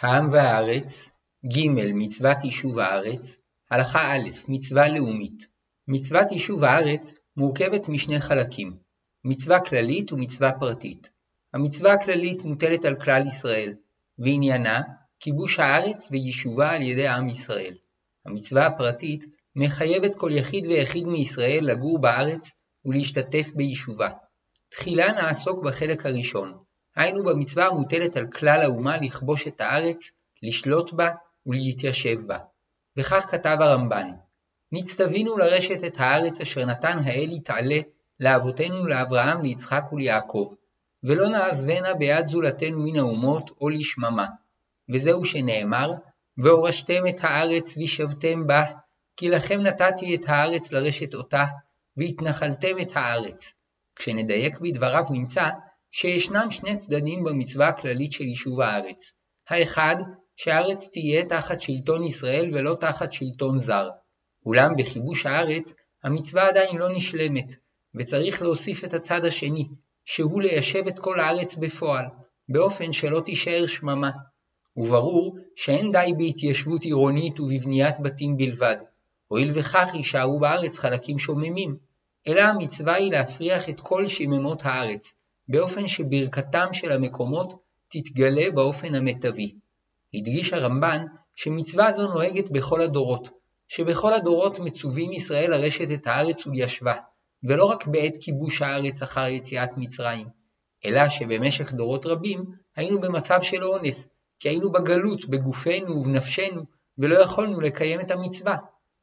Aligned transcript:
העם 0.00 0.32
והארץ 0.32 1.08
ג. 1.54 1.58
מצוות 1.94 2.36
יישוב 2.44 2.78
הארץ 2.78 3.36
הלכה 3.70 4.12
א' 4.12 4.28
מצווה 4.48 4.88
לאומית 4.88 5.46
מצוות 5.88 6.32
יישוב 6.32 6.64
הארץ 6.64 7.14
מורכבת 7.36 7.88
משני 7.88 8.20
חלקים 8.20 8.76
מצווה 9.24 9.60
כללית 9.60 10.12
ומצווה 10.12 10.52
פרטית. 10.52 11.10
המצווה 11.54 11.92
הכללית 11.92 12.44
מוטלת 12.44 12.84
על 12.84 12.94
כלל 13.00 13.26
ישראל, 13.26 13.74
ועניינה 14.18 14.82
כיבוש 15.20 15.58
הארץ 15.58 16.08
ויישובה 16.10 16.70
על 16.70 16.82
ידי 16.82 17.08
עם 17.08 17.28
ישראל. 17.28 17.74
המצווה 18.26 18.66
הפרטית 18.66 19.24
מחייבת 19.56 20.16
כל 20.16 20.30
יחיד 20.32 20.66
ויחיד 20.66 21.06
מישראל 21.06 21.64
לגור 21.64 21.98
בארץ 21.98 22.52
ולהשתתף 22.84 23.50
ביישובה. 23.54 24.08
תחילה 24.68 25.12
נעסוק 25.12 25.64
בחלק 25.64 26.06
הראשון, 26.06 26.58
היינו 26.98 27.24
במצווה 27.24 27.66
המוטלת 27.66 28.16
על 28.16 28.26
כלל 28.26 28.60
האומה 28.62 28.96
לכבוש 28.96 29.48
את 29.48 29.60
הארץ, 29.60 30.10
לשלוט 30.42 30.92
בה 30.92 31.10
ולהתיישב 31.46 32.26
בה. 32.26 32.38
וכך 32.96 33.26
כתב 33.30 33.56
הרמב"ן: 33.60 34.10
נצטווינו 34.72 35.38
לרשת 35.38 35.84
את 35.86 35.94
הארץ 36.00 36.40
אשר 36.40 36.64
נתן 36.64 36.98
האל 37.04 37.28
יתעלה 37.30 37.78
לאבותינו 38.20 38.86
לאברהם 38.86 39.42
ליצחק 39.42 39.84
וליעקב, 39.92 40.54
ולא 41.04 41.28
נעזבנה 41.28 41.94
ביד 41.94 42.26
זולתנו 42.26 42.78
מן 42.78 42.98
האומות 42.98 43.50
או 43.60 43.68
לשממה. 43.68 44.26
וזהו 44.92 45.24
שנאמר, 45.24 45.92
והורשתם 46.38 47.06
את 47.08 47.20
הארץ 47.22 47.76
וישבתם 47.76 48.46
בה, 48.46 48.64
כי 49.16 49.28
לכם 49.28 49.60
נתתי 49.60 50.14
את 50.14 50.20
הארץ 50.26 50.72
לרשת 50.72 51.14
אותה, 51.14 51.44
והתנחלתם 51.96 52.80
את 52.82 52.90
הארץ. 52.94 53.52
כשנדייק 53.96 54.58
בדבריו 54.60 55.04
נמצא 55.10 55.48
שישנם 55.90 56.50
שני 56.50 56.76
צדדים 56.76 57.24
במצווה 57.24 57.68
הכללית 57.68 58.12
של 58.12 58.24
יישוב 58.24 58.60
הארץ. 58.60 59.12
האחד, 59.48 59.96
שהארץ 60.36 60.88
תהיה 60.92 61.24
תחת 61.24 61.60
שלטון 61.60 62.04
ישראל 62.04 62.50
ולא 62.54 62.76
תחת 62.80 63.12
שלטון 63.12 63.58
זר. 63.58 63.88
אולם 64.46 64.76
בכיבוש 64.76 65.26
הארץ, 65.26 65.74
המצווה 66.04 66.48
עדיין 66.48 66.76
לא 66.76 66.88
נשלמת, 66.88 67.54
וצריך 67.94 68.42
להוסיף 68.42 68.84
את 68.84 68.94
הצד 68.94 69.24
השני, 69.24 69.68
שהוא 70.04 70.42
ליישב 70.42 70.86
את 70.88 70.98
כל 70.98 71.20
הארץ 71.20 71.54
בפועל, 71.54 72.04
באופן 72.48 72.92
שלא 72.92 73.20
תישאר 73.20 73.66
שממה. 73.66 74.10
וברור 74.76 75.38
שאין 75.56 75.92
די 75.92 76.12
בהתיישבות 76.18 76.84
עירונית 76.84 77.40
ובבניית 77.40 78.00
בתים 78.00 78.36
בלבד, 78.36 78.76
הואיל 79.28 79.50
וכך 79.54 79.88
יישארו 79.94 80.38
בארץ 80.40 80.78
חלקים 80.78 81.18
שוממים, 81.18 81.76
אלא 82.26 82.40
המצווה 82.40 82.94
היא 82.94 83.12
להפריח 83.12 83.68
את 83.68 83.80
כל 83.80 84.08
שיממות 84.08 84.60
הארץ, 84.62 85.12
באופן 85.48 85.88
שברכתם 85.88 86.66
של 86.72 86.92
המקומות 86.92 87.62
תתגלה 87.88 88.50
באופן 88.50 88.94
המיטבי. 88.94 89.54
הדגיש 90.14 90.52
הרמב"ן 90.52 91.04
שמצווה 91.34 91.92
זו 91.92 92.08
נוהגת 92.08 92.50
בכל 92.50 92.80
הדורות, 92.80 93.28
שבכל 93.68 94.12
הדורות 94.12 94.58
מצווים 94.58 95.12
ישראל 95.12 95.50
לרשת 95.50 95.88
את 95.94 96.06
הארץ 96.06 96.46
וליישבה, 96.46 96.94
ולא 97.44 97.64
רק 97.64 97.86
בעת 97.86 98.16
כיבוש 98.20 98.62
הארץ 98.62 99.02
אחר 99.02 99.26
יציאת 99.26 99.70
מצרים, 99.76 100.26
אלא 100.84 101.08
שבמשך 101.08 101.72
דורות 101.72 102.06
רבים 102.06 102.44
היינו 102.76 103.00
במצב 103.00 103.42
של 103.42 103.64
אונס, 103.64 104.08
כי 104.40 104.48
היינו 104.48 104.72
בגלות 104.72 105.28
בגופנו 105.28 105.96
ובנפשנו, 105.96 106.62
ולא 106.98 107.18
יכולנו 107.18 107.60
לקיים 107.60 108.00
את 108.00 108.10
המצווה. 108.10 108.56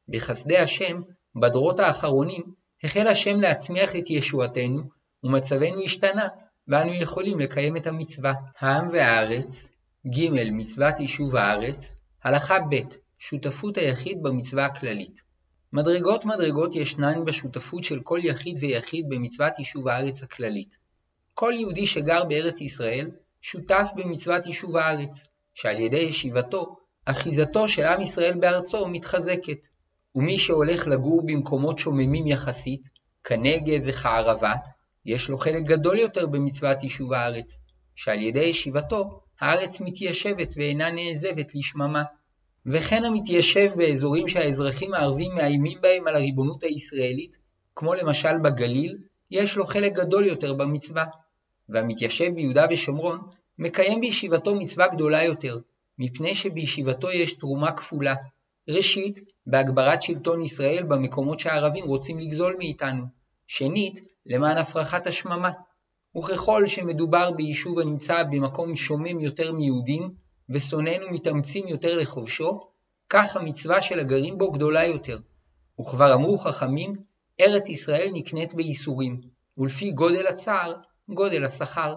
בחסדי 0.08 0.58
השם, 0.58 1.02
בדורות 1.40 1.80
האחרונים, 1.80 2.42
החל 2.84 3.06
השם 3.06 3.40
להצמיח 3.40 3.96
את 3.96 4.10
ישועתנו, 4.10 4.82
ומצבנו 5.26 5.82
השתנה, 5.84 6.28
ואנו 6.68 6.94
יכולים 6.94 7.40
לקיים 7.40 7.76
את 7.76 7.86
המצווה. 7.86 8.32
העם 8.58 8.88
והארץ 8.92 9.68
ג. 10.14 10.28
מצוות 10.52 11.00
יישוב 11.00 11.36
הארץ 11.36 11.92
הלכה 12.24 12.58
ב' 12.70 12.76
שותפות 13.18 13.76
היחיד 13.76 14.18
במצווה 14.22 14.66
הכללית 14.66 15.26
מדרגות 15.72 16.24
מדרגות 16.24 16.76
ישנן 16.76 17.24
בשותפות 17.24 17.84
של 17.84 18.00
כל 18.00 18.18
יחיד 18.22 18.56
ויחיד 18.60 19.06
במצוות 19.08 19.58
יישוב 19.58 19.88
הארץ 19.88 20.22
הכללית. 20.22 20.78
כל 21.34 21.52
יהודי 21.56 21.86
שגר 21.86 22.24
בארץ 22.24 22.60
ישראל 22.60 23.10
שותף 23.40 23.88
במצוות 23.96 24.46
יישוב 24.46 24.76
הארץ, 24.76 25.26
שעל 25.54 25.80
ידי 25.80 25.96
ישיבתו, 25.96 26.76
אחיזתו 27.06 27.68
של 27.68 27.82
עם 27.82 28.02
ישראל 28.02 28.34
בארצו 28.40 28.88
מתחזקת. 28.88 29.66
ומי 30.14 30.38
שהולך 30.38 30.86
לגור 30.86 31.26
במקומות 31.26 31.78
שוממים 31.78 32.26
יחסית, 32.26 32.88
כנגב 33.24 33.82
וכערבה, 33.84 34.54
יש 35.06 35.28
לו 35.28 35.38
חלק 35.38 35.62
גדול 35.62 35.98
יותר 35.98 36.26
במצוות 36.26 36.82
יישוב 36.82 37.12
הארץ, 37.12 37.58
שעל 37.94 38.22
ידי 38.22 38.44
ישיבתו 38.44 39.20
הארץ 39.40 39.80
מתיישבת 39.80 40.54
ואינה 40.56 40.90
נעזבת 40.90 41.54
לשממה. 41.54 42.02
וכן 42.66 43.04
המתיישב 43.04 43.70
באזורים 43.76 44.28
שהאזרחים 44.28 44.94
הערבים 44.94 45.34
מאיימים 45.34 45.78
בהם 45.80 46.06
על 46.06 46.14
הריבונות 46.14 46.62
הישראלית, 46.62 47.36
כמו 47.74 47.94
למשל 47.94 48.38
בגליל, 48.38 48.98
יש 49.30 49.56
לו 49.56 49.66
חלק 49.66 49.92
גדול 49.92 50.26
יותר 50.26 50.54
במצווה. 50.54 51.04
והמתיישב 51.68 52.34
ביהודה 52.34 52.66
ושומרון 52.70 53.18
מקיים 53.58 54.00
בישיבתו 54.00 54.54
מצווה 54.54 54.88
גדולה 54.88 55.24
יותר, 55.24 55.58
מפני 55.98 56.34
שבישיבתו 56.34 57.10
יש 57.10 57.34
תרומה 57.34 57.72
כפולה. 57.72 58.14
ראשית, 58.68 59.20
בהגברת 59.46 60.02
שלטון 60.02 60.42
ישראל 60.42 60.82
במקומות 60.82 61.40
שהערבים 61.40 61.84
רוצים 61.84 62.18
לגזול 62.18 62.54
מאיתנו. 62.58 63.04
שנית, 63.46 64.00
למען 64.26 64.56
הפרחת 64.56 65.06
השממה. 65.06 65.50
וככל 66.18 66.66
שמדובר 66.66 67.30
ביישוב 67.30 67.78
הנמצא 67.78 68.22
במקום 68.22 68.76
שומם 68.76 69.20
יותר 69.20 69.52
מיהודים, 69.52 70.14
ושונאינו 70.50 71.10
מתאמצים 71.10 71.68
יותר 71.68 71.96
לכובשו, 71.96 72.60
כך 73.10 73.36
המצווה 73.36 73.82
של 73.82 73.98
הגרים 73.98 74.38
בו 74.38 74.50
גדולה 74.50 74.84
יותר. 74.84 75.18
וכבר 75.80 76.14
אמרו 76.14 76.38
חכמים, 76.38 76.96
ארץ 77.40 77.68
ישראל 77.68 78.10
נקנית 78.12 78.54
בייסורים, 78.54 79.20
ולפי 79.58 79.90
גודל 79.92 80.26
הצער, 80.26 80.74
גודל 81.08 81.44
השכר. 81.44 81.94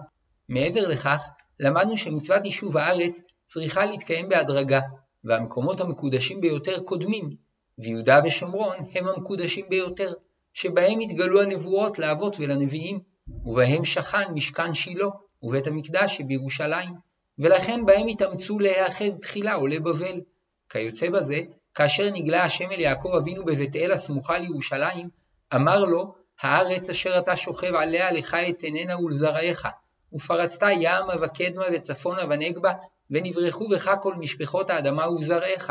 מעבר 0.48 0.88
לכך, 0.88 1.28
למדנו 1.60 1.96
שמצוות 1.96 2.44
יישוב 2.44 2.76
הארץ 2.76 3.20
צריכה 3.44 3.86
להתקיים 3.86 4.28
בהדרגה, 4.28 4.80
והמקומות 5.24 5.80
המקודשים 5.80 6.40
ביותר 6.40 6.82
קודמים, 6.84 7.30
ויהודה 7.78 8.20
ושומרון 8.24 8.76
הם 8.94 9.08
המקודשים 9.08 9.66
ביותר. 9.68 10.12
שבהם 10.52 11.00
התגלו 11.00 11.42
הנבואות 11.42 11.98
לאבות 11.98 12.36
ולנביאים, 12.40 13.00
ובהם 13.44 13.84
שכן 13.84 14.32
משכן 14.34 14.74
שילה, 14.74 15.06
ובית 15.42 15.66
המקדש 15.66 16.16
שבירושלים, 16.16 16.94
ולכן 17.38 17.86
בהם 17.86 18.06
התאמצו 18.06 18.58
להיאחז 18.58 19.18
תחילה 19.22 19.54
עולי 19.54 19.78
בבל. 19.80 20.20
כיוצא 20.68 21.10
בזה, 21.10 21.40
כאשר 21.74 22.10
נגלה 22.10 22.44
השם 22.44 22.70
אל 22.70 22.80
יעקב 22.80 23.08
אבינו 23.18 23.44
בבית 23.44 23.76
אל 23.76 23.92
הסמוכה 23.92 24.38
לירושלים, 24.38 25.08
אמר 25.54 25.84
לו, 25.84 26.14
הארץ 26.40 26.90
אשר 26.90 27.18
אתה 27.18 27.36
שוכב 27.36 27.74
עליה 27.74 28.12
לך 28.12 28.36
אתננה 28.50 28.98
ולזרעך, 28.98 29.66
ופרצת 30.12 30.66
ימה 30.80 31.14
וקדמה 31.20 31.64
וצפונה 31.72 32.22
ונגבה, 32.30 32.72
ונברחו 33.10 33.68
בך 33.68 33.90
כל 34.02 34.14
משפחות 34.14 34.70
האדמה 34.70 35.08
ובזרעך. 35.08 35.70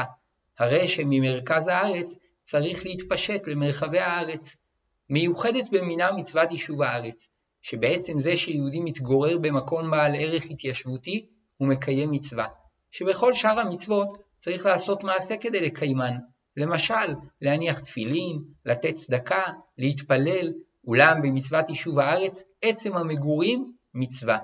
הרי 0.59 0.88
שממרכז 0.88 1.68
הארץ 1.68 2.16
צריך 2.44 2.85
להתפשט 2.85 3.47
למרחבי 3.47 4.00
הארץ. 4.00 4.56
מיוחדת 5.09 5.70
במינה 5.72 6.12
מצוות 6.12 6.52
יישוב 6.52 6.81
הארץ, 6.81 7.28
שבעצם 7.62 8.20
זה 8.20 8.38
שיהודי 8.38 8.80
מתגורר 8.80 9.38
במקום 9.38 9.92
בעל 9.92 10.16
ערך 10.16 10.44
התיישבותי, 10.50 11.25
הוא 11.58 11.68
מקיים 11.68 12.12
מצווה, 12.12 12.46
שבכל 12.92 13.34
שאר 13.34 13.59
המצוות 13.59 14.18
צריך 14.38 14.66
לעשות 14.66 15.03
מעשה 15.03 15.38
כדי 15.38 15.62
לקיימן, 15.62 16.14
למשל, 16.58 17.14
להניח 17.42 17.80
תפילין, 17.80 18.44
לתת 18.66 18.94
צדקה, 18.94 19.44
להתפלל, 19.78 20.53
אולם 20.88 21.22
במצוות 21.22 21.69
יישוב 21.69 22.00
הארץ, 22.00 22.44
עצם 22.62 22.98
המגורים 22.98 23.74
מצווה. 23.94 24.38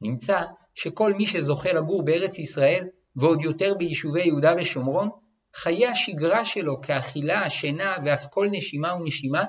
נמצא 0.00 0.42
שכל 0.74 1.12
מי 1.12 1.26
שזוכה 1.26 1.72
לגור 1.72 2.04
בארץ 2.04 2.38
ישראל, 2.38 2.88
ועוד 3.16 3.42
יותר 3.42 3.74
ביישובי 3.78 4.22
יהודה 4.22 4.54
ושומרון, 4.58 5.08
חיי 5.54 5.86
השגרה 5.86 6.44
שלו 6.44 6.80
כאכילה, 6.80 7.50
שינה 7.50 7.96
ואף 8.04 8.26
כל 8.30 8.48
נשימה 8.50 8.94
ונשימה, 8.94 9.44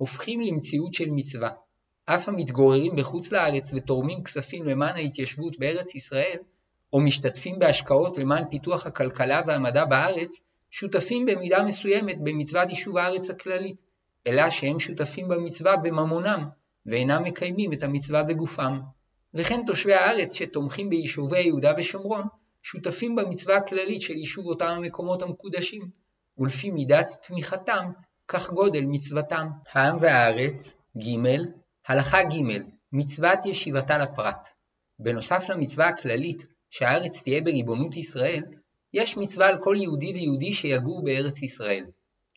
הופכים 0.00 0.40
למציאות 0.40 0.94
של 0.94 1.10
מצווה. 1.10 1.50
אף 2.04 2.28
המתגוררים 2.28 2.96
בחוץ 2.96 3.32
לארץ 3.32 3.72
ותורמים 3.74 4.24
כספים 4.24 4.64
למען 4.64 4.94
ההתיישבות 4.94 5.58
בארץ 5.58 5.94
ישראל, 5.94 6.36
או 6.92 7.00
משתתפים 7.00 7.58
בהשקעות 7.58 8.18
למען 8.18 8.44
פיתוח 8.50 8.86
הכלכלה 8.86 9.40
והמדע 9.46 9.84
בארץ, 9.84 10.40
שותפים 10.70 11.26
במידה 11.26 11.64
מסוימת 11.64 12.16
במצוות 12.24 12.70
יישוב 12.70 12.96
הארץ 12.96 13.30
הכללית, 13.30 13.82
אלא 14.26 14.50
שהם 14.50 14.80
שותפים 14.80 15.28
במצווה 15.28 15.76
בממונם, 15.76 16.48
ואינם 16.86 17.24
מקיימים 17.24 17.72
את 17.72 17.82
המצווה 17.82 18.22
בגופם. 18.22 18.80
וכן 19.34 19.60
תושבי 19.66 19.94
הארץ 19.94 20.34
שתומכים 20.34 20.90
ביישובי 20.90 21.40
יהודה 21.40 21.72
ושומרון, 21.78 22.22
שותפים 22.62 23.16
במצווה 23.16 23.56
הכללית 23.56 24.02
של 24.02 24.16
יישוב 24.16 24.46
אותם 24.46 24.66
המקומות 24.66 25.22
המקודשים, 25.22 25.90
ולפי 26.38 26.70
מידת 26.70 27.06
תמיכתם 27.22 27.90
כך 28.32 28.50
גודל 28.50 28.84
מצוותם. 28.84 29.48
העם 29.72 29.96
והארץ, 30.00 30.74
ג. 30.98 31.04
הלכה 31.88 32.22
ג. 32.22 32.34
מצוות 32.92 33.46
ישיבתה 33.46 33.98
לפרט. 33.98 34.48
בנוסף 34.98 35.44
למצווה 35.48 35.88
הכללית, 35.88 36.46
שהארץ 36.70 37.22
תהיה 37.22 37.40
בריבונות 37.40 37.96
ישראל, 37.96 38.44
יש 38.94 39.16
מצווה 39.16 39.48
על 39.48 39.58
כל 39.58 39.76
יהודי 39.78 40.12
ויהודי 40.12 40.52
שיגור 40.52 41.04
בארץ 41.04 41.42
ישראל. 41.42 41.84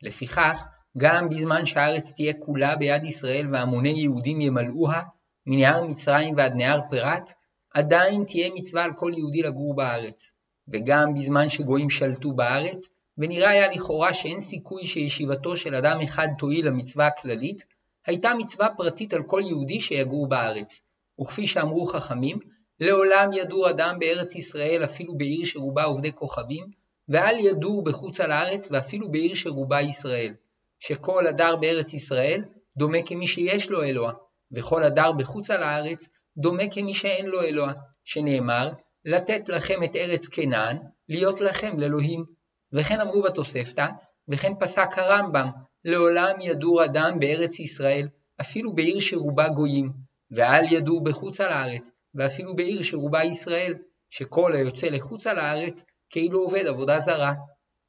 לפיכך, 0.02 0.66
גם 0.98 1.30
בזמן 1.30 1.66
שהארץ 1.66 2.14
תהיה 2.14 2.34
כולה 2.40 2.76
ביד 2.76 3.04
ישראל 3.04 3.48
והמוני 3.52 4.02
יהודים 4.02 4.42
ימלאוה, 4.42 5.02
מנהר 5.46 5.84
מצרים 5.84 6.36
ועד 6.38 6.54
נהר 6.56 6.80
פרת, 6.92 7.32
עדיין 7.74 8.24
תהיה 8.24 8.50
מצווה 8.56 8.84
על 8.84 8.94
כל 8.94 9.12
יהודי 9.18 9.42
לגור 9.42 9.76
בארץ. 9.76 10.32
וגם 10.68 11.14
בזמן 11.14 11.50
שגויים 11.50 11.90
שלטו 11.90 12.32
בארץ, 12.32 12.86
ונראה 13.18 13.50
היה 13.50 13.68
לכאורה 13.68 14.14
שאין 14.14 14.40
סיכוי 14.40 14.86
שישיבתו 14.86 15.58
של 15.58 15.76
אדם 15.76 16.02
אחד 16.02 16.28
תועיל 16.40 16.68
למצווה 16.68 17.08
הכללית, 17.08 17.66
הייתה 18.06 18.34
מצווה 18.34 18.68
פרטית 18.78 19.14
על 19.14 19.24
כל 19.24 19.42
יהודי 19.46 19.82
שיגור 19.82 20.30
בארץ. 20.30 20.82
וכפי 21.22 21.48
שאמרו 21.48 21.86
חכמים, 21.86 22.40
לעולם 22.80 23.34
ידור 23.34 23.70
אדם 23.70 24.00
בארץ 24.00 24.36
ישראל 24.36 24.84
אפילו 24.84 25.18
בעיר 25.18 25.46
שרובה 25.46 25.84
עובדי 25.84 26.12
כוכבים, 26.14 26.66
ואל 27.10 27.40
ידור 27.40 27.84
בחוץ 27.84 28.20
על 28.20 28.32
הארץ 28.32 28.68
ואפילו 28.72 29.12
בעיר 29.12 29.36
שרובה 29.36 29.82
ישראל. 29.82 30.34
שכל 30.80 31.28
הדר 31.28 31.56
בארץ 31.56 31.94
ישראל 31.94 32.44
דומה 32.78 32.98
כמי 33.06 33.28
שיש 33.28 33.70
לו 33.70 33.84
אלוה, 33.84 34.14
וכל 34.52 34.84
הדר 34.84 35.12
בחוץ 35.12 35.50
על 35.50 35.64
הארץ 35.64 36.10
דומה 36.38 36.64
כמי 36.72 36.94
שאין 36.94 37.26
לו 37.26 37.42
אלוה, 37.42 37.74
שנאמר, 38.04 38.70
לתת 39.06 39.50
לכם 39.50 39.84
את 39.84 39.96
ארץ 39.96 40.28
כנען, 40.28 40.78
להיות 41.10 41.42
לכם 41.42 41.80
לאלוהים. 41.80 42.26
וכן 42.74 43.00
אמרו 43.00 43.22
בתוספתא, 43.22 43.88
וכן 44.28 44.52
פסק 44.60 44.90
הרמב"ם, 44.98 45.50
לעולם 45.86 46.36
ידור 46.42 46.86
אדם 46.86 47.20
בארץ 47.20 47.60
ישראל, 47.60 48.08
אפילו 48.42 48.74
בעיר 48.74 49.00
שרובה 49.00 49.50
גויים, 49.50 49.92
ואל 50.32 50.74
ידור 50.74 51.04
בחוץ 51.04 51.42
על 51.42 51.52
הארץ, 51.52 51.92
ואפילו 52.16 52.56
בעיר 52.56 52.82
שרובה 52.82 53.24
ישראל, 53.24 53.74
שכל 54.10 54.54
היוצא 54.54 54.88
לחוץ 54.88 55.28
על 55.28 55.40
הארץ, 55.40 55.84
כאילו 56.10 56.40
עובד 56.40 56.66
עבודה 56.66 57.00
זרה. 57.00 57.34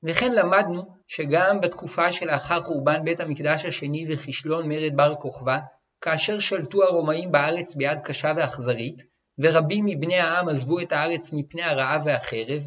וכן 0.03 0.33
למדנו 0.33 0.83
שגם 1.09 1.61
בתקופה 1.61 2.13
שלאחר 2.13 2.61
חורבן 2.61 3.05
בית 3.05 3.21
המקדש 3.21 3.65
השני 3.65 4.07
וכישלון 4.09 4.69
מרד 4.69 4.97
בר 4.97 5.15
כוכבא, 5.15 5.59
כאשר 6.01 6.39
שלטו 6.39 6.83
הרומאים 6.83 7.33
בארץ 7.33 7.75
ביד 7.75 8.01
קשה 8.01 8.33
ואכזרית, 8.37 9.03
ורבים 9.39 9.85
מבני 9.85 10.19
העם 10.19 10.49
עזבו 10.49 10.81
את 10.81 10.93
הארץ 10.93 11.33
מפני 11.33 11.63
הרעב 11.63 12.03
והחרב, 12.05 12.63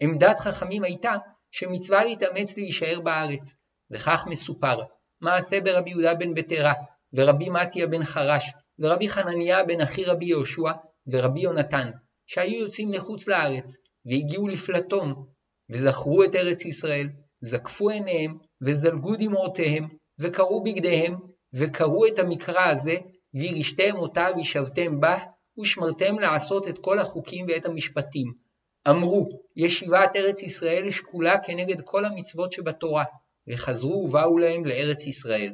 עמדת 0.00 0.38
חכמים 0.38 0.84
הייתה 0.84 1.14
שמצווה 1.50 2.04
להתאמץ 2.04 2.56
להישאר 2.56 3.00
בארץ, 3.00 3.54
וכך 3.90 4.24
מסופר, 4.26 4.78
מעשה 5.20 5.60
ברבי 5.60 5.90
יהודה 5.90 6.14
בן 6.14 6.34
בטרה, 6.34 6.72
ורבי 7.12 7.48
מתיה 7.48 7.86
בן 7.86 8.04
חרש, 8.04 8.52
ורבי 8.78 9.08
חנניה 9.08 9.64
בן 9.64 9.80
אחי 9.80 10.04
רבי 10.04 10.26
יהושע, 10.26 10.72
ורבי 11.06 11.40
יונתן, 11.40 11.90
שהיו 12.26 12.60
יוצאים 12.60 12.92
לחוץ 12.92 13.26
לארץ, 13.26 13.76
והגיעו 14.06 14.48
לפלטון, 14.48 15.26
וזכרו 15.70 16.24
את 16.24 16.34
ארץ 16.34 16.64
ישראל, 16.64 17.08
זקפו 17.40 17.90
עיניהם, 17.90 18.38
וזלגו 18.62 19.16
דמעותיהם, 19.16 19.88
וקראו 20.20 20.62
בגדיהם, 20.62 21.14
וקראו 21.54 22.06
את 22.06 22.18
המקרא 22.18 22.64
הזה, 22.64 22.96
וירשתם 23.34 23.96
אותה 23.96 24.26
וישבתם 24.36 25.00
בה, 25.00 25.18
ושמרתם 25.60 26.18
לעשות 26.18 26.68
את 26.68 26.78
כל 26.78 26.98
החוקים 26.98 27.46
ואת 27.48 27.66
המשפטים. 27.66 28.45
אמרו, 28.88 29.28
ישיבת 29.56 30.16
ארץ 30.16 30.42
ישראל 30.42 30.90
שקולה 30.90 31.38
כנגד 31.38 31.80
כל 31.80 32.04
המצוות 32.04 32.52
שבתורה, 32.52 33.04
וחזרו 33.48 34.04
ובאו 34.04 34.38
להם 34.38 34.64
לארץ 34.64 35.06
ישראל. 35.06 35.52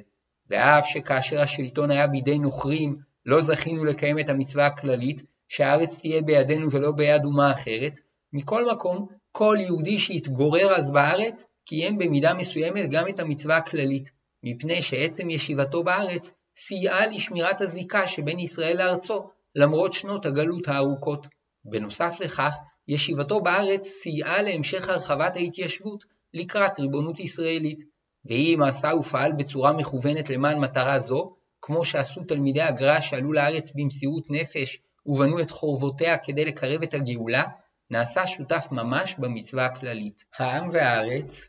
ואף 0.51 0.87
שכאשר 0.87 1.41
השלטון 1.41 1.91
היה 1.91 2.07
בידי 2.07 2.39
נוכרים, 2.39 2.97
לא 3.27 3.41
זכינו 3.41 3.85
לקיים 3.85 4.19
את 4.19 4.29
המצווה 4.29 4.67
הכללית, 4.67 5.23
שהארץ 5.49 6.01
תהיה 6.01 6.23
בידינו 6.23 6.71
ולא 6.71 6.91
ביד 6.91 7.25
אומה 7.25 7.53
אחרת, 7.53 7.99
מכל 8.33 8.73
מקום, 8.73 9.07
כל 9.33 9.57
יהודי 9.61 9.99
שהתגורר 9.99 10.75
אז 10.75 10.91
בארץ, 10.91 11.45
קיים 11.65 11.99
במידה 11.99 12.35
מסוימת 12.35 12.91
גם 12.91 13.09
את 13.09 13.21
המצווה 13.21 13.57
הכללית, 13.57 14.11
מפני 14.43 14.83
שעצם 14.83 15.31
ישיבתו 15.31 15.85
בארץ 15.85 16.33
סייעה 16.57 17.07
לשמירת 17.07 17.61
הזיקה 17.61 18.07
שבין 18.07 18.39
ישראל 18.39 18.79
לארצו, 18.79 19.31
למרות 19.55 19.93
שנות 19.93 20.27
הגלות 20.27 20.69
הארוכות. 20.69 21.27
בנוסף 21.65 22.17
לכך, 22.21 22.55
ישיבתו 22.89 23.41
בארץ 23.41 23.87
סייעה 23.87 24.43
להמשך 24.43 24.89
הרחבת 24.89 25.37
ההתיישבות 25.37 26.05
לקראת 26.35 26.79
ריבונות 26.79 27.21
ישראלית, 27.21 27.85
ואם 28.25 28.61
עשה 28.67 28.91
ופעל 28.95 29.33
בצורה 29.33 29.73
מכוונת 29.73 30.31
למען 30.31 30.59
מטרה 30.59 30.99
זו, 30.99 31.37
כמו 31.63 31.85
שעשו 31.85 32.25
תלמידי 32.25 32.63
הגר"א 32.63 33.01
שעלו 33.01 33.33
לארץ 33.33 33.71
במסירות 33.75 34.25
נפש 34.31 34.79
ובנו 35.07 35.41
את 35.41 35.51
חורבותיה 35.51 36.19
כדי 36.19 36.45
לקרב 36.45 36.83
את 36.83 36.95
הגאולה, 36.95 37.45
נעשה 37.91 38.27
שותף 38.27 38.67
ממש 38.71 39.15
במצווה 39.19 39.67
הכללית. 39.67 40.25
העם 40.39 40.69
והארץ 40.73 41.41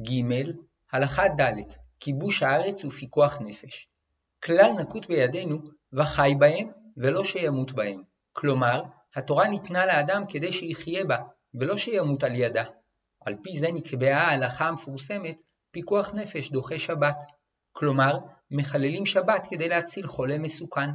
ג. 0.00 0.10
הלכה 0.92 1.28
ד' 1.28 1.62
כיבוש 2.00 2.42
הארץ 2.42 2.84
ופיקוח 2.84 3.38
נפש. 3.40 3.88
כלל 4.42 4.72
נקוט 4.80 5.06
בידינו 5.06 5.58
וחי 5.92 6.34
בהם 6.38 6.70
ולא 6.96 7.24
שימות 7.24 7.72
בהם. 7.72 8.02
כלומר, 8.32 8.82
התורה 9.16 9.48
ניתנה 9.48 9.86
לאדם 9.86 10.22
כדי 10.28 10.52
שיחיה 10.52 11.04
בה, 11.04 11.16
ולא 11.54 11.76
שימות 11.76 12.24
על 12.24 12.34
ידה. 12.34 12.64
על 13.24 13.36
פי 13.42 13.58
זה 13.58 13.66
נקבעה 13.72 14.22
ההלכה 14.22 14.68
המפורסמת 14.68 15.40
פיקוח 15.70 16.14
נפש 16.14 16.50
דוחה 16.50 16.78
שבת. 16.78 17.16
כלומר, 17.72 18.18
מחללים 18.50 19.06
שבת 19.06 19.46
כדי 19.50 19.68
להציל 19.68 20.06
חולה 20.06 20.38
מסוכן. 20.38 20.90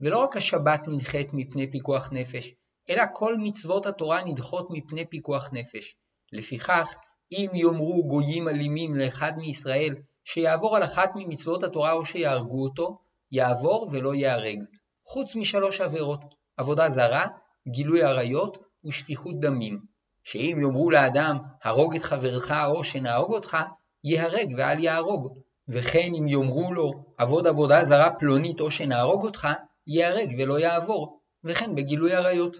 ולא 0.00 0.18
רק 0.18 0.36
השבת 0.36 0.80
נדחית 0.88 1.28
מפני 1.32 1.70
פיקוח 1.70 2.08
נפש, 2.12 2.54
אלא 2.90 3.02
כל 3.12 3.34
מצוות 3.38 3.86
התורה 3.86 4.24
נדחות 4.24 4.66
מפני 4.70 5.06
פיקוח 5.06 5.48
נפש. 5.52 5.96
לפיכך, 6.32 6.94
אם 7.32 7.50
יאמרו 7.54 8.08
גויים 8.08 8.48
אלימים 8.48 8.94
לאחד 8.94 9.32
מישראל 9.36 9.94
שיעבור 10.24 10.76
על 10.76 10.84
אחת 10.84 11.10
ממצוות 11.14 11.62
התורה 11.62 11.92
או 11.92 12.04
שיהרגו 12.04 12.64
אותו, 12.64 12.98
יעבור 13.32 13.88
ולא 13.92 14.14
ייהרג. 14.14 14.58
חוץ 15.06 15.36
משלוש 15.36 15.80
עבירות, 15.80 16.20
עבודה 16.56 16.90
זרה, 16.90 17.26
גילוי 17.68 18.02
עריות 18.02 18.58
ושפיכות 18.84 19.40
דמים. 19.40 19.80
שאם 20.24 20.58
יאמרו 20.62 20.90
לאדם, 20.90 21.38
הרוג 21.62 21.94
את 21.96 22.02
חברך 22.02 22.50
או 22.66 22.84
שנהרוג 22.84 23.32
אותך, 23.32 23.56
ייהרג 24.04 24.54
ואל 24.58 24.84
יהרוג. 24.84 25.38
וכן 25.68 26.10
אם 26.18 26.28
יאמרו 26.28 26.72
לו, 26.72 26.92
עבוד 27.18 27.46
עבודה 27.46 27.84
זרה 27.84 28.10
פלונית 28.10 28.60
או 28.60 28.70
שנהרוג 28.70 29.24
אותך, 29.24 29.48
ייהרג 29.86 30.34
ולא 30.38 30.60
יעבור. 30.60 31.20
וכן 31.44 31.74
בגילוי 31.74 32.12
עריות. 32.12 32.58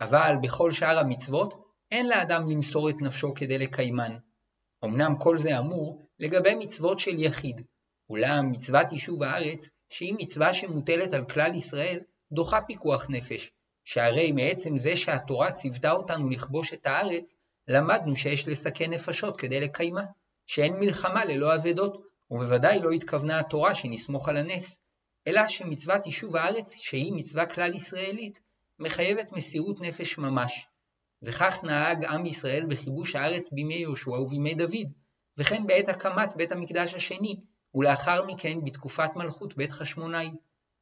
אבל 0.00 0.34
בכל 0.42 0.72
שאר 0.72 0.98
המצוות, 0.98 1.64
אין 1.90 2.08
לאדם 2.08 2.50
למסור 2.50 2.90
את 2.90 2.94
נפשו 3.00 3.34
כדי 3.34 3.58
לקיימן. 3.58 4.16
אמנם 4.84 5.14
כל 5.18 5.38
זה 5.38 5.58
אמור 5.58 6.06
לגבי 6.18 6.54
מצוות 6.54 6.98
של 6.98 7.18
יחיד, 7.18 7.60
אולם 8.10 8.50
מצוות 8.50 8.92
יישוב 8.92 9.22
הארץ, 9.22 9.68
שהיא 9.88 10.14
מצווה 10.18 10.54
שמוטלת 10.54 11.12
על 11.12 11.24
כלל 11.24 11.54
ישראל, 11.54 12.00
דוחה 12.32 12.60
פיקוח 12.60 13.06
נפש, 13.10 13.50
שהרי 13.84 14.32
מעצם 14.32 14.78
זה 14.78 14.96
שהתורה 14.96 15.52
ציוותה 15.52 15.92
אותנו 15.92 16.28
לכבוש 16.28 16.74
את 16.74 16.86
הארץ, 16.86 17.36
למדנו 17.68 18.16
שיש 18.16 18.48
לסכן 18.48 18.90
נפשות 18.90 19.40
כדי 19.40 19.60
לקיימה, 19.60 20.02
שאין 20.46 20.74
מלחמה 20.80 21.24
ללא 21.24 21.54
אבדות, 21.54 22.02
ובוודאי 22.30 22.80
לא 22.80 22.90
התכוונה 22.90 23.38
התורה 23.38 23.74
שנסמוך 23.74 24.28
על 24.28 24.36
הנס, 24.36 24.78
אלא 25.26 25.48
שמצוות 25.48 26.06
יישוב 26.06 26.36
הארץ, 26.36 26.74
שהיא 26.76 27.12
מצווה 27.12 27.46
כלל 27.46 27.74
ישראלית, 27.74 28.40
מחייבת 28.78 29.32
מסירות 29.32 29.80
נפש 29.80 30.18
ממש. 30.18 30.66
וכך 31.22 31.64
נהג 31.64 32.04
עם 32.04 32.26
ישראל 32.26 32.66
בכיבוש 32.66 33.16
הארץ 33.16 33.50
בימי 33.52 33.74
יהושע 33.74 34.10
ובימי 34.10 34.54
דוד, 34.54 34.92
וכן 35.38 35.66
בעת 35.66 35.88
הקמת 35.88 36.36
בית 36.36 36.52
המקדש 36.52 36.94
השני, 36.94 37.40
ולאחר 37.74 38.24
מכן 38.26 38.64
בתקופת 38.64 39.10
מלכות 39.16 39.56
בית 39.56 39.72
חשמונאי. 39.72 40.30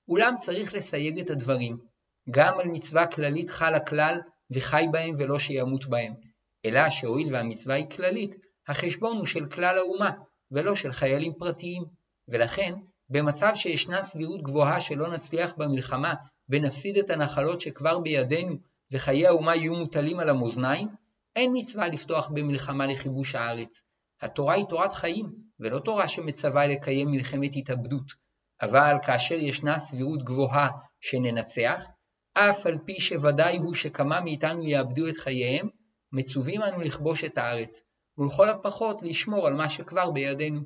אולם 0.09 0.35
צריך 0.41 0.75
לסייג 0.75 1.19
את 1.19 1.31
הדברים. 1.31 1.92
גם 2.31 2.59
על 2.59 2.69
מצווה 2.69 3.07
כללית 3.07 3.51
חל 3.51 3.75
הכלל 3.75 4.21
וחי 4.51 4.87
בהם 4.93 5.15
ולא 5.19 5.39
שימות 5.39 5.87
בהם, 5.87 6.15
אלא 6.65 6.91
שהואיל 6.91 7.29
והמצווה 7.35 7.75
היא 7.75 7.91
כללית, 7.91 8.35
החשבון 8.69 9.17
הוא 9.17 9.27
של 9.27 9.47
כלל 9.47 9.79
האומה, 9.79 10.11
ולא 10.51 10.75
של 10.75 10.93
חיילים 10.93 11.33
פרטיים. 11.39 11.85
ולכן, 12.29 12.75
במצב 13.11 13.53
שישנה 13.55 14.03
סבירות 14.03 14.43
גבוהה 14.43 14.81
שלא 14.81 15.09
נצליח 15.13 15.55
במלחמה 15.57 16.15
ונפסיד 16.49 16.97
את 16.97 17.11
הנחלות 17.11 17.61
שכבר 17.61 17.99
בידינו 17.99 18.57
וחיי 18.93 19.27
האומה 19.27 19.57
יהיו 19.57 19.75
מוטלים 19.75 20.19
על 20.19 20.29
המאזניים, 20.29 20.89
אין 21.37 21.53
מצווה 21.55 21.89
לפתוח 21.89 22.29
במלחמה 22.29 22.87
לכיבוש 22.87 23.35
הארץ. 23.35 23.83
התורה 24.23 24.55
היא 24.55 24.65
תורת 24.69 24.93
חיים, 24.93 25.33
ולא 25.61 25.79
תורה 25.79 26.09
שמצווה 26.09 26.67
לקיים 26.67 27.11
מלחמת 27.11 27.51
התאבדות. 27.55 28.13
אבל 28.63 28.97
כאשר 29.03 29.35
ישנה 29.35 29.79
סבירות 29.79 30.23
גבוהה 30.25 30.69
שננצח, 31.01 31.85
אף 32.35 32.67
על 32.67 32.79
פי 32.85 33.01
שוודאי 33.01 33.59
הוא 33.59 33.75
שכמה 33.75 34.21
מאיתנו 34.21 34.65
יאבדו 34.65 35.09
את 35.09 35.17
חייהם, 35.17 35.69
מצווים 36.13 36.63
אנו 36.63 36.81
לכבוש 36.81 37.25
את 37.25 37.39
הארץ, 37.39 37.83
ולכל 38.19 38.49
הפחות 38.49 39.03
לשמור 39.03 39.47
על 39.47 39.55
מה 39.55 39.69
שכבר 39.69 40.11
בידינו. 40.11 40.61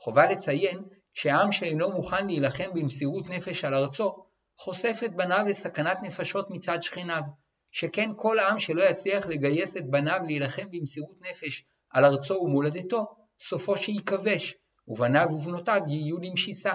חובה 0.00 0.26
לציין 0.26 0.78
שעם 1.14 1.52
שאינו 1.52 1.90
מוכן 1.90 2.26
להילחם 2.26 2.70
במסירות 2.74 3.28
נפש 3.28 3.64
על 3.64 3.74
ארצו, 3.74 4.24
חושף 4.58 5.00
את 5.04 5.16
בניו 5.16 5.44
לסכנת 5.48 5.98
נפשות 6.02 6.50
מצד 6.50 6.82
שכניו, 6.82 7.22
שכן 7.70 8.10
כל 8.16 8.38
עם 8.38 8.58
שלא 8.58 8.82
יצליח 8.82 9.26
לגייס 9.26 9.76
את 9.76 9.90
בניו 9.90 10.20
להילחם 10.26 10.70
במסירות 10.70 11.16
נפש 11.20 11.64
על 11.90 12.04
ארצו 12.04 12.34
ומולדתו, 12.34 13.06
סופו 13.40 13.76
שייכבש, 13.76 14.54
ובניו 14.88 15.26
ובנותיו 15.30 15.80
יהיו 15.88 16.18
למשיסה. 16.18 16.74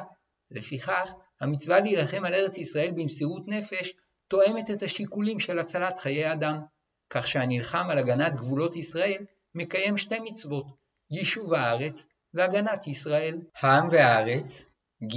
לפיכך, 0.51 1.13
המצווה 1.41 1.79
להילחם 1.79 2.25
על 2.25 2.33
ארץ 2.33 2.57
ישראל 2.57 2.91
במסירות 2.95 3.47
נפש 3.47 3.93
תואמת 4.27 4.71
את 4.71 4.83
השיקולים 4.83 5.39
של 5.39 5.59
הצלת 5.59 5.97
חיי 5.97 6.33
אדם, 6.33 6.61
כך 7.09 7.27
שהנלחם 7.27 7.87
על 7.89 7.97
הגנת 7.97 8.35
גבולות 8.35 8.75
ישראל 8.75 9.25
מקיים 9.55 9.97
שתי 9.97 10.19
מצוות, 10.19 10.65
יישוב 11.11 11.53
הארץ 11.53 12.05
והגנת 12.33 12.87
ישראל. 12.87 13.37
העם 13.61 13.89
והארץ, 13.91 14.65
ג. 15.03 15.15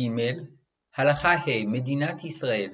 הלכה 0.97 1.33
ה' 1.33 1.67
מדינת 1.67 2.25
ישראל 2.25 2.71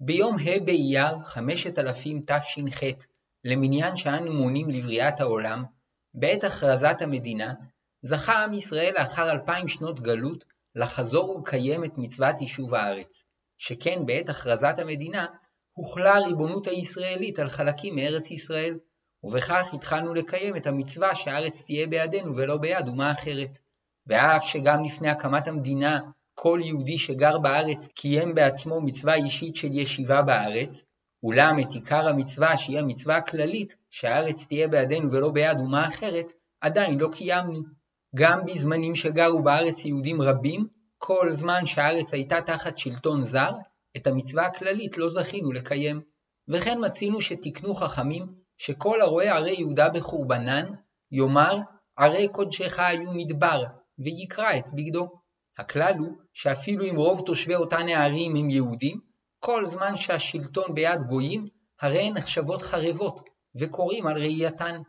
ביום 0.00 0.36
ה' 0.38 0.64
באייר 0.64 1.22
5000 1.22 2.20
תש"ח 2.26 2.80
למניין 3.44 3.96
שאנו 3.96 4.32
מונים 4.32 4.70
לבריאת 4.70 5.20
העולם, 5.20 5.64
בעת 6.14 6.44
הכרזת 6.44 6.96
המדינה, 7.00 7.54
זכה 8.02 8.44
עם 8.44 8.52
ישראל 8.52 8.94
לאחר 8.98 9.32
אלפיים 9.32 9.68
שנות 9.68 10.00
גלות 10.00 10.44
לחזור 10.74 11.36
ולקיים 11.36 11.84
את 11.84 11.92
מצוות 11.96 12.40
יישוב 12.40 12.74
הארץ, 12.74 13.26
שכן 13.58 14.06
בעת 14.06 14.28
הכרזת 14.28 14.74
המדינה 14.78 15.26
הוחלה 15.74 16.14
הריבונות 16.14 16.66
הישראלית 16.66 17.38
על 17.38 17.48
חלקים 17.48 17.96
מארץ 17.96 18.30
ישראל, 18.30 18.78
ובכך 19.24 19.74
התחלנו 19.74 20.14
לקיים 20.14 20.56
את 20.56 20.66
המצווה 20.66 21.14
שהארץ 21.14 21.62
תהיה 21.62 21.86
בידינו 21.86 22.36
ולא 22.36 22.56
ביד 22.56 22.88
אומה 22.88 23.12
אחרת. 23.12 23.58
ואף 24.06 24.44
שגם 24.44 24.84
לפני 24.84 25.08
הקמת 25.08 25.48
המדינה 25.48 26.00
כל 26.34 26.60
יהודי 26.64 26.98
שגר 26.98 27.38
בארץ 27.38 27.86
קיים 27.86 28.34
בעצמו 28.34 28.80
מצווה 28.80 29.14
אישית 29.14 29.56
של 29.56 29.68
ישיבה 29.72 30.22
בארץ, 30.22 30.84
אולם 31.22 31.60
את 31.60 31.72
עיקר 31.72 32.08
המצווה 32.08 32.58
שהיא 32.58 32.78
המצווה 32.78 33.16
הכללית 33.16 33.76
שהארץ 33.90 34.46
תהיה 34.46 34.68
בידינו 34.68 35.12
ולא 35.12 35.30
ביד 35.30 35.58
אומה 35.58 35.88
אחרת, 35.88 36.32
עדיין 36.60 36.98
לא 36.98 37.08
קיימנו. 37.12 37.62
גם 38.14 38.46
בזמנים 38.46 38.94
שגרו 38.94 39.42
בארץ 39.42 39.84
יהודים 39.84 40.22
רבים, 40.22 40.66
כל 40.98 41.32
זמן 41.32 41.66
שהארץ 41.66 42.14
הייתה 42.14 42.40
תחת 42.40 42.78
שלטון 42.78 43.24
זר, 43.24 43.52
את 43.96 44.06
המצווה 44.06 44.46
הכללית 44.46 44.98
לא 44.98 45.10
זכינו 45.10 45.52
לקיים. 45.52 46.00
וכן 46.48 46.78
מצינו 46.84 47.20
שתיקנו 47.20 47.74
חכמים, 47.74 48.34
שכל 48.56 49.00
הרואה 49.00 49.36
ערי 49.36 49.54
יהודה 49.58 49.88
בחורבנן, 49.88 50.66
יאמר 51.12 51.58
ערי 51.96 52.28
קודשך 52.28 52.78
היו 52.78 53.12
מדבר, 53.12 53.64
ויקרא 53.98 54.58
את 54.58 54.70
בגדו. 54.74 55.08
הכלל 55.58 55.94
הוא 55.98 56.16
שאפילו 56.32 56.84
אם 56.84 56.96
רוב 56.96 57.22
תושבי 57.26 57.54
אותן 57.54 57.88
הערים 57.88 58.36
הם 58.36 58.50
יהודים, 58.50 59.00
כל 59.40 59.66
זמן 59.66 59.96
שהשלטון 59.96 60.74
ביד 60.74 61.00
גויים, 61.08 61.48
הרי 61.80 62.00
הן 62.00 62.12
נחשבות 62.12 62.62
חרבות, 62.62 63.28
וקוראים 63.60 64.06
על 64.06 64.18
ראייתן. 64.18 64.80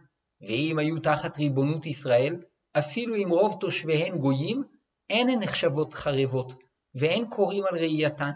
ואם 0.42 0.80
היו 0.80 1.00
תחת 1.00 1.38
ריבונות 1.38 1.86
ישראל, 1.86 2.36
אפילו 2.78 3.16
אם 3.16 3.30
רוב 3.30 3.58
תושביהן 3.60 4.18
גויים, 4.18 4.64
אין 5.10 5.30
הן 5.30 5.40
נחשבות 5.40 5.94
חרבות, 5.94 6.54
ואין 6.96 7.30
קוראים 7.30 7.64
על 7.70 7.78
ראייתן. 7.78 8.32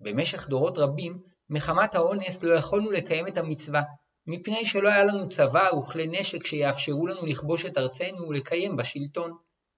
במשך 0.00 0.48
דורות 0.48 0.78
רבים, 0.78 1.18
מחמת 1.50 1.94
האונס 1.94 2.42
לא 2.42 2.54
יכולנו 2.54 2.90
לקיים 2.90 3.26
את 3.26 3.38
המצווה, 3.38 3.82
מפני 4.26 4.66
שלא 4.66 4.88
היה 4.88 5.04
לנו 5.04 5.28
צבא 5.28 5.70
וכלי 5.78 6.06
נשק 6.06 6.46
שיאפשרו 6.46 7.06
לנו 7.06 7.26
לכבוש 7.26 7.66
את 7.66 7.78
ארצנו 7.78 8.28
ולקיים 8.28 8.76
בה 8.76 8.84
שלטון. 8.84 9.32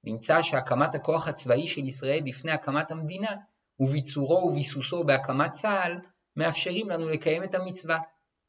נמצא 0.04 0.42
שהקמת 0.42 0.94
הכוח 0.94 1.28
הצבאי 1.28 1.68
של 1.68 1.84
ישראל 1.84 2.22
לפני 2.24 2.52
הקמת 2.52 2.90
המדינה, 2.90 3.36
וביצורו 3.80 4.46
וביסוסו 4.46 5.04
בהקמת 5.04 5.52
צה"ל, 5.52 5.98
מאפשרים 6.36 6.90
לנו 6.90 7.08
לקיים 7.08 7.42
את 7.42 7.54
המצווה. 7.54 7.98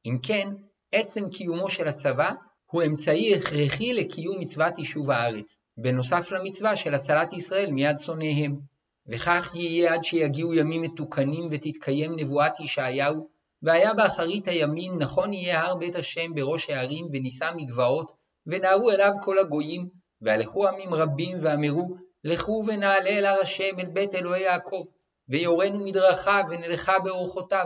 אם 0.05 0.17
כן, 0.23 0.47
עצם 0.91 1.29
קיומו 1.29 1.69
של 1.69 1.87
הצבא 1.87 2.31
הוא 2.65 2.83
אמצעי 2.83 3.35
הכרחי 3.35 3.93
לקיום 3.93 4.39
מצוות 4.39 4.79
יישוב 4.79 5.11
הארץ, 5.11 5.57
בנוסף 5.77 6.31
למצווה 6.31 6.75
של 6.75 6.93
הצלת 6.93 7.33
ישראל 7.33 7.71
מיד 7.71 7.97
שונאיהם. 7.97 8.70
וכך 9.07 9.51
יהיה 9.55 9.93
עד 9.93 10.03
שיגיעו 10.03 10.53
ימים 10.53 10.81
מתוקנים 10.81 11.49
ותתקיים 11.51 12.15
נבואת 12.15 12.59
ישעיהו, 12.59 13.29
והיה 13.61 13.93
באחרית 13.93 14.47
הימים 14.47 14.99
נכון 14.99 15.33
יהיה 15.33 15.61
הר 15.61 15.75
בית 15.75 15.95
השם 15.95 16.33
בראש 16.35 16.69
הערים 16.69 17.05
ונישא 17.11 17.51
מגבעות, 17.55 18.11
ונערו 18.45 18.91
אליו 18.91 19.11
כל 19.23 19.39
הגויים, 19.39 19.89
והלכו 20.21 20.67
עמים 20.67 20.93
רבים 20.93 21.37
ואמרו, 21.41 21.95
לכו 22.23 22.63
ונעלה 22.67 23.09
אל 23.09 23.25
הר 23.25 23.41
השם 23.41 23.79
אל 23.79 23.85
בית 23.85 24.15
אלוהי 24.15 24.41
יעקב, 24.41 24.83
ויורנו 25.29 25.85
מדרכיו 25.85 26.43
ונלכה 26.49 26.99
באורחותיו, 26.99 27.65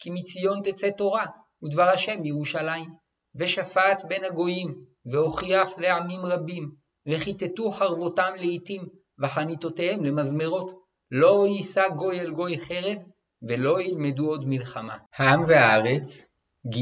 כי 0.00 0.10
מציון 0.10 0.60
תצא 0.64 0.90
תורה, 0.90 1.26
ודבר 1.62 1.88
השם 1.88 2.20
מירושלים. 2.20 3.02
ושפט 3.34 4.04
בין 4.08 4.24
הגויים, 4.24 4.84
והוכיח 5.06 5.68
לעמים 5.78 6.20
רבים, 6.20 6.70
וכיתתו 7.08 7.70
חרבותם 7.70 8.32
לעתים, 8.36 8.88
וחניתותיהם 9.22 10.04
למזמרות. 10.04 10.82
לא 11.10 11.46
יישא 11.48 11.88
גוי 11.88 12.20
אל 12.20 12.30
גוי 12.30 12.58
חרב, 12.58 12.96
ולא 13.42 13.80
ילמדו 13.80 14.26
עוד 14.26 14.48
מלחמה. 14.48 14.96
העם 15.16 15.44
והארץ, 15.46 16.24
ג. 16.66 16.76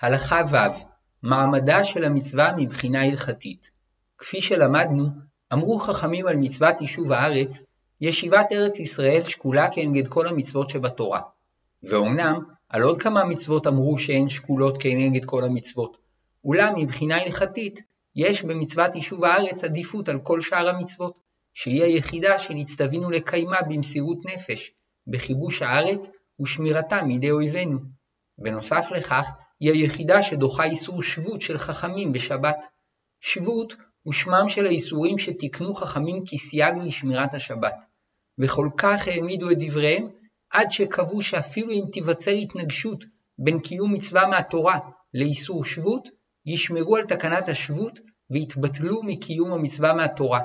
הלכה 0.00 0.40
ו' 0.50 0.84
מעמדה 1.22 1.84
של 1.84 2.04
המצווה 2.04 2.52
מבחינה 2.56 3.02
הלכתית. 3.02 3.70
כפי 4.18 4.40
שלמדנו, 4.40 5.08
אמרו 5.52 5.78
חכמים 5.78 6.26
על 6.26 6.36
מצוות 6.36 6.80
יישוב 6.80 7.12
הארץ, 7.12 7.62
ישיבת 8.00 8.46
ארץ 8.52 8.78
ישראל 8.78 9.22
שקולה 9.22 9.68
כנגד 9.70 10.08
כל 10.08 10.26
המצוות 10.26 10.70
שבתורה. 10.70 11.20
ואומנם, 11.82 12.38
על 12.68 12.82
עוד 12.82 13.02
כמה 13.02 13.24
מצוות 13.24 13.66
אמרו 13.66 13.98
שהן 13.98 14.28
שקולות 14.28 14.82
כנגד 14.82 15.24
כל 15.24 15.44
המצוות, 15.44 15.96
אולם 16.44 16.72
מבחינה 16.76 17.16
הלכתית, 17.16 17.80
יש 18.16 18.42
במצוות 18.42 18.94
יישוב 18.94 19.24
הארץ 19.24 19.64
עדיפות 19.64 20.08
על 20.08 20.20
כל 20.22 20.40
שאר 20.40 20.68
המצוות, 20.68 21.14
שהיא 21.54 21.82
היחידה 21.82 22.38
שנצטווינו 22.38 23.10
לקיימה 23.10 23.62
במסירות 23.68 24.18
נפש, 24.24 24.72
בכיבוש 25.06 25.62
הארץ 25.62 26.08
ושמירתה 26.42 27.02
מידי 27.02 27.30
אויבינו. 27.30 27.78
בנוסף 28.38 28.88
לכך, 28.90 29.26
היא 29.60 29.70
היחידה 29.72 30.22
שדוחה 30.22 30.64
איסור 30.64 31.02
שבות 31.02 31.40
של 31.40 31.58
חכמים 31.58 32.12
בשבת. 32.12 32.66
שבות 33.20 33.74
הוא 34.02 34.12
שמם 34.12 34.48
של 34.48 34.66
האיסורים 34.66 35.18
שתיקנו 35.18 35.74
חכמים 35.74 36.22
כסייג 36.26 36.74
לשמירת 36.86 37.34
השבת, 37.34 37.84
וכל 38.38 38.68
כך 38.76 39.08
העמידו 39.08 39.50
את 39.50 39.56
דבריהם, 39.58 40.08
עד 40.50 40.72
שקבעו 40.72 41.22
שאפילו 41.22 41.70
אם 41.70 41.84
תיווצר 41.92 42.30
התנגשות 42.30 43.04
בין 43.38 43.60
קיום 43.60 43.92
מצווה 43.92 44.26
מהתורה 44.26 44.78
לאיסור 45.14 45.64
שבות, 45.64 46.08
ישמרו 46.46 46.96
על 46.96 47.06
תקנת 47.06 47.48
השבות 47.48 48.00
ויתבטלו 48.30 49.02
מקיום 49.02 49.52
המצווה 49.52 49.94
מהתורה, 49.94 50.40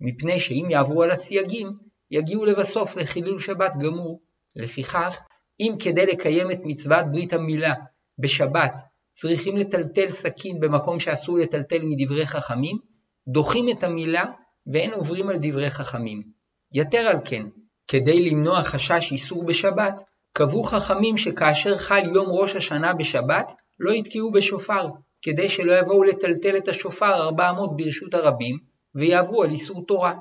מפני 0.00 0.40
שאם 0.40 0.66
יעברו 0.70 1.02
על 1.02 1.10
הסייגים, 1.10 1.68
יגיעו 2.10 2.44
לבסוף 2.44 2.96
לחילול 2.96 3.40
שבת 3.40 3.72
גמור. 3.76 4.26
לפיכך, 4.56 5.20
אם 5.60 5.72
כדי 5.78 6.06
לקיים 6.06 6.50
את 6.50 6.58
מצוות 6.64 7.04
ברית 7.12 7.32
המילה 7.32 7.74
בשבת 8.18 8.80
צריכים 9.12 9.56
לטלטל 9.56 10.10
סכין 10.10 10.60
במקום 10.60 11.00
שאסור 11.00 11.38
לטלטל 11.38 11.78
מדברי 11.82 12.26
חכמים, 12.26 12.78
דוחים 13.28 13.66
את 13.68 13.84
המילה 13.84 14.24
ואין 14.72 14.92
עוברים 14.92 15.28
על 15.28 15.36
דברי 15.42 15.70
חכמים. 15.70 16.22
יתר 16.72 16.98
על 16.98 17.16
כן, 17.24 17.46
כדי 17.88 18.30
למנוע 18.30 18.62
חשש 18.62 19.12
איסור 19.12 19.44
בשבת, 19.44 20.02
קבעו 20.32 20.62
חכמים 20.62 21.16
שכאשר 21.16 21.76
חל 21.76 22.02
יום 22.14 22.26
ראש 22.30 22.56
השנה 22.56 22.94
בשבת, 22.94 23.52
לא 23.80 23.90
יתקעו 23.90 24.32
בשופר, 24.32 24.86
כדי 25.22 25.48
שלא 25.48 25.72
יבואו 25.72 26.04
לטלטל 26.04 26.56
את 26.56 26.68
השופר 26.68 27.14
ארבע 27.14 27.50
אמות 27.50 27.76
ברשות 27.76 28.14
הרבים, 28.14 28.58
ויעברו 28.96 29.42
על 29.42 29.50
איסור 29.50 29.84
תורה. 29.86 30.14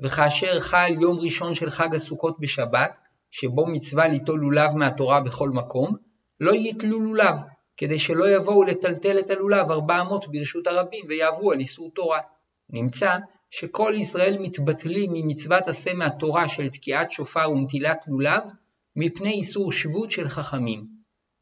וכאשר 0.00 0.60
חל 0.60 0.92
יום 1.00 1.18
ראשון 1.20 1.54
של 1.54 1.70
חג 1.70 1.94
הסוכות 1.94 2.40
בשבת, 2.40 2.92
שבו 3.30 3.66
מצווה 3.66 4.08
ליטול 4.08 4.40
לולב 4.40 4.74
מהתורה 4.74 5.20
בכל 5.20 5.48
מקום, 5.48 5.96
לא 6.40 6.52
יתלו 6.54 7.00
לולב, 7.00 7.34
כדי 7.76 7.98
שלא 7.98 8.30
יבואו 8.30 8.64
לטלטל 8.64 9.18
את 9.18 9.30
הלולב 9.30 9.70
ארבע 9.70 10.00
אמות 10.00 10.26
ברשות 10.28 10.66
הרבים 10.66 11.04
ויעברו 11.08 11.52
על 11.52 11.60
איסור 11.60 11.90
תורה. 11.94 12.20
נמצא 12.70 13.18
שכל 13.50 13.92
ישראל 13.96 14.36
מתבטלים 14.40 15.10
ממצוות 15.14 15.68
עשה 15.68 15.94
מהתורה 15.94 16.48
של 16.48 16.68
תקיעת 16.68 17.10
שופר 17.10 17.50
ונטילת 17.50 17.98
לולב, 18.06 18.42
מפני 18.96 19.30
איסור 19.30 19.72
שבות 19.72 20.10
של 20.10 20.28
חכמים. 20.28 20.86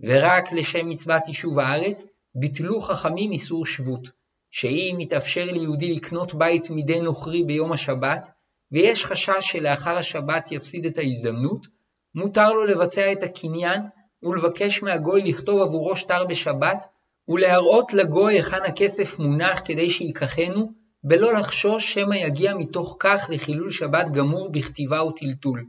ורק 0.01 0.53
לשם 0.53 0.89
מצוות 0.89 1.29
יישוב 1.29 1.59
הארץ, 1.59 2.07
ביטלו 2.35 2.81
חכמים 2.81 3.33
איסור 3.33 3.67
שבות, 3.67 4.09
שאם 4.51 4.97
יתאפשר 5.01 5.45
ליהודי 5.45 5.95
לקנות 5.95 6.35
בית 6.35 6.71
מידי 6.71 7.01
נוכרי 7.01 7.45
ביום 7.45 7.73
השבת, 7.73 8.29
ויש 8.73 9.05
חשש 9.05 9.41
שלאחר 9.41 9.99
השבת 9.99 10.53
יפסיד 10.53 10.87
את 10.87 10.99
ההזדמנות, 10.99 11.67
מותר 12.15 12.53
לו 12.53 12.65
לבצע 12.67 13.13
את 13.13 13.23
הקניין 13.23 13.81
ולבקש 14.23 14.83
מהגוי 14.83 15.23
לכתוב 15.23 15.61
עבורו 15.61 15.97
שטר 15.97 16.25
בשבת, 16.25 16.85
ולהראות 17.29 17.93
לגוי 17.93 18.35
היכן 18.35 18.63
הכסף 18.67 19.19
מונח 19.19 19.61
כדי 19.65 19.91
שייקחנו, 19.91 20.73
בלא 21.05 21.33
לחשוש 21.33 21.95
שמא 21.95 22.15
יגיע 22.15 22.55
מתוך 22.55 22.97
כך 23.01 23.27
לחילול 23.29 23.71
שבת 23.71 24.07
גמור 24.11 24.53
בכתיבה 24.53 25.03
וטלטול. 25.03 25.65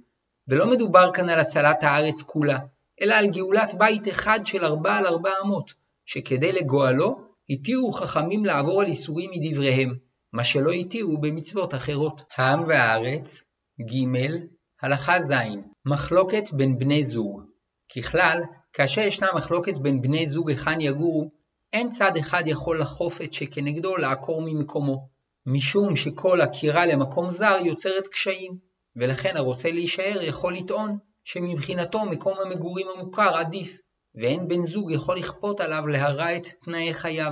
ולא 0.47 0.67
מדובר 0.67 1.11
כאן 1.13 1.29
על 1.29 1.39
הצלת 1.39 1.83
הארץ 1.83 2.21
כולה, 2.21 2.59
אלא 3.01 3.15
על 3.15 3.27
גאולת 3.27 3.73
בית 3.77 4.07
אחד 4.07 4.39
של 4.45 4.65
ארבע 4.65 4.95
על 4.95 5.05
ארבע 5.05 5.31
אמות, 5.43 5.73
שכדי 6.05 6.51
לגואלו, 6.51 7.28
התירו 7.49 7.91
חכמים 7.91 8.45
לעבור 8.45 8.81
על 8.81 8.87
איסורים 8.87 9.31
מדבריהם, 9.33 9.95
מה 10.33 10.43
שלא 10.43 10.71
התירו 10.71 11.17
במצוות 11.17 11.73
אחרות. 11.73 12.21
העם 12.35 12.63
והארץ, 12.67 13.41
ג. 13.81 13.93
הלכה 14.81 15.21
ז. 15.21 15.31
מחלוקת 15.85 16.51
בין 16.53 16.77
בני 16.79 17.03
זוג. 17.03 17.41
ככלל, 17.95 18.41
כאשר 18.73 19.01
ישנה 19.01 19.27
מחלוקת 19.35 19.79
בין 19.79 20.01
בני 20.01 20.25
זוג 20.25 20.49
היכן 20.49 20.81
יגורו, 20.81 21.31
אין 21.73 21.89
צד 21.89 22.17
אחד 22.19 22.43
יכול 22.45 22.81
לחופת 22.81 23.33
שכנגדו 23.33 23.97
לעקור 23.97 24.41
ממקומו, 24.41 25.07
משום 25.45 25.95
שכל 25.95 26.41
עקירה 26.41 26.85
למקום 26.85 27.31
זר 27.31 27.57
יוצרת 27.65 28.07
קשיים, 28.07 28.57
ולכן 28.95 29.37
הרוצה 29.37 29.71
להישאר 29.71 30.21
יכול 30.21 30.53
לטעון 30.53 30.97
שמבחינתו 31.23 32.05
מקום 32.05 32.33
המגורים 32.45 32.87
המוכר 32.95 33.35
עדיף, 33.35 33.77
ואין 34.15 34.47
בן 34.47 34.63
זוג 34.65 34.91
יכול 34.91 35.17
לכפות 35.17 35.61
עליו 35.61 35.87
להרע 35.87 36.35
את 36.35 36.47
תנאי 36.65 36.93
חייו. 36.93 37.31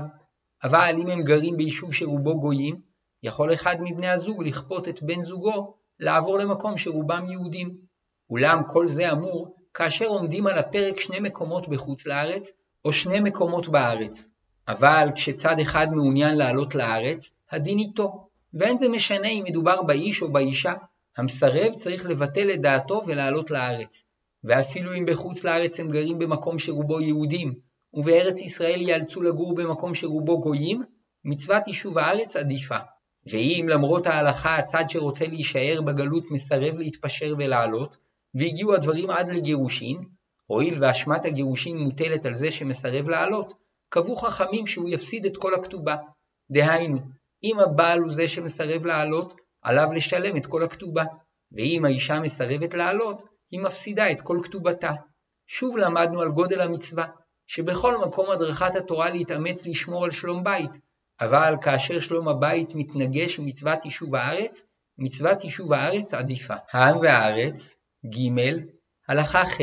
אבל 0.64 0.96
אם 1.00 1.08
הם 1.08 1.24
גרים 1.24 1.58
ביישוב 1.58 1.94
שרובו 1.94 2.40
גויים, 2.40 2.82
יכול 3.24 3.54
אחד 3.54 3.76
מבני 3.80 4.08
הזוג 4.08 4.44
לכפות 4.44 4.88
את 4.88 5.04
בן 5.04 5.22
זוגו 5.22 5.78
לעבור 6.00 6.38
למקום 6.38 6.78
שרובם 6.78 7.26
יהודים. 7.26 7.78
אולם 8.30 8.62
כל 8.68 8.88
זה 8.88 9.12
אמור 9.12 9.56
כאשר 9.74 10.06
עומדים 10.06 10.48
על 10.48 10.58
הפרק 10.58 11.00
שני 11.00 11.20
מקומות 11.20 11.70
בחוץ 11.70 12.06
לארץ, 12.06 12.52
או 12.86 12.94
שני 12.94 13.20
מקומות 13.20 13.68
בארץ. 13.68 14.28
אבל 14.68 15.10
כשצד 15.16 15.60
אחד 15.62 15.88
מעוניין 15.92 16.36
לעלות 16.36 16.76
לארץ, 16.76 17.30
הדין 17.52 17.80
איתו, 17.80 18.28
ואין 18.54 18.78
זה 18.78 18.90
משנה 18.90 19.28
אם 19.28 19.44
מדובר 19.48 19.84
באיש 19.84 20.22
או 20.22 20.32
באישה, 20.32 20.74
המסרב 21.18 21.74
צריך 21.74 22.06
לבטל 22.06 22.52
את 22.54 22.62
דעתו 22.62 23.02
ולעלות 23.08 23.52
לארץ. 23.52 24.04
ואפילו 24.48 24.94
אם 24.94 25.06
בחוץ 25.06 25.44
לארץ 25.44 25.80
הם 25.80 25.90
גרים 25.90 26.20
במקום 26.20 26.60
שרובו 26.60 27.02
יהודים, 27.02 27.54
ובארץ 27.94 28.42
ישראל 28.42 28.82
ייאלצו 28.82 29.22
לגור 29.22 29.56
במקום 29.56 29.96
שרובו 29.96 30.42
גויים, 30.42 30.84
מצוות 31.26 31.68
יישוב 31.68 31.98
הארץ 31.98 32.36
עדיפה. 32.36 32.78
ואם 33.30 33.66
למרות 33.70 34.08
ההלכה 34.08 34.58
הצד 34.58 34.84
שרוצה 34.90 35.28
להישאר 35.28 35.82
בגלות 35.86 36.32
מסרב 36.32 36.76
להתפשר 36.78 37.36
ולעלות, 37.38 37.98
והגיעו 38.36 38.74
הדברים 38.74 39.10
עד 39.10 39.30
לגירושין, 39.30 39.98
הואיל 40.46 40.84
ואשמת 40.84 41.26
הגירושין 41.26 41.78
מוטלת 41.78 42.26
על 42.26 42.36
זה 42.36 42.52
שמסרב 42.52 43.10
לעלות, 43.10 43.54
קבעו 43.90 44.16
חכמים 44.16 44.68
שהוא 44.68 44.90
יפסיד 44.90 45.26
את 45.26 45.38
כל 45.38 45.54
הכתובה. 45.54 45.96
דהיינו, 46.52 46.98
אם 47.44 47.60
הבעל 47.60 48.00
הוא 48.00 48.12
זה 48.12 48.28
שמסרב 48.28 48.86
לעלות, 48.86 49.34
עליו 49.62 49.94
לשלם 49.94 50.38
את 50.38 50.46
כל 50.46 50.64
הכתובה, 50.64 51.04
ואם 51.52 51.86
האישה 51.86 52.20
מסרבת 52.20 52.74
לעלות, 52.74 53.24
היא 53.52 53.60
מפסידה 53.60 54.12
את 54.12 54.22
כל 54.22 54.40
כתובתה. 54.44 54.92
שוב 55.48 55.78
למדנו 55.78 56.22
על 56.22 56.30
גודל 56.32 56.62
המצווה, 56.62 57.06
שבכל 57.48 57.98
מקום 57.98 58.30
הדרכת 58.30 58.76
התורה 58.76 59.10
להתאמץ 59.10 59.66
לשמור 59.66 60.06
על 60.06 60.12
שלום 60.12 60.44
בית, 60.44 60.72
אבל 61.22 61.56
כאשר 61.62 62.00
שלום 62.00 62.28
הבית 62.28 62.76
מתנגש 62.76 63.40
מצוות 63.40 63.86
יישוב 63.86 64.16
הארץ, 64.16 64.64
מצוות 64.98 65.44
יישוב 65.44 65.74
הארץ 65.74 66.14
עדיפה. 66.14 66.56
העם 66.72 66.98
והארץ, 66.98 67.74
ג. 68.06 68.18
הלכה 69.08 69.44
ח' 69.46 69.58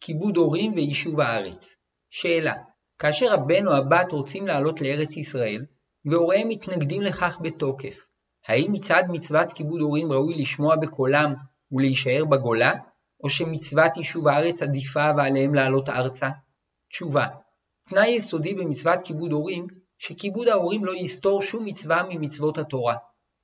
כיבוד 0.00 0.36
הורים 0.36 0.72
ויישוב 0.72 1.20
הארץ. 1.20 1.74
שאלה 2.10 2.54
כאשר 2.98 3.32
הבן 3.32 3.66
או 3.66 3.72
הבת 3.72 4.12
רוצים 4.12 4.46
לעלות 4.46 4.80
לארץ 4.80 5.16
ישראל, 5.16 5.64
והוריהם 6.04 6.48
מתנגדים 6.48 7.02
לכך 7.02 7.38
בתוקף, 7.42 8.06
האם 8.46 8.72
מצד 8.72 9.02
מצוות 9.08 9.52
כיבוד 9.52 9.80
הורים 9.80 10.12
ראוי 10.12 10.34
לשמוע 10.34 10.76
בקולם 10.76 11.34
ולהישאר 11.72 12.24
בגולה, 12.24 12.72
או 13.22 13.30
שמצוות 13.30 13.96
יישוב 13.96 14.28
הארץ 14.28 14.62
עדיפה 14.62 15.10
ועליהם 15.16 15.54
לעלות 15.54 15.88
ארצה? 15.88 16.30
תשובה 16.90 17.26
תנאי 17.88 18.08
יסודי 18.08 18.54
במצוות 18.54 18.98
כיבוד 19.04 19.32
הורים, 19.32 19.66
שכיבוד 19.98 20.48
ההורים 20.48 20.84
לא 20.84 20.92
יסתור 20.94 21.42
שום 21.42 21.64
מצווה 21.64 22.02
ממצוות 22.08 22.58
התורה, 22.58 22.96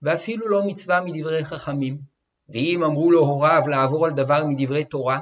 ואפילו 0.03 0.49
לא 0.49 0.63
מצווה 0.67 1.01
מדברי 1.01 1.45
חכמים. 1.45 1.99
ואם 2.49 2.85
אמרו 2.85 3.11
לו 3.11 3.21
הוריו 3.21 3.63
לעבור 3.69 4.07
על 4.07 4.13
דבר 4.13 4.45
מדברי 4.47 4.85
תורה, 4.85 5.19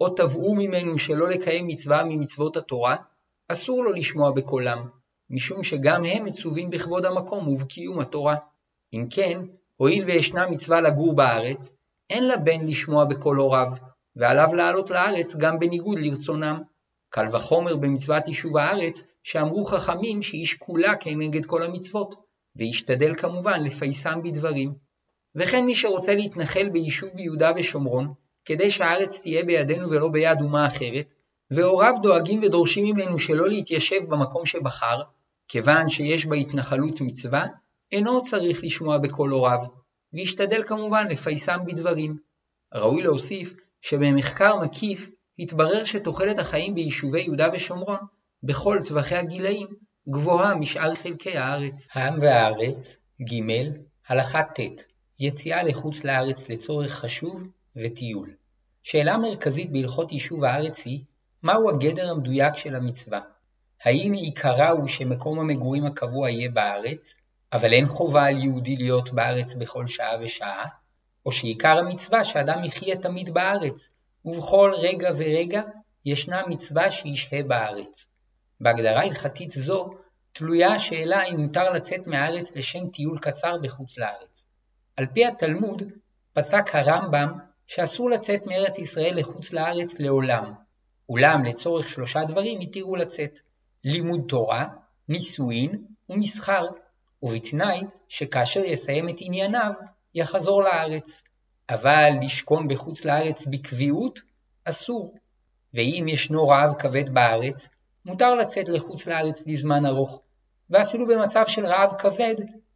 או 0.00 0.08
תבעו 0.08 0.54
ממנו 0.54 0.98
שלא 0.98 1.28
לקיים 1.28 1.66
מצווה 1.66 2.04
ממצוות 2.04 2.56
התורה, 2.56 2.96
אסור 3.48 3.84
לו 3.84 3.92
לשמוע 3.92 4.30
בקולם, 4.30 4.88
משום 5.30 5.62
שגם 5.62 6.04
הם 6.04 6.24
מצווים 6.24 6.70
בכבוד 6.70 7.04
המקום 7.04 7.48
ובקיום 7.48 8.00
התורה. 8.00 8.36
אם 8.92 9.06
כן, 9.10 9.40
הואיל 9.76 10.04
וישנה 10.04 10.46
מצווה 10.46 10.80
לגור 10.80 11.16
בארץ, 11.16 11.70
אין 12.10 12.28
לבן 12.28 12.66
לשמוע 12.66 13.04
בקול 13.04 13.36
הוריו, 13.38 13.72
ועליו 14.16 14.54
לעלות 14.54 14.90
לארץ 14.90 15.36
גם 15.36 15.58
בניגוד 15.58 15.98
לרצונם. 15.98 16.62
קל 17.10 17.26
וחומר 17.32 17.76
במצוות 17.76 18.28
יישוב 18.28 18.56
הארץ, 18.56 19.02
שאמרו 19.22 19.64
חכמים 19.64 20.22
שהיא 20.22 20.46
שקולה 20.46 20.96
כנגד 20.96 21.46
כל 21.46 21.62
המצוות, 21.62 22.14
וישתדל 22.56 23.14
כמובן 23.14 23.62
לפייסם 23.62 24.22
בדברים. 24.22 24.74
וכן 25.34 25.64
מי 25.64 25.74
שרוצה 25.74 26.14
להתנחל 26.14 26.68
ביישוב 26.68 27.10
ביהודה 27.14 27.52
ושומרון, 27.56 28.12
כדי 28.44 28.70
שהארץ 28.70 29.20
תהיה 29.20 29.44
בידינו 29.44 29.90
ולא 29.90 30.08
ביד 30.08 30.40
אומה 30.40 30.66
אחרת, 30.66 31.06
והוריו 31.50 31.94
דואגים 32.02 32.40
ודורשים 32.42 32.84
ממנו 32.84 33.18
שלא 33.18 33.48
להתיישב 33.48 34.00
במקום 34.08 34.46
שבחר, 34.46 35.02
כיוון 35.48 35.88
שיש 35.88 36.26
בהתנחלות 36.26 37.00
מצווה, 37.00 37.46
אינו 37.92 38.22
צריך 38.22 38.64
לשמוע 38.64 38.98
בקול 38.98 39.30
הוריו, 39.30 39.58
וישתדל 40.12 40.62
כמובן 40.62 41.06
לפייסם 41.10 41.58
בדברים. 41.66 42.16
ראוי 42.74 43.02
להוסיף 43.02 43.54
שבמחקר 43.84 44.58
מקיף 44.60 45.10
התברר 45.38 45.84
שתוחלת 45.84 46.38
החיים 46.38 46.74
ביישובי 46.74 47.20
יהודה 47.20 47.48
ושומרון, 47.52 47.98
בכל 48.42 48.78
טווחי 48.86 49.14
הגילאים, 49.14 49.66
גבוהה 50.08 50.54
משאר 50.54 50.94
חלקי 50.94 51.36
הארץ. 51.36 51.88
העם 51.92 52.18
והארץ, 52.20 52.96
ג. 53.22 53.34
הלכה 54.08 54.42
ט' 54.42 54.60
יציאה 55.20 55.62
לחוץ 55.62 56.04
לארץ 56.04 56.48
לצורך 56.48 56.94
חשוב 56.94 57.42
וטיול. 57.76 58.30
שאלה 58.82 59.16
מרכזית 59.16 59.72
בהלכות 59.72 60.12
יישוב 60.12 60.44
הארץ 60.44 60.84
היא, 60.84 61.04
מהו 61.42 61.70
הגדר 61.70 62.10
המדויק 62.10 62.56
של 62.56 62.74
המצווה? 62.74 63.20
האם 63.82 64.12
עיקרה 64.12 64.70
הוא 64.70 64.88
שמקום 64.88 65.40
המגורים 65.40 65.86
הקבוע 65.86 66.30
יהיה 66.30 66.50
בארץ, 66.50 67.14
אבל 67.52 67.72
אין 67.72 67.86
חובה 67.86 68.24
על 68.24 68.38
יהודי 68.38 68.76
להיות 68.76 69.12
בארץ 69.12 69.54
בכל 69.54 69.86
שעה 69.86 70.16
ושעה, 70.20 70.64
או 71.26 71.32
שעיקר 71.32 71.78
המצווה 71.78 72.24
שאדם 72.24 72.64
יחיה 72.64 72.96
תמיד 72.96 73.34
בארץ, 73.34 73.88
ובכל 74.24 74.72
רגע 74.76 75.10
ורגע 75.16 75.62
ישנה 76.04 76.42
מצווה 76.46 76.90
שישהה 76.90 77.42
בארץ. 77.42 78.08
בהגדרה 78.60 79.02
הלכתית 79.02 79.50
זו 79.50 79.94
תלויה 80.32 80.74
השאלה 80.74 81.24
אם 81.24 81.40
מותר 81.40 81.70
לצאת 81.70 82.06
מהארץ 82.06 82.56
לשם 82.56 82.88
טיול 82.88 83.18
קצר 83.18 83.56
בחוץ 83.62 83.98
לארץ. 83.98 84.46
על 84.96 85.06
פי 85.06 85.26
התלמוד, 85.26 85.82
פסק 86.32 86.74
הרמב"ם 86.74 87.38
שאסור 87.66 88.10
לצאת 88.10 88.46
מארץ 88.46 88.78
ישראל 88.78 89.18
לחוץ 89.18 89.52
לארץ 89.52 89.98
לעולם, 89.98 90.52
אולם 91.08 91.44
לצורך 91.44 91.88
שלושה 91.88 92.24
דברים 92.24 92.60
התירו 92.60 92.96
לצאת 92.96 93.40
לימוד 93.84 94.20
תורה, 94.28 94.66
נישואין 95.08 95.84
ומסחר, 96.08 96.66
ובתנאי 97.22 97.80
שכאשר 98.08 98.60
יסיים 98.60 99.08
את 99.08 99.16
ענייניו, 99.18 99.72
יחזור 100.14 100.62
לארץ. 100.62 101.22
אבל 101.70 102.10
לשכון 102.22 102.68
בחוץ 102.68 103.04
לארץ 103.04 103.46
בקביעות 103.46 104.20
אסור, 104.64 105.14
ואם 105.74 106.06
ישנו 106.08 106.48
רעב 106.48 106.74
כבד 106.78 107.10
בארץ, 107.10 107.68
מותר 108.04 108.34
לצאת 108.34 108.68
לחוץ 108.68 109.06
לארץ 109.06 109.46
לזמן 109.46 109.86
ארוך, 109.86 110.20
ואפילו 110.70 111.06
במצב 111.06 111.44
של 111.48 111.66
רעב 111.66 111.92
כבד, 111.98 112.34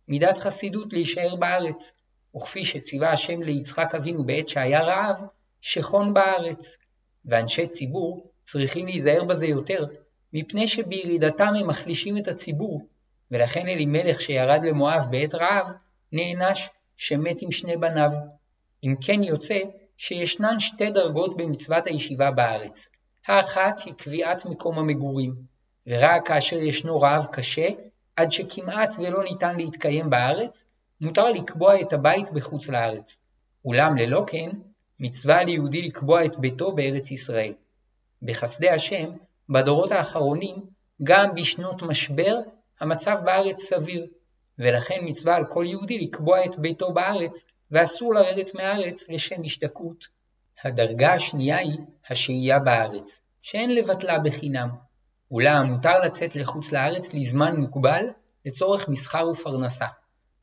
מידת 0.08 0.38
חסידות 0.38 0.92
להישאר 0.92 1.36
בארץ. 1.36 1.92
וכפי 2.36 2.64
שציווה 2.64 3.12
השם 3.12 3.42
ליצחק 3.42 3.94
אבינו 3.94 4.26
בעת 4.26 4.48
שהיה 4.48 4.82
רעב, 4.82 5.16
שכון 5.60 6.14
בארץ. 6.14 6.76
ואנשי 7.24 7.66
ציבור 7.66 8.30
צריכים 8.44 8.86
להיזהר 8.86 9.24
בזה 9.24 9.46
יותר, 9.46 9.86
מפני 10.32 10.68
שבירידתם 10.68 11.54
הם 11.60 11.66
מחלישים 11.66 12.18
את 12.18 12.28
הציבור, 12.28 12.86
ולכן 13.30 13.68
אלימלך 13.68 14.20
שירד 14.20 14.60
למואב 14.64 15.06
בעת 15.10 15.34
רעב, 15.34 15.66
נענש 16.12 16.68
שמת 17.00 17.42
עם 17.42 17.52
שני 17.52 17.76
בניו. 17.76 18.10
אם 18.84 18.94
כן 19.00 19.22
יוצא 19.22 19.58
שישנן 19.96 20.60
שתי 20.60 20.90
דרגות 20.90 21.36
במצוות 21.36 21.86
הישיבה 21.86 22.30
בארץ. 22.30 22.88
האחת 23.26 23.80
היא 23.84 23.94
קביעת 23.94 24.46
מקום 24.46 24.78
המגורים, 24.78 25.34
ורק 25.86 26.28
כאשר 26.28 26.56
ישנו 26.56 27.00
רעב 27.00 27.26
קשה, 27.32 27.68
עד 28.16 28.32
שכמעט 28.32 28.94
ולא 28.98 29.24
ניתן 29.24 29.56
להתקיים 29.56 30.10
בארץ, 30.10 30.64
מותר 31.00 31.32
לקבוע 31.32 31.80
את 31.80 31.92
הבית 31.92 32.32
בחוץ 32.32 32.68
לארץ. 32.68 33.18
אולם 33.64 33.96
ללא 33.96 34.24
כן, 34.26 34.50
מצווה 35.00 35.44
ליהודי 35.44 35.82
לקבוע 35.82 36.24
את 36.24 36.38
ביתו 36.38 36.72
בארץ 36.72 37.10
ישראל. 37.10 37.52
בחסדי 38.22 38.70
השם, 38.70 39.10
בדורות 39.48 39.92
האחרונים, 39.92 40.56
גם 41.02 41.34
בשנות 41.34 41.82
משבר, 41.82 42.36
המצב 42.80 43.16
בארץ 43.24 43.60
סביר, 43.60 44.06
ולכן 44.58 44.98
מצווה 45.02 45.36
על 45.36 45.44
כל 45.46 45.64
יהודי 45.68 45.98
לקבוע 45.98 46.44
את 46.44 46.58
ביתו 46.58 46.92
בארץ, 46.92 47.44
ואסור 47.70 48.14
לרדת 48.14 48.54
מהארץ 48.54 49.08
לשם 49.08 49.42
השתקעות. 49.44 50.04
הדרגה 50.64 51.12
השנייה 51.14 51.58
היא 51.58 51.78
השהייה 52.10 52.58
בארץ, 52.58 53.20
שאין 53.42 53.74
לבטלה 53.74 54.18
בחינם. 54.18 54.68
אולם 55.30 55.66
מותר 55.66 56.00
לצאת 56.04 56.36
לחוץ 56.36 56.72
לארץ 56.72 57.14
לזמן 57.14 57.56
מוגבל 57.56 58.06
לצורך 58.46 58.88
מסחר 58.88 59.28
ופרנסה. 59.28 59.86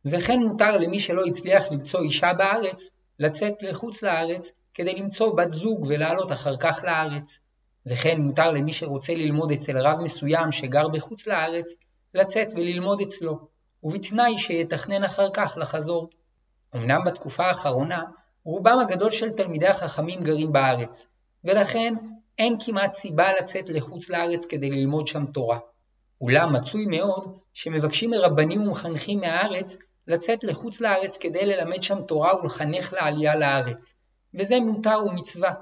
וכן 0.05 0.39
מותר 0.39 0.77
למי 0.77 0.99
שלא 0.99 1.25
הצליח 1.25 1.63
למצוא 1.71 2.01
אישה 2.01 2.33
בארץ, 2.33 2.89
לצאת 3.19 3.63
לחוץ 3.63 4.03
לארץ 4.03 4.51
כדי 4.73 4.95
למצוא 4.95 5.35
בת 5.35 5.53
זוג 5.53 5.85
ולעלות 5.89 6.31
אחר 6.31 6.57
כך 6.57 6.83
לארץ. 6.83 7.39
וכן 7.85 8.21
מותר 8.21 8.51
למי 8.51 8.73
שרוצה 8.73 9.13
ללמוד 9.13 9.51
אצל 9.51 9.77
רב 9.77 9.99
מסוים 9.99 10.51
שגר 10.51 10.87
בחוץ 10.87 11.27
לארץ, 11.27 11.75
לצאת 12.13 12.47
וללמוד 12.55 13.01
אצלו, 13.01 13.47
ובתנאי 13.85 14.37
שיתכנן 14.37 15.03
אחר 15.03 15.29
כך 15.33 15.53
לחזור. 15.57 16.09
אמנם 16.75 17.01
בתקופה 17.05 17.45
האחרונה, 17.45 18.03
רובם 18.43 18.79
הגדול 18.79 19.11
של 19.11 19.31
תלמידי 19.31 19.67
החכמים 19.67 20.23
גרים 20.23 20.53
בארץ, 20.53 21.05
ולכן 21.43 21.93
אין 22.37 22.57
כמעט 22.65 22.93
סיבה 22.93 23.27
לצאת 23.41 23.65
לחוץ 23.67 24.09
לארץ 24.09 24.45
כדי 24.45 24.69
ללמוד 24.69 25.07
שם 25.07 25.25
תורה. 25.25 25.59
אולם 26.21 26.53
מצוי 26.53 26.85
מאוד 26.85 27.37
שמבקשים 27.53 28.09
מרבנים 28.09 28.61
ומחנכים 28.61 29.19
מהארץ 29.19 29.77
לצאת 30.07 30.43
לחוץ 30.43 30.81
לארץ 30.81 31.17
כדי 31.17 31.45
ללמד 31.45 31.83
שם 31.83 32.01
תורה 32.01 32.39
ולחנך 32.39 32.93
לעלייה 32.93 33.35
לארץ, 33.35 33.93
וזה 34.33 34.59
מותר 34.59 34.99
ומצווה. 35.05 35.53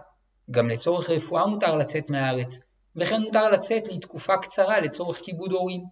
גם 0.51 0.69
לצורך 0.69 1.09
רפואה 1.09 1.47
מותר 1.47 1.75
לצאת 1.75 2.09
מהארץ, 2.09 2.59
וכן 2.95 3.21
מותר 3.21 3.49
לצאת 3.49 3.83
לתקופה 3.87 4.37
קצרה 4.37 4.79
לצורך 4.79 5.19
כיבוד 5.23 5.51
הורים. 5.51 5.83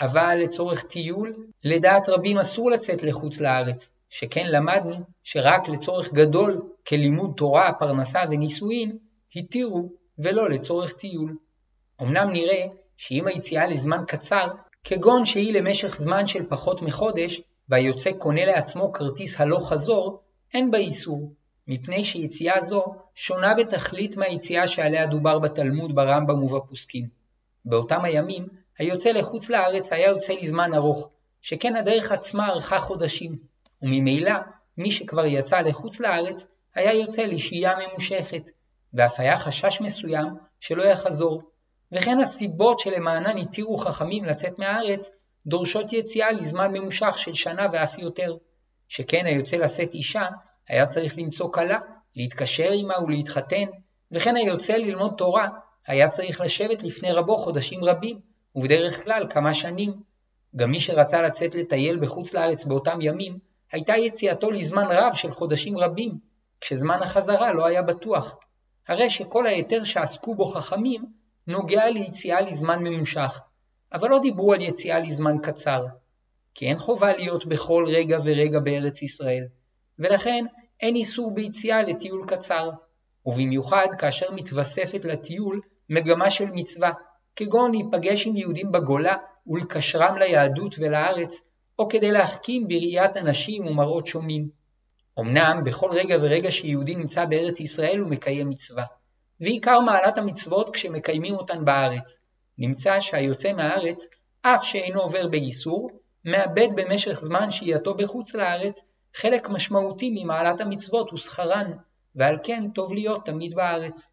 אבל 0.00 0.34
לצורך 0.34 0.82
טיול, 0.82 1.34
לדעת 1.64 2.08
רבים 2.08 2.38
אסור 2.38 2.70
לצאת 2.70 3.02
לחוץ 3.02 3.40
לארץ, 3.40 3.88
שכן 4.10 4.46
למדנו 4.46 4.96
שרק 5.24 5.68
לצורך 5.68 6.12
גדול 6.12 6.62
כלימוד 6.86 7.32
תורה, 7.36 7.72
פרנסה 7.72 8.20
ונישואין, 8.30 8.98
התירו 9.36 9.88
ולא 10.18 10.50
לצורך 10.50 10.92
טיול. 10.92 11.36
אמנם 12.02 12.30
נראה 12.32 12.66
שאם 12.96 13.26
היציאה 13.26 13.66
לזמן 13.66 14.04
קצר, 14.06 14.48
כגון 14.84 15.24
שהיא 15.24 15.54
למשך 15.54 15.96
זמן 15.96 16.26
של 16.26 16.46
פחות 16.48 16.82
מחודש, 16.82 17.42
והיוצא 17.68 18.12
קונה 18.12 18.44
לעצמו 18.44 18.92
כרטיס 18.92 19.40
הלוך 19.40 19.72
חזור, 19.72 20.20
אין 20.54 20.70
בה 20.70 20.78
איסור, 20.78 21.32
מפני 21.68 22.04
שיציאה 22.04 22.60
זו 22.60 22.84
שונה 23.14 23.54
בתכלית 23.54 24.16
מהיציאה 24.16 24.68
שעליה 24.68 25.06
דובר 25.06 25.38
בתלמוד, 25.38 25.94
ברמב"ם 25.94 26.42
ובפוסקים. 26.42 27.08
באותם 27.64 28.04
הימים, 28.04 28.46
היוצא 28.80 29.10
לחוץ 29.10 29.48
לארץ 29.48 29.92
היה 29.92 30.08
יוצא 30.08 30.32
לזמן 30.32 30.74
ארוך, 30.74 31.08
שכן 31.42 31.76
הדרך 31.76 32.12
עצמה 32.12 32.48
ארכה 32.48 32.78
חודשים, 32.78 33.38
וממילא 33.82 34.32
מי 34.78 34.90
שכבר 34.90 35.26
יצא 35.26 35.60
לחוץ 35.60 36.00
לארץ 36.00 36.46
היה 36.74 36.94
יוצא 36.94 37.22
לשהייה 37.22 37.74
ממושכת, 37.78 38.50
ואף 38.94 39.20
היה 39.20 39.38
חשש 39.38 39.80
מסוים 39.80 40.26
שלא 40.60 40.82
יחזור. 40.82 41.42
וכן 41.92 42.18
הסיבות 42.18 42.78
שלמענן 42.78 43.38
התירו 43.38 43.78
חכמים 43.78 44.24
לצאת 44.24 44.58
מהארץ 44.58 45.10
דורשות 45.46 45.92
יציאה 45.92 46.32
לזמן 46.32 46.72
ממושך 46.72 47.18
של 47.18 47.34
שנה 47.34 47.66
ואף 47.72 47.98
יותר. 47.98 48.36
שכן 48.88 49.26
היוצא 49.26 49.56
לשאת 49.56 49.94
אישה 49.94 50.26
היה 50.68 50.86
צריך 50.86 51.18
למצוא 51.18 51.52
כלה, 51.52 51.78
להתקשר 52.16 52.70
עמה 52.72 53.02
ולהתחתן, 53.04 53.66
וכן 54.12 54.36
היוצא 54.36 54.72
ללמוד 54.72 55.14
תורה 55.18 55.48
היה 55.86 56.08
צריך 56.08 56.40
לשבת 56.40 56.82
לפני 56.82 57.12
רבו 57.12 57.36
חודשים 57.36 57.84
רבים, 57.84 58.29
ובדרך 58.54 59.04
כלל 59.04 59.26
כמה 59.30 59.54
שנים. 59.54 59.92
גם 60.56 60.70
מי 60.70 60.80
שרצה 60.80 61.22
לצאת 61.22 61.54
לטייל 61.54 61.98
בחוץ 61.98 62.34
לארץ 62.34 62.64
באותם 62.64 62.98
ימים, 63.00 63.38
הייתה 63.72 63.96
יציאתו 63.96 64.50
לזמן 64.50 64.84
רב 64.90 65.14
של 65.14 65.30
חודשים 65.30 65.78
רבים, 65.78 66.18
כשזמן 66.60 66.98
החזרה 67.02 67.52
לא 67.52 67.66
היה 67.66 67.82
בטוח. 67.82 68.36
הרי 68.88 69.10
שכל 69.10 69.46
ההיתר 69.46 69.84
שעסקו 69.84 70.34
בו 70.34 70.44
חכמים 70.44 71.04
נוגע 71.46 71.90
ליציאה 71.90 72.40
לזמן 72.40 72.82
ממושך, 72.84 73.40
אבל 73.92 74.10
לא 74.10 74.18
דיברו 74.18 74.52
על 74.52 74.60
יציאה 74.60 75.00
לזמן 75.00 75.36
קצר, 75.42 75.84
כי 76.54 76.66
אין 76.66 76.78
חובה 76.78 77.12
להיות 77.12 77.46
בכל 77.46 77.84
רגע 77.88 78.18
ורגע 78.24 78.60
בארץ 78.60 79.02
ישראל, 79.02 79.44
ולכן 79.98 80.44
אין 80.80 80.96
איסור 80.96 81.34
ביציאה 81.34 81.82
לטיול 81.82 82.26
קצר, 82.26 82.70
ובמיוחד 83.26 83.86
כאשר 83.98 84.32
מתווספת 84.32 85.04
לטיול 85.04 85.60
מגמה 85.90 86.30
של 86.30 86.50
מצווה, 86.52 86.92
כגון 87.36 87.70
להיפגש 87.70 88.26
עם 88.26 88.36
יהודים 88.36 88.72
בגולה 88.72 89.16
ולקשרם 89.46 90.16
ליהדות 90.18 90.74
ולארץ, 90.78 91.40
או 91.78 91.88
כדי 91.88 92.10
להחכים 92.10 92.68
בראיית 92.68 93.16
אנשים 93.16 93.66
ומראות 93.66 94.06
שונים. 94.06 94.48
אמנם 95.20 95.62
בכל 95.64 95.90
רגע 95.92 96.16
ורגע 96.22 96.50
שיהודי 96.50 96.96
נמצא 96.96 97.24
בארץ 97.24 97.60
ישראל 97.60 97.98
הוא 97.98 98.10
מקיים 98.10 98.48
מצווה, 98.48 98.84
ועיקר 99.40 99.80
מעלת 99.80 100.18
המצוות 100.18 100.74
כשמקיימים 100.74 101.34
אותן 101.34 101.64
בארץ. 101.64 102.18
נמצא 102.58 103.00
שהיוצא 103.00 103.52
מהארץ, 103.52 104.06
אף 104.42 104.64
שאינו 104.64 105.00
עובר 105.00 105.28
באיסור, 105.28 105.90
מאבד 106.24 106.68
במשך 106.74 107.20
זמן 107.20 107.50
שהייתו 107.50 107.94
בחוץ 107.94 108.34
לארץ 108.34 108.80
חלק 109.14 109.48
משמעותי 109.48 110.10
ממעלת 110.10 110.60
המצוות 110.60 111.12
ושכרן, 111.12 111.72
ועל 112.14 112.36
כן 112.42 112.70
טוב 112.74 112.92
להיות 112.92 113.26
תמיד 113.26 113.54
בארץ. 113.54 114.10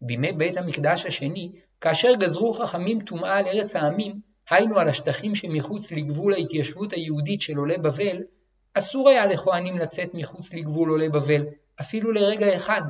בימי 0.00 0.32
בית 0.32 0.56
המקדש 0.56 1.06
השני, 1.06 1.52
כאשר 1.80 2.14
גזרו 2.14 2.52
חכמים 2.54 3.00
טומאה 3.00 3.38
על 3.38 3.46
ארץ 3.46 3.76
העמים, 3.76 4.20
היינו 4.50 4.78
על 4.78 4.88
השטחים 4.88 5.34
שמחוץ 5.34 5.92
לגבול 5.92 6.32
ההתיישבות 6.32 6.92
היהודית 6.92 7.40
של 7.40 7.56
עולי 7.56 7.78
בבל, 7.78 8.22
אסור 8.74 9.08
היה 9.08 9.26
לכהנים 9.26 9.78
לצאת 9.78 10.14
מחוץ 10.14 10.52
לגבול 10.52 10.90
עולי 10.90 11.08
בבל, 11.08 11.46
אפילו 11.80 12.12
לרגע 12.12 12.56
אחד, 12.56 12.82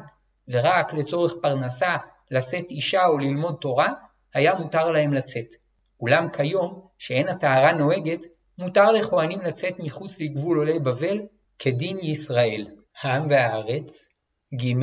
ורק 0.48 0.92
לצורך 0.92 1.33
פרנסה, 1.42 1.96
לשאת 2.31 2.70
אישה 2.70 3.07
או 3.07 3.18
ללמוד 3.18 3.57
תורה, 3.61 3.92
היה 4.35 4.55
מותר 4.55 4.90
להם 4.90 5.14
לצאת. 5.14 5.55
אולם 6.00 6.29
כיום, 6.29 6.87
שאין 6.98 7.29
הטהרה 7.29 7.72
נוהגת, 7.72 8.20
מותר 8.59 8.92
לכהנים 8.92 9.40
לצאת 9.40 9.74
מחוץ 9.79 10.20
לגבול 10.20 10.59
עולי 10.59 10.79
בבל 10.79 11.20
כדין 11.59 11.98
ישראל. 11.98 12.66
העם 13.03 13.26
והארץ 13.31 14.09
ג. 14.55 14.74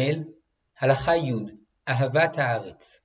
הלכה 0.80 1.16
י. 1.16 1.34
אהבת 1.88 2.38
הארץ. 2.38 3.00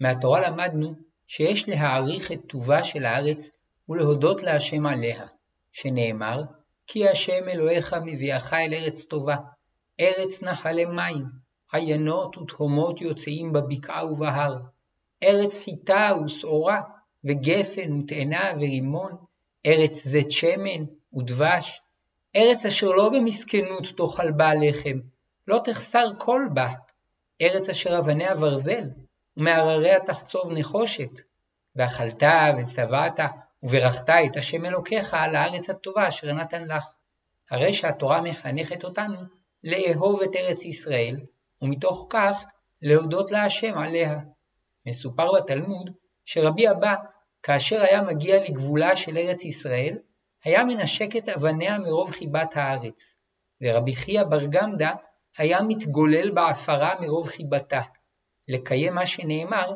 מהתורה 0.00 0.50
למדנו 0.50 0.94
שיש 1.26 1.68
להעריך 1.68 2.32
את 2.32 2.40
טובה 2.48 2.84
של 2.84 3.04
הארץ 3.04 3.50
ולהודות 3.88 4.42
להשם 4.42 4.86
עליה, 4.86 5.26
שנאמר, 5.72 6.42
כי 6.86 7.08
השם 7.08 7.48
אלוהיך 7.48 7.96
מביאך 8.04 8.52
אל 8.52 8.74
ארץ 8.74 9.04
טובה, 9.04 9.36
ארץ 10.00 10.42
נחלי 10.42 10.84
מים, 10.84 11.24
עיינות 11.72 12.38
ותהומות 12.38 13.00
יוצאים 13.00 13.52
בבקעה 13.52 14.12
ובהר, 14.12 14.56
ארץ 15.22 15.58
חיטה 15.64 16.12
ושעורה, 16.24 16.82
וגפן 17.24 17.92
ותאנה 17.92 18.52
ורימון, 18.56 19.16
ארץ 19.66 20.04
זית 20.04 20.32
שמן 20.32 20.84
ודבש, 21.16 21.80
ארץ 22.36 22.66
אשר 22.66 22.88
לא 22.88 23.08
במסכנות 23.08 23.86
תאכל 23.96 24.30
בה 24.30 24.54
לחם, 24.54 24.98
לא 25.48 25.60
תחסר 25.64 26.06
כל 26.18 26.42
בה, 26.54 26.72
ארץ 27.42 27.68
אשר 27.68 27.98
אבניה 27.98 28.34
ברזל, 28.34 28.84
ומהרריה 29.36 30.00
תחצוב 30.00 30.52
נחושת. 30.52 31.20
ואכלת 31.76 32.22
ושבעת 32.58 33.20
וברכת 33.62 34.10
את 34.10 34.36
השם 34.36 34.64
אלוקיך 34.64 35.14
על 35.14 35.36
הארץ 35.36 35.70
הטובה 35.70 36.08
אשר 36.08 36.32
נתן 36.32 36.64
לך. 36.64 36.84
הרי 37.50 37.74
שהתורה 37.74 38.20
מחנכת 38.20 38.84
אותנו 38.84 39.20
לאהוב 39.64 40.22
את 40.22 40.36
ארץ 40.36 40.64
ישראל, 40.64 41.16
ומתוך 41.62 42.06
כך 42.10 42.44
להודות 42.82 43.30
להשם 43.30 43.78
עליה. 43.78 44.18
מסופר 44.86 45.32
בתלמוד 45.32 45.90
שרבי 46.24 46.70
אבא, 46.70 46.94
כאשר 47.42 47.82
היה 47.82 48.02
מגיע 48.02 48.44
לגבולה 48.44 48.96
של 48.96 49.16
ארץ 49.16 49.44
ישראל, 49.44 49.98
היה 50.44 50.64
מנשק 50.64 51.16
את 51.16 51.28
אבניה 51.28 51.78
מרוב 51.78 52.10
חיבת 52.10 52.56
הארץ, 52.56 53.16
ורבי 53.62 53.94
חייא 53.94 54.24
בר 54.24 54.44
גמדא 54.50 54.92
היה 55.38 55.62
מתגולל 55.62 56.30
בעפרה 56.30 56.94
מרוב 57.00 57.28
חיבתה. 57.28 57.80
לקיים 58.48 58.94
מה 58.94 59.06
שנאמר, 59.06 59.72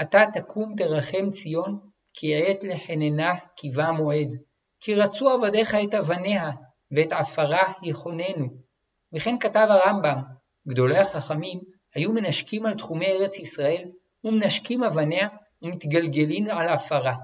אתה 0.00 0.24
תקום 0.34 0.74
תרחם 0.76 1.30
ציון, 1.30 1.80
כי 2.12 2.36
עת 2.36 2.64
לחננה 2.64 3.34
קיווה 3.56 3.92
מועד. 3.92 4.28
כי 4.80 4.94
רצו 4.94 5.30
עבדיך 5.30 5.74
את 5.74 5.94
אבניה, 5.94 6.50
ואת 6.90 7.12
עפרה 7.12 7.72
יכוננו. 7.82 8.46
וכן 9.12 9.38
כתב 9.38 9.66
הרמב"ם, 9.70 10.22
גדולי 10.68 10.98
החכמים 10.98 11.60
היו 11.94 12.12
מנשקים 12.12 12.66
על 12.66 12.74
תחומי 12.74 13.06
ארץ 13.06 13.38
ישראל, 13.38 13.88
ומנשקים 14.24 14.84
אבניה 14.84 15.28
ומתגלגלים 15.62 16.50
על 16.50 16.68
עפרה. 16.68 17.14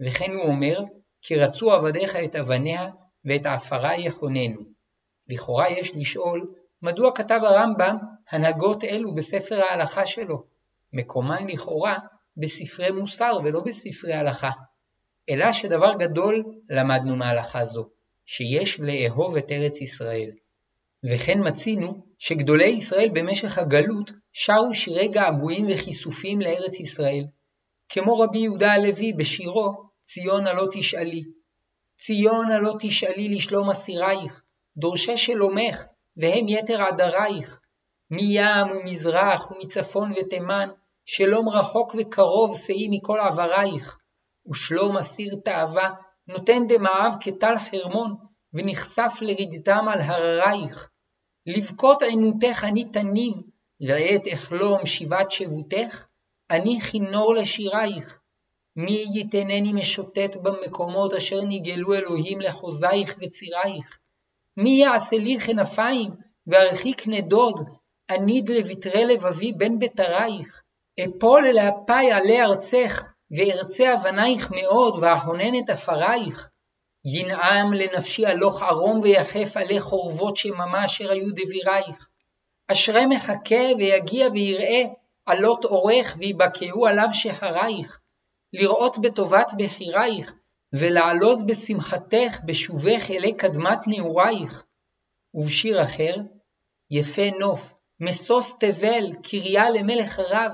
וכן 0.00 0.30
הוא 0.30 0.44
אומר, 0.44 0.80
כי 1.22 1.36
רצו 1.36 1.72
עבדיך 1.72 2.16
את 2.16 2.36
אבניה, 2.36 2.90
ואת 3.24 3.46
עפרה 3.46 3.96
יכוננו. 3.96 4.60
לכאורה 5.28 5.68
יש 5.68 5.92
לשאול, 5.94 6.54
מדוע 6.82 7.12
כתב 7.14 7.40
הרמב"ם 7.42 7.96
הנהגות 8.30 8.84
אלו 8.84 9.14
בספר 9.14 9.60
ההלכה 9.62 10.06
שלו? 10.06 10.44
מקומן 10.92 11.46
לכאורה 11.46 11.98
בספרי 12.36 12.90
מוסר 12.90 13.38
ולא 13.44 13.60
בספרי 13.60 14.12
הלכה. 14.12 14.50
אלא 15.30 15.52
שדבר 15.52 15.92
גדול 15.98 16.44
למדנו 16.70 17.16
מהלכה 17.16 17.64
זו, 17.64 17.88
שיש 18.26 18.80
לאהוב 18.80 19.36
את 19.36 19.52
ארץ 19.52 19.80
ישראל. 19.80 20.30
וכן 21.04 21.38
מצינו 21.48 22.06
שגדולי 22.18 22.68
ישראל 22.68 23.08
במשך 23.12 23.58
הגלות 23.58 24.12
שרו 24.32 24.74
שירי 24.74 25.08
געגועים 25.08 25.66
וכיסופים 25.68 26.40
לארץ 26.40 26.80
ישראל, 26.80 27.24
כמו 27.88 28.18
רבי 28.18 28.38
יהודה 28.38 28.72
הלוי 28.72 29.12
בשירו 29.12 29.84
"ציון 30.02 30.46
הלא 30.46 30.66
תשאלי". 30.72 31.24
ציון 31.96 32.50
הלא 32.50 32.74
תשאלי 32.80 33.28
לשלום 33.28 33.70
אסירייך, 33.70 34.42
דורשי 34.76 35.16
שלומך, 35.16 35.84
והם 36.16 36.48
יתר 36.48 36.82
עדרייך. 36.82 37.60
מים 38.16 38.76
ומזרח 38.76 39.50
ומצפון 39.50 40.12
ותימן, 40.12 40.68
שלום 41.06 41.48
רחוק 41.48 41.94
וקרוב 41.98 42.58
שאי 42.58 42.88
מכל 42.90 43.18
עברייך. 43.20 43.98
ושלום 44.50 44.96
אסיר 44.96 45.34
תאווה, 45.44 45.90
נותן 46.28 46.66
דמעיו 46.68 47.12
כטל 47.20 47.54
חרמון, 47.58 48.14
ונכסף 48.52 49.12
לרדתם 49.20 49.88
על 49.88 50.00
הררייך. 50.00 50.88
לבכות 51.46 52.02
עינותך 52.02 52.64
אני 52.64 52.84
תנים, 52.84 53.32
ועת 53.88 54.22
אחלום 54.34 54.86
שיבת 54.86 55.30
שבותך, 55.30 56.04
אני 56.50 56.80
כינור 56.80 57.34
לשירייך. 57.34 58.18
מי 58.76 59.04
ייתנני 59.14 59.72
משוטט 59.72 60.36
במקומות 60.42 61.12
אשר 61.14 61.40
נגאלו 61.48 61.94
אלוהים 61.94 62.40
לחוזייך 62.40 63.14
וצירייך. 63.22 63.98
מי 64.56 64.70
יעשה 64.70 65.16
לי 65.16 65.40
כנפיים, 65.40 66.10
וארחיק 66.46 67.02
נדוד, 67.06 67.56
אניד 68.10 68.48
לבטרי 68.48 69.04
לבבי 69.04 69.52
בין 69.52 69.78
ביתרייך. 69.78 70.62
אפול 71.04 71.46
אל 71.46 71.58
אפי 71.58 72.12
עלי 72.12 72.42
ארצך, 72.42 73.02
וארצה 73.30 73.94
אבנייך 73.94 74.50
מאוד, 74.50 74.98
ואחונן 75.00 75.58
את 75.58 75.70
עפרייך. 75.70 76.48
ינעם 77.04 77.72
לנפשי 77.72 78.26
הלוך 78.26 78.62
ערום 78.62 79.00
ויחף 79.00 79.56
עלי 79.56 79.80
חורבות 79.80 80.36
שממה 80.36 80.84
אשר 80.84 81.10
היו 81.10 81.30
דבירייך. 81.30 82.08
אשרי 82.68 83.06
מחכה 83.06 83.64
ויגיע 83.78 84.28
ויראה 84.32 84.82
עלות 85.26 85.64
אורך 85.64 86.16
ויבקעו 86.18 86.86
עליו 86.86 87.08
שהרייך. 87.12 88.00
לראות 88.52 88.98
בטובת 88.98 89.50
בחירייך, 89.58 90.32
ולעלוז 90.72 91.42
בשמחתך 91.42 92.40
בשובך 92.44 93.10
אלי 93.10 93.34
קדמת 93.36 93.78
נעורייך. 93.86 94.64
ובשיר 95.34 95.82
אחר, 95.82 96.14
יפה 96.90 97.30
נוף, 97.38 97.73
משוש 98.04 98.52
תבל, 98.60 99.12
קריה 99.22 99.70
למלך 99.70 100.20
רב, 100.30 100.52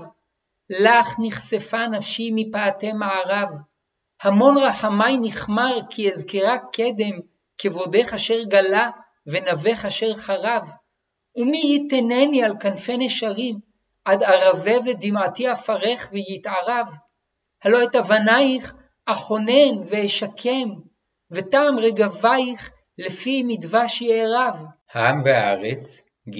לך 0.70 1.08
נכספה 1.18 1.86
נפשי 1.86 2.30
מפאתי 2.34 2.92
מערב. 2.92 3.48
המון 4.22 4.58
רחמי 4.58 5.16
נכמר, 5.16 5.78
כי 5.90 6.12
אזכרה 6.12 6.56
קדם, 6.72 7.20
כבודך 7.58 8.14
אשר 8.14 8.42
גלה, 8.42 8.90
ונבך 9.26 9.84
אשר 9.84 10.14
חרב. 10.14 10.62
ומי 11.36 11.58
ייתנני 11.58 12.44
על 12.44 12.54
כנפי 12.60 12.96
נשרים, 12.96 13.58
עד 14.04 14.22
ערבה 14.22 14.72
ודמעתי 14.78 15.52
אפרך 15.52 16.08
ויתערב. 16.12 16.86
הלא 17.62 17.84
את 17.84 17.96
אבנייך 17.96 18.74
אחונן 19.06 19.82
ואשקם, 19.88 20.68
וטעם 21.30 21.78
רגבייך 21.78 22.70
לפי 22.98 23.42
מדבש 23.42 24.02
יערב. 24.02 24.64
העם 24.92 25.22
והארץ, 25.24 26.02
ג. 26.28 26.38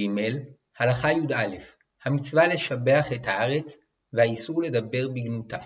הלכה 0.81 1.13
י"א 1.13 1.57
המצווה 2.05 2.47
לשבח 2.47 3.07
את 3.15 3.27
הארץ 3.27 3.77
והאיסור 4.13 4.63
לדבר 4.63 5.09
בגנותה. 5.09 5.59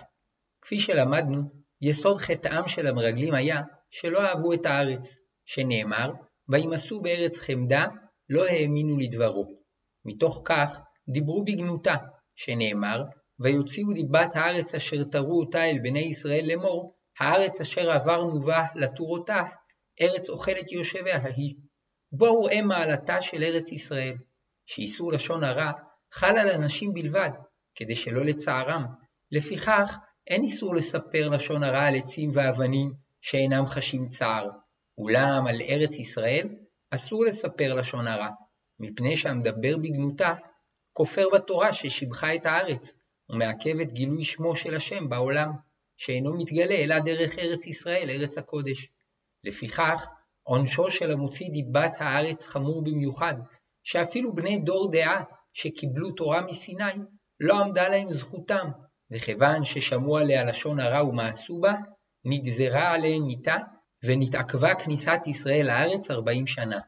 כפי 0.61 0.79
שלמדנו, 0.79 1.41
יסוד 1.81 2.17
חטאם 2.17 2.67
של 2.67 2.87
המרגלים 2.87 3.33
היה 3.33 3.61
שלא 3.89 4.21
אהבו 4.21 4.53
את 4.53 4.65
הארץ, 4.65 5.15
שנאמר, 5.45 6.11
וימסו 6.49 7.01
בארץ 7.01 7.39
חמדה, 7.39 7.85
לא 8.29 8.45
האמינו 8.45 8.97
לדברו. 8.97 9.59
מתוך 10.05 10.41
כך 10.45 10.79
דיברו 11.09 11.45
בגנותה, 11.45 11.95
שנאמר, 12.35 13.03
ויוציאו 13.39 13.93
דיבת 13.93 14.35
הארץ 14.35 14.75
אשר 14.75 15.03
תרו 15.03 15.39
אותה 15.39 15.65
אל 15.65 15.77
בני 15.83 15.99
ישראל 15.99 16.45
לאמור, 16.47 16.95
הארץ 17.19 17.61
אשר 17.61 17.91
עברנו 17.91 18.39
בה 18.39 18.65
לתור 18.75 19.17
אותה, 19.17 19.43
ארץ 20.01 20.29
אוכלת 20.29 20.71
יושביה 20.71 21.17
ההיא. 21.17 21.55
בואו 22.11 22.43
ראה 22.43 22.61
מעלתה 22.61 23.21
של 23.21 23.43
ארץ 23.43 23.71
ישראל, 23.71 24.15
שאיסור 24.65 25.11
לשון 25.11 25.43
הרע 25.43 25.71
חל 26.13 26.37
על 26.37 26.49
אנשים 26.49 26.93
בלבד, 26.93 27.29
כדי 27.75 27.95
שלא 27.95 28.25
לצערם. 28.25 28.85
לפיכך, 29.31 29.97
אין 30.27 30.41
איסור 30.41 30.75
לספר 30.75 31.29
לשון 31.29 31.63
הרע 31.63 31.81
על 31.81 31.95
עצים 31.95 32.29
ואבנים 32.33 32.93
שאינם 33.21 33.65
חשים 33.65 34.09
צער, 34.09 34.49
אולם 34.97 35.47
על 35.47 35.61
ארץ 35.61 35.93
ישראל 35.93 36.49
אסור 36.91 37.25
לספר 37.25 37.73
לשון 37.73 38.07
הרע, 38.07 38.29
מפני 38.79 39.17
שהמדבר 39.17 39.77
בגנותה 39.77 40.33
כופר 40.93 41.27
בתורה 41.33 41.73
ששיבחה 41.73 42.35
את 42.35 42.45
הארץ, 42.45 42.93
ומעכב 43.29 43.79
את 43.79 43.91
גילוי 43.91 44.23
שמו 44.23 44.55
של 44.55 44.75
השם 44.75 45.09
בעולם, 45.09 45.51
שאינו 45.97 46.37
מתגלה 46.37 46.75
אלא 46.75 46.99
דרך 46.99 47.39
ארץ 47.39 47.67
ישראל, 47.67 48.09
ארץ 48.09 48.37
הקודש. 48.37 48.87
לפיכך, 49.43 50.07
עונשו 50.43 50.91
של 50.91 51.11
המוציא 51.11 51.49
דיבת 51.51 51.95
הארץ 51.99 52.47
חמור 52.47 52.83
במיוחד, 52.83 53.33
שאפילו 53.85 54.35
בני 54.35 54.57
דור 54.57 54.91
דעה 54.91 55.23
שקיבלו 55.53 56.11
תורה 56.11 56.41
מסיני, 56.41 56.83
לא 57.39 57.59
עמדה 57.59 57.89
להם 57.89 58.11
זכותם, 58.11 58.69
וכיוון 59.11 59.63
ששמעו 59.63 60.17
עליה 60.17 60.43
לשון 60.43 60.79
הרע 60.79 61.03
ומעשו 61.03 61.59
בה, 61.59 61.73
נגזרה 62.25 62.93
עליהם 62.93 63.23
מיתה, 63.23 63.55
ונתעכבה 64.03 64.75
כניסת 64.75 65.19
ישראל 65.27 65.67
לארץ 65.67 66.11
ארבעים 66.11 66.47
שנה. 66.47 66.79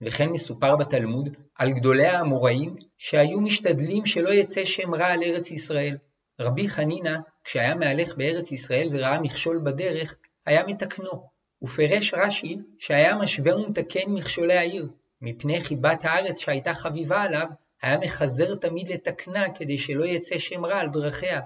וכן 0.00 0.28
מסופר 0.28 0.76
בתלמוד 0.76 1.36
על 1.54 1.72
גדולי 1.72 2.06
האמוראים 2.06 2.76
שהיו 2.98 3.40
משתדלים 3.40 4.06
שלא 4.06 4.30
יצא 4.30 4.64
שם 4.64 4.94
רע 4.94 5.06
על 5.06 5.22
ארץ 5.22 5.50
ישראל. 5.50 5.98
רבי 6.40 6.68
חנינא, 6.68 7.16
כשהיה 7.44 7.74
מהלך 7.74 8.16
בארץ 8.16 8.52
ישראל 8.52 8.88
וראה 8.92 9.20
מכשול 9.20 9.60
בדרך, 9.64 10.16
היה 10.46 10.66
מתקנו. 10.66 11.28
ופרש 11.62 12.14
רש"י 12.14 12.56
שהיה 12.78 13.16
משווה 13.16 13.56
ומתקן 13.56 14.08
מכשולי 14.08 14.56
העיר, 14.56 14.88
מפני 15.20 15.60
חיבת 15.60 16.04
הארץ 16.04 16.38
שהייתה 16.38 16.74
חביבה 16.74 17.22
עליו, 17.22 17.46
היה 17.82 17.98
מחזר 17.98 18.54
תמיד 18.54 18.88
לתקנה 18.88 19.54
כדי 19.54 19.78
שלא 19.78 20.04
יצא 20.04 20.38
שם 20.38 20.64
רע 20.64 20.80
על 20.80 20.88
דרכיה. 20.88 21.40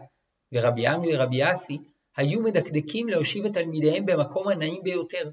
ורבי 0.52 0.86
עמי 0.86 1.16
ורבי 1.16 1.52
אסי 1.52 1.78
היו 2.16 2.42
מדקדקים 2.42 3.08
להושיב 3.08 3.44
את 3.44 3.54
תלמידיהם 3.54 4.06
במקום 4.06 4.48
הנעים 4.48 4.82
ביותר. 4.82 5.30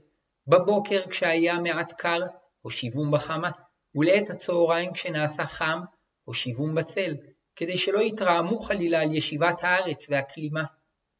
בבוקר 0.47 1.07
כשהיה 1.09 1.59
מעט 1.59 1.91
קר, 1.97 2.19
הושיבום 2.61 3.11
בחמה, 3.11 3.51
ולעת 3.95 4.29
הצהריים 4.29 4.93
כשנעשה 4.93 5.45
חם, 5.45 5.79
הושיבום 6.23 6.75
בצל, 6.75 7.15
כדי 7.55 7.77
שלא 7.77 7.99
יתרעמו 7.99 8.59
חלילה 8.59 9.01
על 9.01 9.15
ישיבת 9.15 9.59
הארץ 9.61 10.07
והכלימה. 10.09 10.63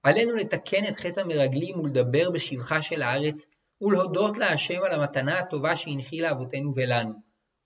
עלינו 0.04 0.36
לתקן 0.36 0.88
את 0.90 0.96
חטא 0.96 1.20
המרגלים 1.20 1.80
ולדבר 1.80 2.30
בשבחה 2.32 2.82
של 2.82 3.02
הארץ, 3.02 3.46
ולהודות 3.82 4.38
להשם 4.38 4.84
על 4.84 4.92
המתנה 4.92 5.40
הטובה 5.40 5.76
שהנחילה 5.76 6.32
אבותינו 6.32 6.74
ולנו. 6.76 7.14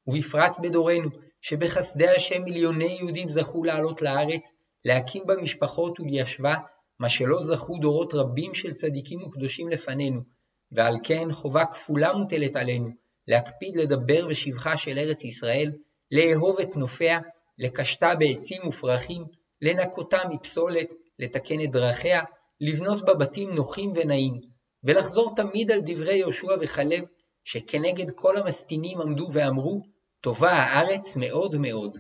ובפרט 0.08 0.58
בדורנו, 0.62 1.10
שבחסדי 1.41 2.10
השם 2.10 2.43
מיליוני 2.43 2.97
יהודים 3.00 3.30
זכו 3.30 3.63
לעלות 3.63 4.02
לארץ, 4.02 4.54
להקים 4.86 5.24
בה 5.26 5.36
משפחות 5.41 6.00
וליישבה, 6.00 6.56
מה 7.00 7.10
שלא 7.10 7.39
זכו 7.39 7.78
דורות 7.78 8.13
רבים 8.13 8.54
של 8.54 8.74
צדיקים 8.74 9.24
וקדושים 9.24 9.69
לפנינו, 9.69 10.21
ועל 10.71 10.97
כן 11.04 11.32
חובה 11.32 11.65
כפולה 11.65 12.13
מוטלת 12.13 12.56
עלינו, 12.56 12.89
להקפיד 13.28 13.78
לדבר 13.78 14.28
בשבחה 14.28 14.78
של 14.78 14.97
ארץ 14.97 15.24
ישראל, 15.24 15.71
לאהוב 16.12 16.60
את 16.60 16.76
נופיה, 16.76 17.19
לקשתה 17.58 18.15
בעצים 18.15 18.67
ופרחים, 18.67 19.26
לנקותה 19.62 20.17
מפסולת, 20.30 20.88
לתקן 21.19 21.63
את 21.63 21.71
דרכיה, 21.71 22.21
לבנות 22.62 23.06
בה 23.06 23.13
בתים 23.13 23.56
נוחים 23.56 23.93
ונעים, 23.95 24.50
ולחזור 24.84 25.36
תמיד 25.36 25.72
על 25.72 25.82
דברי 25.86 26.15
יהושע 26.15 26.56
וכלב, 26.62 27.04
שכנגד 27.44 28.12
כל 28.12 28.38
המסטינים 28.38 29.02
עמדו 29.02 29.28
ואמרו, 29.32 29.82
טובה 30.22 30.52
הארץ 30.52 31.15
מאוד 31.15 31.56
מאוד. 31.56 31.98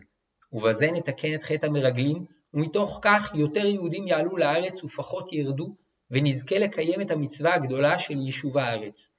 ובזה 0.53 0.91
נתקן 0.91 1.35
את 1.35 1.43
חטא 1.43 1.65
המרגלים, 1.65 2.25
ומתוך 2.53 2.99
כך 3.01 3.31
יותר 3.35 3.65
יהודים 3.65 4.07
יעלו 4.07 4.37
לארץ 4.37 4.83
ופחות 4.83 5.33
ירדו, 5.33 5.75
ונזכה 6.11 6.57
לקיים 6.57 7.01
את 7.01 7.11
המצווה 7.11 7.53
הגדולה 7.53 7.99
של 7.99 8.17
יישוב 8.17 8.57
הארץ. 8.57 9.09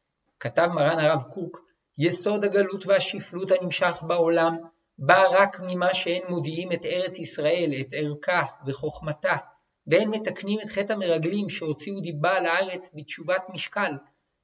כתב 0.40 0.68
מרן 0.75 0.98
הרב 0.98 1.22
קוק, 1.22 1.61
יסוד 1.98 2.44
הגלות 2.44 2.87
והשפלות 2.87 3.51
הנמשך 3.51 4.03
בעולם, 4.07 4.57
בא 4.98 5.22
רק 5.31 5.61
ממה 5.61 5.94
שאין 5.94 6.22
מודיעים 6.29 6.72
את 6.72 6.85
ארץ 6.85 7.18
ישראל, 7.18 7.72
את 7.81 7.87
ערכה 7.96 8.42
וחוכמתה, 8.66 9.37
ואין 9.86 10.10
מתקנים 10.10 10.58
את 10.60 10.68
חטא 10.68 10.92
המרגלים 10.92 11.48
שהוציאו 11.48 12.00
דיבה 12.00 12.40
לארץ 12.40 12.90
בתשובת 12.94 13.42
משקל, 13.48 13.92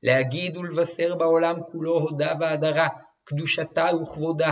להגיד 0.02 0.56
ולבשר 0.56 1.14
בעולם 1.14 1.62
כולו 1.62 1.98
הודה 1.98 2.32
והדרה, 2.40 2.88
קדושתה 3.24 3.90
וכבודה, 4.02 4.50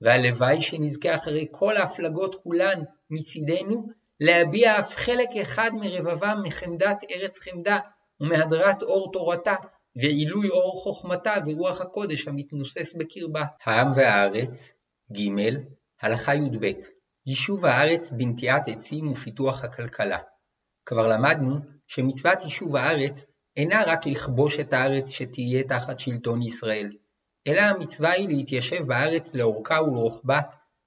והלוואי 0.00 0.62
שנזכה 0.62 1.14
אחרי 1.14 1.46
כל 1.50 1.76
ההפלגות 1.76 2.34
כולן 2.42 2.82
מצידנו, 3.10 3.88
להביע 4.20 4.78
אף 4.78 4.96
חלק 4.96 5.28
אחד 5.42 5.70
מרבבם 5.74 6.40
מחמדת 6.44 7.04
ארץ 7.10 7.38
חמדה, 7.38 7.78
ומהדרת 8.20 8.82
אור 8.82 9.12
תורתה, 9.12 9.54
ועילוי 9.96 10.48
אור 10.48 10.80
חוכמתה 10.82 11.34
ורוח 11.46 11.80
הקודש 11.80 12.28
המתנוסס 12.28 12.94
בקרבה. 12.98 13.44
העם 13.64 13.92
והארץ 13.94 14.72
ג. 15.12 15.18
הלכה 16.00 16.34
י"ב 16.34 16.72
יישוב 17.26 17.66
הארץ 17.66 18.10
בנטיעת 18.10 18.68
עצים 18.68 19.12
ופיתוח 19.12 19.64
הכלכלה. 19.64 20.18
כבר 20.86 21.08
למדנו 21.08 21.58
שמצוות 21.86 22.42
יישוב 22.42 22.76
הארץ 22.76 23.26
אינה 23.56 23.82
רק 23.86 24.06
לכבוש 24.06 24.60
את 24.60 24.72
הארץ 24.72 25.08
שתהיה 25.10 25.64
תחת 25.64 26.00
שלטון 26.00 26.42
ישראל, 26.42 26.92
אלא 27.46 27.60
המצווה 27.60 28.10
היא 28.10 28.28
להתיישב 28.28 28.86
בארץ 28.86 29.34
לאורכה 29.34 29.82
ולרוחבה 29.82 30.40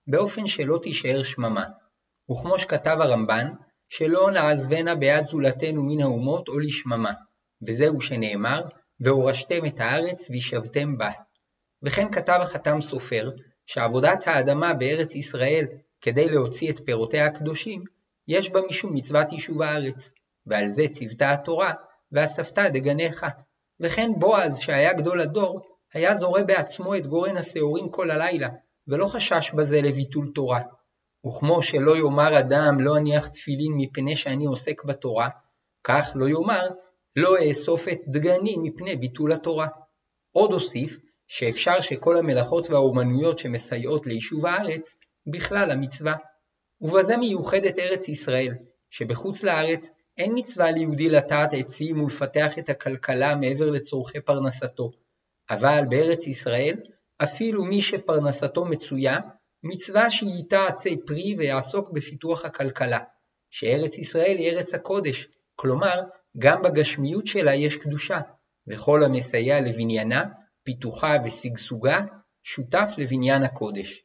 באופן 0.08 0.48
שלא 0.48 0.80
תישאר 0.84 1.24
שממה. 1.24 1.66
וכמו 2.32 2.60
שכתב 2.60 2.98
הרמב"ן, 3.00 3.48
שלא 3.90 4.32
נעזבנה 4.32 4.96
ביד 4.96 5.24
זולתנו 5.24 5.84
מן 5.84 6.02
האומות 6.02 6.48
או 6.48 6.60
לשממה, 6.60 7.14
וזהו 7.68 8.02
שנאמר, 8.02 8.62
והורשתם 9.00 9.66
את 9.66 9.80
הארץ 9.80 10.30
וישבתם 10.30 10.98
בה. 10.98 11.12
וכן 11.84 12.12
כתב 12.12 12.40
החתם 12.42 12.82
סופר, 12.82 13.30
שעבודת 13.66 14.28
האדמה 14.28 14.74
בארץ 14.74 15.16
ישראל 15.16 15.66
כדי 16.02 16.30
להוציא 16.30 16.72
את 16.72 16.80
פירותיה 16.86 17.26
הקדושים, 17.26 17.84
יש 18.28 18.50
בה 18.50 18.60
משום 18.70 18.94
מצוות 18.94 19.32
יישוב 19.32 19.62
הארץ, 19.62 20.12
ועל 20.46 20.68
זה 20.68 20.84
ציוותה 20.92 21.32
התורה, 21.32 21.74
ואספת 22.12 22.60
דגניך. 22.74 23.26
וכן 23.80 24.12
בועז, 24.20 24.60
שהיה 24.60 24.94
גדול 24.94 25.22
הדור, 25.22 25.62
היה 25.94 26.16
זורה 26.16 26.44
בעצמו 26.44 26.96
את 26.96 27.08
גורן 27.08 27.38
השעורים 27.38 27.90
כל 27.90 28.12
הלילה, 28.12 28.50
ולא 28.88 29.08
חשש 29.08 29.52
בזה 29.52 29.82
לביטול 29.82 30.32
תורה. 30.36 30.62
וכמו 31.28 31.62
שלא 31.62 31.98
יאמר 31.98 32.40
אדם 32.40 32.80
לא 32.80 32.98
אניח 32.98 33.28
תפילין 33.28 33.72
מפני 33.78 34.16
שאני 34.16 34.46
עוסק 34.46 34.84
בתורה, 34.84 35.30
כך 35.84 36.12
לא 36.16 36.30
יאמר 36.30 36.68
לא 37.16 37.36
אאסוף 37.50 37.88
את 37.88 38.00
דגני 38.08 38.56
מפני 38.64 38.96
ביטול 38.96 39.32
התורה. 39.32 39.68
עוד 40.32 40.54
אוסיף 40.54 40.98
שאפשר 41.28 41.82
שכל 41.82 42.18
המלאכות 42.18 42.70
והאומנויות 42.70 43.40
שמסייעות 43.40 44.06
ליישוב 44.06 44.46
הארץ, 44.46 44.96
בכלל 45.28 45.72
המצווה. 45.72 46.16
ובזה 46.82 47.18
מיוחדת 47.18 47.80
ארץ 47.80 48.08
ישראל, 48.10 48.54
שבחוץ 48.90 49.44
לארץ 49.44 49.90
אין 50.18 50.32
מצווה 50.36 50.72
ליהודי 50.72 51.10
לטעת 51.10 51.50
עצים 51.54 52.02
ולפתח 52.02 52.60
את 52.60 52.70
הכלכלה 52.70 53.36
מעבר 53.36 53.70
לצורכי 53.70 54.22
פרנסתו, 54.22 54.92
אבל 55.50 55.84
בארץ 55.90 56.28
ישראל, 56.28 56.76
אפילו 57.24 57.66
מי 57.66 57.82
שפרנסתו 57.82 58.66
מצויה, 58.66 59.20
מצווה 59.64 60.12
שייטע 60.12 60.68
עצי 60.68 61.06
פרי 61.06 61.36
ויעסוק 61.38 61.92
בפיתוח 61.92 62.46
הכלכלה, 62.46 63.00
שארץ 63.50 63.98
ישראל 63.98 64.38
היא 64.38 64.50
ארץ 64.50 64.74
הקודש, 64.74 65.28
כלומר, 65.56 66.04
גם 66.38 66.62
בגשמיות 66.62 67.28
שלה 67.28 67.56
יש 67.56 67.76
קדושה, 67.76 68.20
וכל 68.68 69.04
המסייע 69.04 69.62
לבניינה, 69.62 70.26
פיתוחה 70.64 71.16
ושגשוגה, 71.26 72.00
שותף 72.44 72.90
לבניין 72.98 73.44
הקודש. 73.44 74.04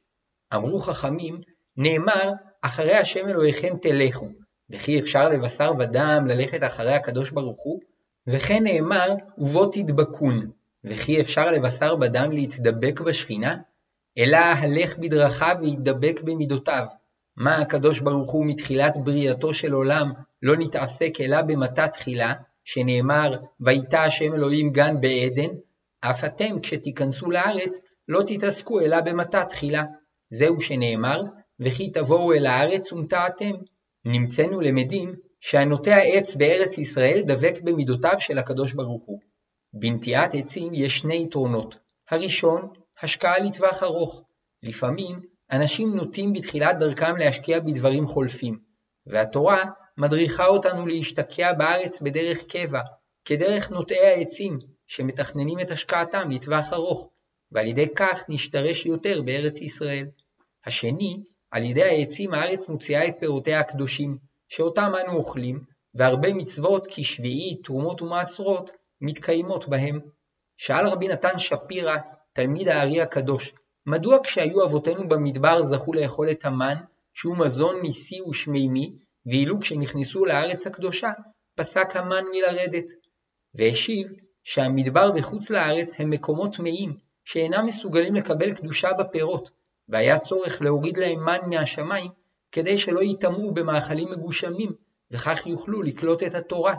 אמרו 0.54 0.78
חכמים, 0.78 1.40
נאמר, 1.76 2.30
אחרי 2.62 2.94
השם 2.94 3.28
אלוהיכם 3.28 3.76
תלכו, 3.82 4.28
וכי 4.70 4.98
אפשר 4.98 5.28
לבשר 5.28 5.72
ודם 5.78 6.26
ללכת 6.28 6.64
אחרי 6.64 6.94
הקדוש 6.94 7.30
ברוך 7.30 7.62
הוא? 7.62 7.80
וכן 8.26 8.64
נאמר, 8.64 9.08
ובו 9.38 9.66
תדבקון, 9.66 10.50
וכי 10.84 11.20
אפשר 11.20 11.52
לבשר 11.52 11.96
בדם 11.96 12.32
להתדבק 12.32 13.00
בשכינה? 13.00 13.56
אלא 14.18 14.36
הלך 14.36 14.98
בדרכיו 14.98 15.56
וידבק 15.60 16.20
במידותיו. 16.24 16.86
מה 17.36 17.56
הקדוש 17.56 18.00
ברוך 18.00 18.30
הוא 18.30 18.46
מתחילת 18.46 18.96
בריאתו 19.04 19.54
של 19.54 19.72
עולם 19.72 20.12
לא 20.42 20.56
נתעסק 20.56 21.20
אלא 21.20 21.42
במטה 21.42 21.88
תחילה, 21.88 22.32
שנאמר, 22.64 23.38
ויתה 23.60 24.02
השם 24.02 24.34
אלוהים 24.34 24.70
גן 24.70 25.00
בעדן, 25.00 25.54
אף 26.00 26.24
אתם 26.24 26.60
כשתיכנסו 26.60 27.30
לארץ 27.30 27.80
לא 28.08 28.22
תתעסקו 28.26 28.80
אלא 28.80 29.00
במטה 29.00 29.44
תחילה. 29.44 29.84
זהו 30.30 30.60
שנאמר, 30.60 31.22
וכי 31.60 31.90
תבואו 31.90 32.32
אל 32.32 32.46
הארץ 32.46 32.92
ונטעתם. 32.92 33.52
נמצאנו 34.04 34.60
למדים 34.60 35.14
שהנוטע 35.40 35.96
עץ 35.96 36.34
בארץ 36.34 36.78
ישראל 36.78 37.22
דבק 37.26 37.60
במידותיו 37.62 38.14
של 38.18 38.38
הקדוש 38.38 38.72
ברוך 38.72 39.02
הוא. 39.06 39.20
בנטיעת 39.72 40.34
עצים 40.34 40.74
יש 40.74 40.98
שני 40.98 41.24
יתרונות. 41.24 41.76
הראשון, 42.10 42.68
השקעה 43.02 43.38
לטווח 43.38 43.82
ארוך. 43.82 44.22
לפעמים 44.62 45.20
אנשים 45.52 45.96
נוטים 45.96 46.32
בתחילת 46.32 46.78
דרכם 46.78 47.16
להשקיע 47.16 47.60
בדברים 47.60 48.06
חולפים, 48.06 48.58
והתורה 49.06 49.64
מדריכה 49.96 50.46
אותנו 50.46 50.86
להשתקע 50.86 51.52
בארץ 51.52 52.00
בדרך 52.00 52.44
קבע, 52.48 52.80
כדרך 53.24 53.70
נוטעי 53.70 54.06
העצים, 54.06 54.58
שמתכננים 54.86 55.60
את 55.60 55.70
השקעתם 55.70 56.30
לטווח 56.30 56.72
ארוך, 56.72 57.08
ועל 57.52 57.66
ידי 57.66 57.88
כך 57.96 58.24
נשתרש 58.28 58.86
יותר 58.86 59.22
בארץ 59.22 59.60
ישראל. 59.60 60.06
השני, 60.66 61.22
על 61.50 61.62
ידי 61.62 61.82
העצים 61.82 62.34
הארץ 62.34 62.68
מוציאה 62.68 63.08
את 63.08 63.14
פירותיה 63.20 63.60
הקדושים, 63.60 64.18
שאותם 64.48 64.92
אנו 65.04 65.16
אוכלים, 65.16 65.60
והרבה 65.94 66.34
מצוות 66.34 66.86
כשביעית, 66.90 67.64
תרומות 67.64 68.02
ומעשרות, 68.02 68.70
מתקיימות 69.00 69.68
בהם. 69.68 70.00
שאל 70.56 70.86
רבי 70.86 71.08
נתן 71.08 71.38
שפירא, 71.38 71.96
תלמיד 72.32 72.68
הארי 72.68 73.00
הקדוש, 73.00 73.54
מדוע 73.86 74.18
כשהיו 74.24 74.64
אבותינו 74.64 75.08
במדבר 75.08 75.62
זכו 75.62 75.92
לאכול 75.94 76.30
את 76.30 76.44
המן, 76.44 76.74
שהוא 77.14 77.36
מזון 77.36 77.80
ניסי 77.82 78.20
ושמימי, 78.20 78.92
ואילו 79.26 79.60
כשנכנסו 79.60 80.24
לארץ 80.24 80.66
הקדושה, 80.66 81.12
פסק 81.54 81.96
המן 81.96 82.24
מלרדת? 82.32 82.84
והשיב 83.54 84.08
שהמדבר 84.44 85.10
וחוץ 85.16 85.50
לארץ 85.50 86.00
הם 86.00 86.10
מקומות 86.10 86.56
טמאים, 86.56 86.96
שאינם 87.24 87.66
מסוגלים 87.66 88.14
לקבל 88.14 88.54
קדושה 88.54 88.92
בפירות, 88.92 89.50
והיה 89.88 90.18
צורך 90.18 90.62
להוריד 90.62 90.96
להם 90.96 91.24
מן 91.24 91.38
מהשמיים, 91.46 92.10
כדי 92.52 92.78
שלא 92.78 93.00
ייטמעו 93.00 93.54
במאכלים 93.54 94.10
מגושמים, 94.10 94.72
וכך 95.10 95.46
יוכלו 95.46 95.82
לקלוט 95.82 96.22
את 96.22 96.34
התורה. 96.34 96.74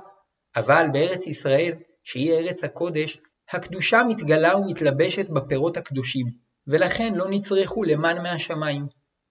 אבל 0.55 0.85
בארץ 0.93 1.27
ישראל, 1.27 1.73
שהיא 2.03 2.33
ארץ 2.33 2.63
הקודש, 2.63 3.19
הקדושה 3.51 4.01
מתגלה 4.07 4.57
ומתלבשת 4.57 5.29
בפירות 5.29 5.77
הקדושים, 5.77 6.25
ולכן 6.67 7.13
לא 7.15 7.25
נצרכו 7.29 7.83
למן 7.83 8.23
מהשמיים. 8.23 8.87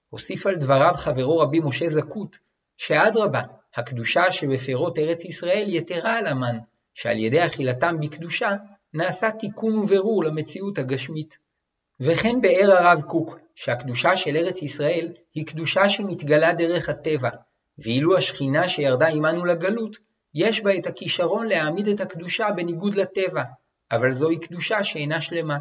הוסיף 0.08 0.46
על 0.46 0.56
דבריו 0.56 0.92
חברו 0.94 1.38
רבי 1.38 1.60
משה 1.60 1.88
זקוט, 1.88 2.36
שאדרבה, 2.76 3.40
הקדושה 3.74 4.32
שבפירות 4.32 4.98
ארץ 4.98 5.24
ישראל 5.24 5.66
יתרה 5.68 6.18
על 6.18 6.26
המן, 6.26 6.58
שעל 6.94 7.18
ידי 7.18 7.46
אכילתם 7.46 7.96
בקדושה, 8.00 8.50
נעשה 8.94 9.30
תיקון 9.30 9.78
וברור 9.78 10.24
למציאות 10.24 10.78
הגשמית. 10.78 11.38
וכן 12.00 12.40
באר 12.40 12.72
הרב 12.72 13.02
קוק, 13.02 13.38
שהקדושה 13.54 14.16
של 14.16 14.36
ארץ 14.36 14.62
ישראל 14.62 15.12
היא 15.34 15.46
קדושה 15.46 15.88
שמתגלה 15.88 16.52
דרך 16.52 16.88
הטבע, 16.88 17.30
ואילו 17.78 18.16
השכינה 18.16 18.68
שירדה 18.68 19.08
עמנו 19.08 19.44
לגלות, 19.44 19.96
יש 20.34 20.60
בה 20.60 20.78
את 20.78 20.86
הכישרון 20.86 21.46
להעמיד 21.46 21.88
את 21.88 22.00
הקדושה 22.00 22.48
בניגוד 22.56 22.94
לטבע, 22.94 23.42
אבל 23.92 24.10
זוהי 24.10 24.40
קדושה 24.40 24.84
שאינה 24.84 25.20
שלמה. 25.20 25.58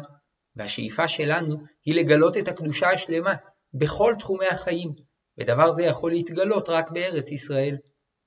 והשאיפה 0.56 1.08
שלנו 1.08 1.56
היא 1.84 1.94
לגלות 1.94 2.36
את 2.36 2.48
הקדושה 2.48 2.90
השלמה 2.90 3.34
בכל 3.74 4.14
תחומי 4.18 4.46
החיים, 4.46 4.92
ודבר 5.38 5.70
זה 5.70 5.82
יכול 5.82 6.10
להתגלות 6.10 6.68
רק 6.68 6.90
בארץ 6.90 7.32
ישראל. 7.32 7.76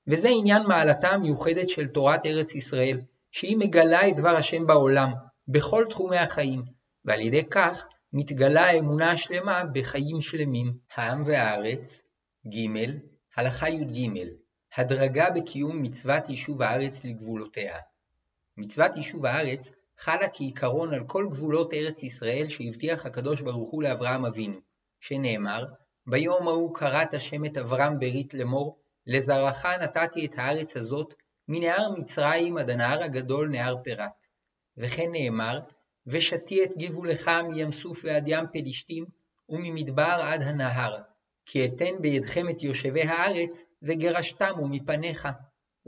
וזה 0.06 0.28
עניין 0.28 0.62
מעלתה 0.62 1.08
המיוחדת 1.08 1.68
של 1.68 1.86
תורת 1.86 2.26
ארץ 2.26 2.54
ישראל, 2.54 3.00
שהיא 3.30 3.56
מגלה 3.56 4.08
את 4.08 4.16
דבר 4.16 4.36
השם 4.36 4.66
בעולם, 4.66 5.12
בכל 5.48 5.84
תחומי 5.90 6.16
החיים, 6.16 6.62
ועל 7.04 7.20
ידי 7.20 7.44
כך 7.44 7.84
מתגלה 8.12 8.64
האמונה 8.66 9.10
השלמה 9.10 9.64
בחיים 9.72 10.20
שלמים. 10.20 10.78
העם 10.94 11.22
והארץ 11.26 12.02
ג. 12.46 12.56
הלכה 13.36 13.68
י"ג 13.68 14.20
הדרגה 14.76 15.30
בקיום 15.30 15.82
מצוות 15.82 16.28
יישוב 16.28 16.62
הארץ 16.62 17.04
לגבולותיה. 17.04 17.78
מצוות 18.56 18.96
יישוב 18.96 19.26
הארץ 19.26 19.70
חלה 19.98 20.28
כעיקרון 20.34 20.94
על 20.94 21.04
כל 21.06 21.26
גבולות 21.30 21.74
ארץ 21.74 22.02
ישראל 22.02 22.48
שהבטיח 22.48 23.06
הקדוש 23.06 23.40
ברוך 23.40 23.70
הוא 23.70 23.82
לאברהם 23.82 24.24
אבינו, 24.26 24.60
שנאמר, 25.00 25.66
ביום 26.06 26.48
ההוא 26.48 26.74
כרת 26.74 27.14
השם 27.14 27.44
את 27.44 27.58
אברהם 27.58 27.98
ברית 27.98 28.34
לאמור, 28.34 28.78
לזרעך 29.06 29.66
נתתי 29.66 30.26
את 30.26 30.34
הארץ 30.38 30.76
הזאת, 30.76 31.14
מנהר 31.48 31.90
מצרים 31.96 32.56
עד 32.56 32.70
הנהר 32.70 33.02
הגדול 33.02 33.48
נהר 33.48 33.76
פרת. 33.84 34.26
וכן 34.76 35.12
נאמר, 35.12 35.60
ושתי 36.06 36.64
את 36.64 36.76
גבולך 36.76 37.30
מים 37.48 37.72
סוף 37.72 38.00
ועד 38.04 38.24
ים 38.28 38.44
פלישתים, 38.52 39.04
וממדבר 39.48 40.20
עד 40.22 40.42
הנהר, 40.42 40.96
כי 41.46 41.64
אתן 41.64 41.94
בידכם 42.00 42.48
את 42.50 42.62
יושבי 42.62 43.02
הארץ, 43.02 43.62
וגרשתמו 43.82 44.68
מפניך. 44.68 45.28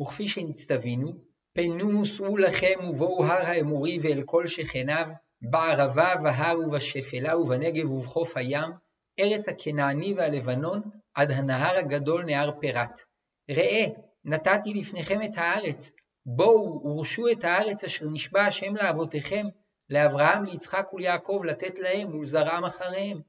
וכפי 0.01 0.29
שנצטווינו, 0.29 1.13
פנו 1.53 2.07
סעו 2.07 2.37
לכם 2.37 2.89
ובואו 2.89 3.25
הר 3.25 3.47
האמורי 3.47 3.99
ואל 4.03 4.23
כל 4.25 4.47
שכניו, 4.47 5.11
בערבה 5.43 6.15
והר 6.25 6.59
ובשפלה 6.59 7.39
ובנגב 7.39 7.91
ובחוף 7.91 8.37
הים, 8.37 8.71
ארץ 9.21 9.49
הכנעני 9.49 10.15
והלבנון, 10.15 10.81
עד 11.15 11.31
הנהר 11.31 11.77
הגדול 11.77 12.25
נהר 12.25 12.51
פרת. 12.61 13.01
ראה, 13.51 13.85
נתתי 14.25 14.75
לפניכם 14.75 15.23
את 15.23 15.31
הארץ, 15.37 15.93
בואו 16.27 16.83
ורשו 16.87 17.29
את 17.33 17.45
הארץ 17.45 17.85
אשר 17.85 18.07
נשבע 18.13 18.43
השם 18.43 18.77
לאבותיכם, 18.77 19.47
לאברהם, 19.91 20.45
ליצחק 20.45 20.93
וליעקב 20.93 21.43
לתת 21.45 21.79
להם 21.79 22.15
ולזרעם 22.15 22.65
אחריהם. 22.65 23.21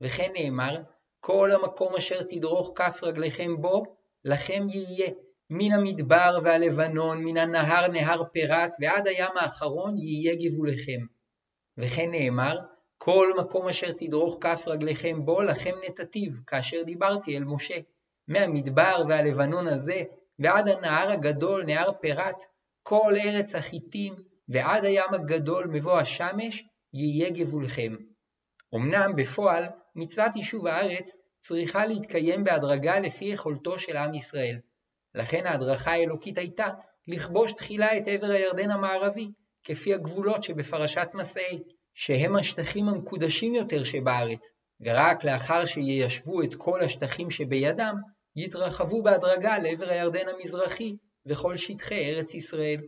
וכן 0.00 0.32
נאמר, 0.34 0.82
כל 1.20 1.50
המקום 1.52 1.94
אשר 1.94 2.22
תדרוך 2.22 2.72
כף 2.74 2.98
רגליכם 3.02 3.60
בו, 3.60 3.82
לכם 4.24 4.66
יהיה. 4.70 5.10
מן 5.50 5.72
המדבר 5.72 6.38
והלבנון, 6.44 7.24
מן 7.24 7.36
הנהר 7.36 7.88
נהר 7.88 8.22
פרת, 8.24 8.70
ועד 8.80 9.06
הים 9.06 9.36
האחרון 9.36 9.98
יהיה 9.98 10.34
גבולכם. 10.34 11.00
וכן 11.78 12.10
נאמר, 12.10 12.58
כל 12.98 13.32
מקום 13.38 13.68
אשר 13.68 13.92
תדרוך 13.92 14.38
כף 14.40 14.64
רגליכם 14.66 15.24
בו, 15.24 15.42
לכם 15.42 15.74
נתתיו, 15.86 16.30
כאשר 16.46 16.82
דיברתי 16.82 17.36
אל 17.36 17.44
משה. 17.44 17.78
מהמדבר 18.28 19.02
והלבנון 19.08 19.66
הזה, 19.66 20.02
ועד 20.38 20.68
הנהר 20.68 21.10
הגדול, 21.10 21.64
נהר 21.64 21.92
פרת, 22.02 22.42
כל 22.82 23.14
ארץ 23.24 23.54
החיטים, 23.54 24.14
ועד 24.48 24.84
הים 24.84 25.14
הגדול 25.14 25.66
מבוא 25.66 25.98
השמש, 25.98 26.64
יהיה 26.92 27.30
גבולכם. 27.30 27.96
אמנם 28.74 29.16
בפועל, 29.16 29.64
מצוות 29.94 30.36
יישוב 30.36 30.66
הארץ 30.66 31.16
צריכה 31.38 31.86
להתקיים 31.86 32.44
בהדרגה 32.44 32.98
לפי 32.98 33.24
יכולתו 33.24 33.78
של 33.78 33.96
עם 33.96 34.14
ישראל. 34.14 34.58
לכן 35.14 35.46
ההדרכה 35.46 35.90
האלוקית 35.90 36.38
הייתה 36.38 36.68
לכבוש 37.08 37.52
תחילה 37.52 37.98
את 37.98 38.08
עבר 38.08 38.26
הירדן 38.26 38.70
המערבי, 38.70 39.30
כפי 39.64 39.94
הגבולות 39.94 40.42
שבפרשת 40.42 41.08
מסעי, 41.14 41.62
שהם 41.94 42.36
השטחים 42.36 42.88
המקודשים 42.88 43.54
יותר 43.54 43.84
שבארץ, 43.84 44.50
ורק 44.80 45.24
לאחר 45.24 45.66
שיישבו 45.66 46.42
את 46.42 46.54
כל 46.54 46.80
השטחים 46.80 47.30
שבידם, 47.30 47.96
יתרחבו 48.36 49.02
בהדרגה 49.02 49.58
לעבר 49.58 49.88
הירדן 49.88 50.28
המזרחי 50.28 50.96
וכל 51.26 51.56
שטחי 51.56 52.10
ארץ 52.10 52.34
ישראל. 52.34 52.80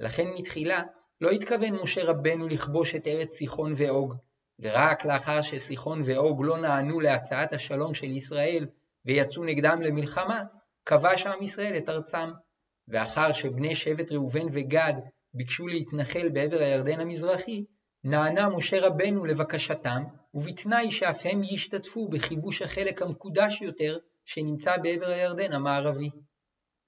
לכן 0.00 0.28
מתחילה 0.38 0.82
לא 1.20 1.30
התכוון 1.30 1.74
משה 1.82 2.04
רבנו 2.04 2.48
לכבוש 2.48 2.94
את 2.94 3.06
ארץ 3.06 3.30
סיחון 3.30 3.72
ואוג, 3.76 4.14
ורק 4.60 5.04
לאחר 5.04 5.42
שסיחון 5.42 6.00
ואוג 6.04 6.44
לא 6.44 6.58
נענו 6.58 7.00
להצעת 7.00 7.52
השלום 7.52 7.94
של 7.94 8.10
ישראל 8.10 8.66
ויצאו 9.04 9.44
נגדם 9.44 9.82
למלחמה, 9.82 10.42
כבש 10.86 11.26
עם 11.26 11.42
ישראל 11.42 11.76
את 11.76 11.88
ארצם. 11.88 12.30
ואחר 12.88 13.32
שבני 13.32 13.74
שבט 13.74 14.12
ראובן 14.12 14.46
וגד 14.52 14.94
ביקשו 15.34 15.66
להתנחל 15.66 16.28
בעבר 16.28 16.58
הירדן 16.58 17.00
המזרחי, 17.00 17.64
נענה 18.04 18.48
משה 18.48 18.86
רבנו 18.86 19.24
לבקשתם, 19.24 20.02
ובתנאי 20.34 20.90
שאף 20.90 21.20
הם 21.24 21.42
ישתתפו 21.42 22.08
בכיבוש 22.08 22.62
החלק 22.62 23.02
המקודש 23.02 23.62
יותר 23.62 23.98
שנמצא 24.24 24.76
בעבר 24.76 25.06
הירדן 25.06 25.52
המערבי. 25.52 26.10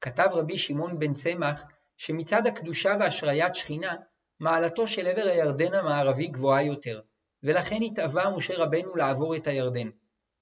כתב 0.00 0.28
רבי 0.32 0.58
שמעון 0.58 0.98
בן 0.98 1.14
צמח 1.14 1.62
שמצד 1.96 2.46
הקדושה 2.46 2.96
והשריית 3.00 3.54
שכינה, 3.54 3.94
מעלתו 4.40 4.88
של 4.88 5.06
עבר 5.06 5.28
הירדן 5.28 5.74
המערבי 5.74 6.26
גבוהה 6.26 6.62
יותר, 6.62 7.00
ולכן 7.42 7.82
התאווה 7.82 8.36
משה 8.36 8.54
רבנו 8.56 8.96
לעבור 8.96 9.36
את 9.36 9.46
הירדן. 9.46 9.90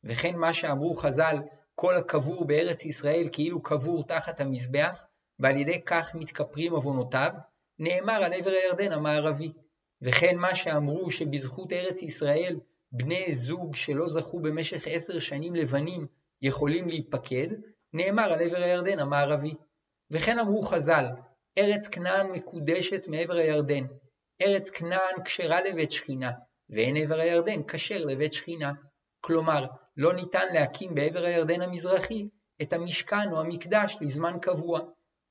וכן 0.04 0.36
מה 0.36 0.52
שאמרו 0.52 0.94
חז"ל, 0.94 1.36
כל 1.74 1.96
הקבור 1.96 2.44
בארץ 2.44 2.84
ישראל 2.84 3.28
כאילו 3.32 3.62
קבור 3.62 4.06
תחת 4.06 4.40
המזבח, 4.40 5.04
ועל 5.38 5.56
ידי 5.56 5.82
כך 5.84 6.14
מתכפרים 6.14 6.72
עוונותיו, 6.72 7.32
נאמר 7.78 8.24
על 8.24 8.32
עבר 8.32 8.50
הירדן 8.50 8.92
המערבי. 8.92 9.52
וכן 10.02 10.36
מה 10.36 10.54
שאמרו 10.54 11.10
שבזכות 11.10 11.72
ארץ 11.72 12.02
ישראל, 12.02 12.60
בני 12.92 13.34
זוג 13.34 13.76
שלא 13.76 14.08
זכו 14.08 14.40
במשך 14.40 14.86
עשר 14.86 15.18
שנים 15.18 15.54
לבנים 15.54 16.06
יכולים 16.42 16.88
להיפקד, 16.88 17.48
נאמר 17.92 18.32
על 18.32 18.42
עבר 18.42 18.62
הירדן 18.62 18.98
המערבי. 18.98 19.54
וכן 20.10 20.38
אמרו 20.38 20.62
חז"ל, 20.62 21.04
ארץ 21.58 21.88
כנען 21.88 22.30
מקודשת 22.30 23.08
מעבר 23.08 23.34
הירדן, 23.34 23.84
ארץ 24.42 24.70
כנען 24.70 25.22
כשרה 25.24 25.60
לבית 25.60 25.92
שכינה, 25.92 26.30
ואין 26.70 26.96
עבר 26.96 27.20
הירדן 27.20 27.62
כשר 27.62 28.04
לבית 28.04 28.32
שכינה. 28.32 28.72
כלומר, 29.20 29.66
לא 29.96 30.12
ניתן 30.12 30.46
להקים 30.54 30.94
בעבר 30.94 31.24
הירדן 31.24 31.62
המזרחי 31.62 32.28
את 32.62 32.72
המשכן 32.72 33.32
או 33.32 33.40
המקדש 33.40 33.96
לזמן 34.00 34.38
קבוע. 34.42 34.80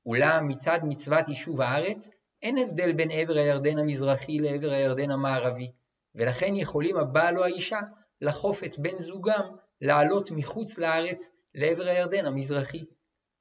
אולם 0.05 0.47
מצד 0.47 0.80
מצוות 0.84 1.30
יישוב 1.30 1.62
הארץ, 1.62 2.09
אין 2.41 2.57
הבדל 2.57 2.93
בין 2.93 3.12
עבר 3.12 3.34
הירדן 3.34 3.80
המזרחי 3.80 4.39
לעבר 4.39 4.72
הירדן 4.72 5.12
המערבי, 5.12 5.72
ולכן 6.16 6.55
יכולים 6.55 6.97
הבעל 6.97 7.38
או 7.38 7.43
האישה 7.43 7.80
לחוף 8.22 8.64
את 8.64 8.80
בן 8.80 8.97
זוגם 8.97 9.55
לעלות 9.82 10.32
מחוץ 10.32 10.77
לארץ 10.77 11.29
לעבר 11.55 11.84
הירדן 11.84 12.25
המזרחי. 12.25 12.86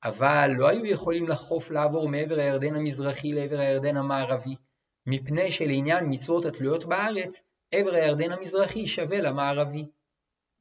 אבל 0.05 0.51
לא 0.57 0.69
היו 0.69 0.87
יכולים 0.87 1.29
לחוף 1.29 1.71
לעבור 1.71 2.09
מעבר 2.09 2.39
הירדן 2.39 2.77
המזרחי 2.77 3.33
לעבר 3.33 3.59
הירדן 3.59 3.97
המערבי, 3.97 4.57
מפני 5.07 5.53
שלעניין 5.53 6.05
מצוות 6.09 6.45
התלויות 6.47 6.85
בארץ, 6.85 7.43
עבר 7.73 7.95
הירדן 7.95 8.33
המזרחי 8.33 8.87
שווה 8.87 9.21
למערבי. 9.21 9.87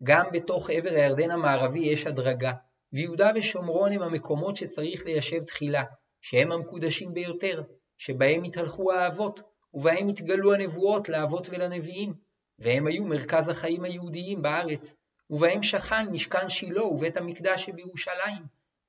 גם 0.03 0.25
בתוך 0.33 0.69
עבר 0.69 0.89
הירדן 0.89 1.31
המערבי 1.31 1.79
יש 1.79 2.07
הדרגה, 2.07 2.53
ויהודה 2.93 3.31
ושומרון 3.35 3.91
הם 3.91 4.01
המקומות 4.01 4.55
שצריך 4.55 5.05
ליישב 5.05 5.43
תחילה, 5.43 5.83
שהם 6.21 6.51
המקודשים 6.51 7.13
ביותר, 7.13 7.63
שבהם 7.97 8.43
התהלכו 8.43 8.91
האבות, 8.93 9.39
ובהם 9.73 10.07
התגלו 10.07 10.53
הנבואות 10.53 11.09
לאבות 11.09 11.49
ולנביאים, 11.49 12.13
והם 12.59 12.87
היו 12.87 13.05
מרכז 13.05 13.49
החיים 13.49 13.83
היהודיים 13.83 14.41
בארץ, 14.41 14.93
ובהם 15.29 15.63
שכן 15.63 16.09
משכן 16.11 16.49
שילה 16.49 16.83
ובית 16.83 17.17
המקדש 17.17 17.65
שבירושלים, 17.65 18.43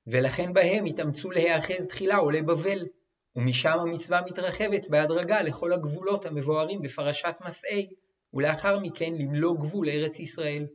ולכן 0.07 0.53
בהם 0.53 0.85
התאמצו 0.85 1.31
להיאחז 1.31 1.87
תחילה 1.87 2.15
עולי 2.15 2.41
בבל, 2.41 2.87
ומשם 3.35 3.79
המצווה 3.79 4.21
מתרחבת 4.25 4.87
בהדרגה 4.89 5.41
לכל 5.41 5.73
הגבולות 5.73 6.25
המבוארים 6.25 6.81
בפרשת 6.81 7.35
מסעי, 7.45 7.89
ולאחר 8.33 8.79
מכן 8.79 9.13
למלוא 9.13 9.55
גבול 9.55 9.89
ארץ 9.89 10.19
ישראל. 10.19 10.67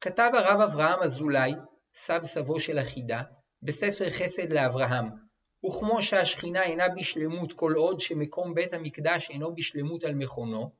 כתב 0.00 0.30
הרב 0.34 0.60
אברהם 0.60 1.02
אזולאי, 1.02 1.52
סב 1.94 2.20
סבו 2.22 2.60
של 2.60 2.78
החידה, 2.78 3.22
בספר 3.62 4.10
חסד 4.10 4.52
לאברהם, 4.52 5.08
וכמו 5.66 6.02
שהשכינה 6.02 6.62
אינה 6.62 6.88
בשלמות 6.88 7.52
כל 7.52 7.72
עוד 7.72 8.00
שמקום 8.00 8.54
בית 8.54 8.72
המקדש 8.72 9.30
אינו 9.30 9.54
בשלמות 9.54 10.04
על 10.04 10.14
מכונו, 10.14 10.70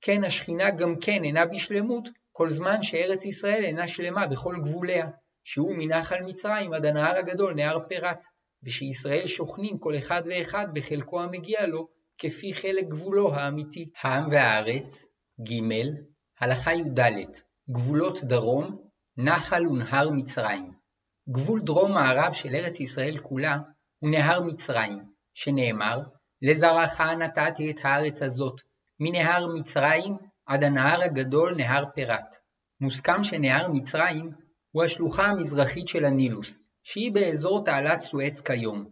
כן 0.00 0.24
השכינה 0.24 0.70
גם 0.70 0.94
כן 1.00 1.24
אינה 1.24 1.46
בשלמות 1.46 2.08
כל 2.38 2.50
זמן 2.50 2.82
שארץ 2.82 3.24
ישראל 3.24 3.64
אינה 3.64 3.88
שלמה 3.88 4.26
בכל 4.26 4.56
גבוליה, 4.62 5.06
שהוא 5.44 5.74
מנחל 5.78 6.20
מצרים 6.24 6.72
עד 6.72 6.84
הנהר 6.84 7.18
הגדול 7.18 7.54
נהר 7.54 7.78
פרת, 7.88 8.26
ושישראל 8.62 9.26
שוכנים 9.26 9.78
כל 9.78 9.98
אחד 9.98 10.22
ואחד 10.26 10.66
בחלקו 10.74 11.20
המגיע 11.22 11.66
לו, 11.66 11.88
כפי 12.18 12.54
חלק 12.54 12.88
גבולו 12.88 13.34
האמיתי. 13.34 13.90
העם 14.02 14.28
והארץ, 14.30 15.04
ג. 15.48 15.52
הלכה 16.40 16.74
י"ד 16.74 17.00
גבולות 17.70 18.24
דרום, 18.24 18.78
נחל 19.16 19.66
ונהר 19.66 20.10
מצרים. 20.10 20.72
גבול 21.28 21.60
דרום-מערב 21.60 22.32
של 22.32 22.54
ארץ 22.54 22.80
ישראל 22.80 23.16
כולה 23.16 23.58
הוא 23.98 24.10
נהר 24.10 24.40
מצרים, 24.40 24.98
שנאמר, 25.34 26.00
לזרעך 26.42 27.00
נתתי 27.00 27.70
את 27.70 27.80
הארץ 27.82 28.22
הזאת, 28.22 28.60
מנהר 29.00 29.46
מצרים 29.54 30.27
עד 30.48 30.64
הנהר 30.64 31.02
הגדול 31.02 31.54
נהר 31.54 31.84
פרת. 31.94 32.36
מוסכם 32.80 33.24
שנהר 33.24 33.68
מצרים 33.72 34.30
הוא 34.70 34.84
השלוחה 34.84 35.26
המזרחית 35.26 35.88
של 35.88 36.04
הנילוס, 36.04 36.60
שהיא 36.82 37.12
באזור 37.12 37.64
תעלת 37.64 38.00
סואץ 38.00 38.40
כיום. 38.40 38.88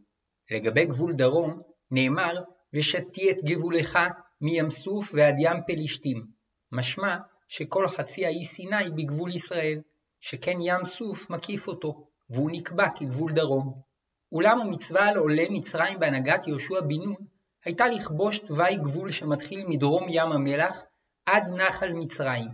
לגבי 0.50 0.86
גבול 0.86 1.12
דרום, 1.12 1.60
נאמר, 1.90 2.42
ושתי 2.74 3.30
את 3.30 3.36
גבולך 3.44 3.98
מים 4.40 4.70
סוף 4.70 5.10
ועד 5.14 5.34
ים 5.38 5.56
פלישתים. 5.66 6.26
משמע 6.72 7.16
שכל 7.48 7.88
חצי 7.88 8.26
האי 8.26 8.44
סיני 8.44 8.90
בגבול 8.96 9.34
ישראל, 9.34 9.80
שכן 10.20 10.56
ים 10.60 10.84
סוף 10.84 11.30
מקיף 11.30 11.68
אותו, 11.68 12.08
והוא 12.30 12.50
נקבע 12.52 12.88
כגבול 12.96 13.32
דרום. 13.32 13.80
אולם 14.32 14.60
המצווה 14.60 15.06
על 15.06 15.16
עולי 15.16 15.48
מצרים 15.50 16.00
בהנהגת 16.00 16.46
יהושע 16.46 16.80
בן 16.80 17.02
נון 17.04 17.26
הייתה 17.64 17.88
לכבוש 17.88 18.38
תוואי 18.38 18.76
גבול 18.76 19.10
שמתחיל 19.10 19.66
מדרום 19.68 20.06
ים 20.10 20.32
המלח 20.32 20.82
עד 21.26 21.44
נחל 21.56 21.92
מצרים, 21.92 22.48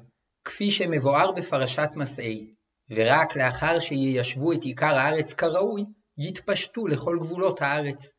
כפי 0.44 0.70
שמבואר 0.70 1.32
בפרשת 1.32 1.88
מסעי, 1.96 2.54
ורק 2.90 3.36
לאחר 3.36 3.78
שיישבו 3.80 4.52
את 4.52 4.62
עיקר 4.62 4.94
הארץ 4.94 5.32
כראוי, 5.32 5.84
יתפשטו 6.18 6.86
לכל 6.86 7.18
גבולות 7.20 7.62
הארץ. 7.62 8.12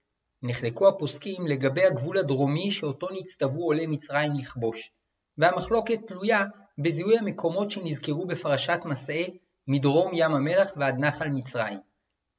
נחלקו 0.44 0.88
הפוסקים 0.88 1.48
לגבי 1.48 1.86
הגבול 1.86 2.18
הדרומי 2.18 2.72
שאותו 2.72 3.08
נצטוו 3.12 3.64
עולי 3.64 3.88
מצרים 3.88 4.32
לכבוש, 4.40 4.92
והמחלוקת 5.38 6.08
תלויה 6.08 6.46
בזיהוי 6.78 7.18
המקומות 7.18 7.72
שנזכרו 7.72 8.28
בפרשת 8.28 8.80
מסעי 8.86 9.38
מדרום 9.68 10.12
ים 10.14 10.32
המלח 10.32 10.72
ועד 10.78 10.96
נחל 11.00 11.30
מצרים. 11.30 11.80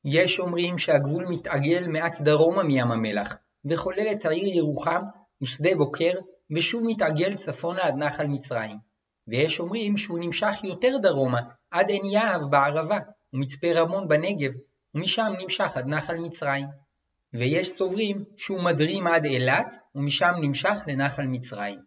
יש 0.04 0.40
אומרים 0.40 0.78
שהגבול 0.78 1.26
מתעגל 1.28 1.86
מעט 1.88 2.20
דרומה 2.20 2.62
מים 2.62 2.90
המלח, 2.90 3.36
וכולל 3.64 4.06
את 4.12 4.24
העיר 4.24 4.56
ירוחם 4.56 5.02
ושדה 5.42 5.70
בוקר, 5.76 6.12
ושוב 6.51 6.82
מתעגל 6.86 7.34
צפונה 7.34 7.82
עד 7.82 7.95
נחל 7.95 8.26
מצרים. 8.26 8.76
ויש 9.28 9.61
אומרים 9.61 9.97
שהוא 9.97 10.18
נמשך 10.18 10.64
יותר 10.64 10.99
דרומה, 11.03 11.40
עד 11.70 11.90
עין 11.90 12.05
יהב 12.05 12.42
בערבה, 12.51 12.99
ומצפה 13.32 13.72
רמון 13.72 14.09
בנגב, 14.09 14.53
ומשם 14.95 15.32
נמשך 15.40 15.76
עד 15.76 15.86
נחל 15.86 16.16
מצרים. 16.16 16.66
ויש 17.32 17.72
סוברים 17.72 18.24
שהוא 18.36 18.62
מדרים 18.64 19.07
עד 19.07 19.24
אילת 19.24 19.74
ומשם 19.95 20.32
נמשך 20.40 20.78
לנחל 20.86 21.26
מצרים. 21.26 21.80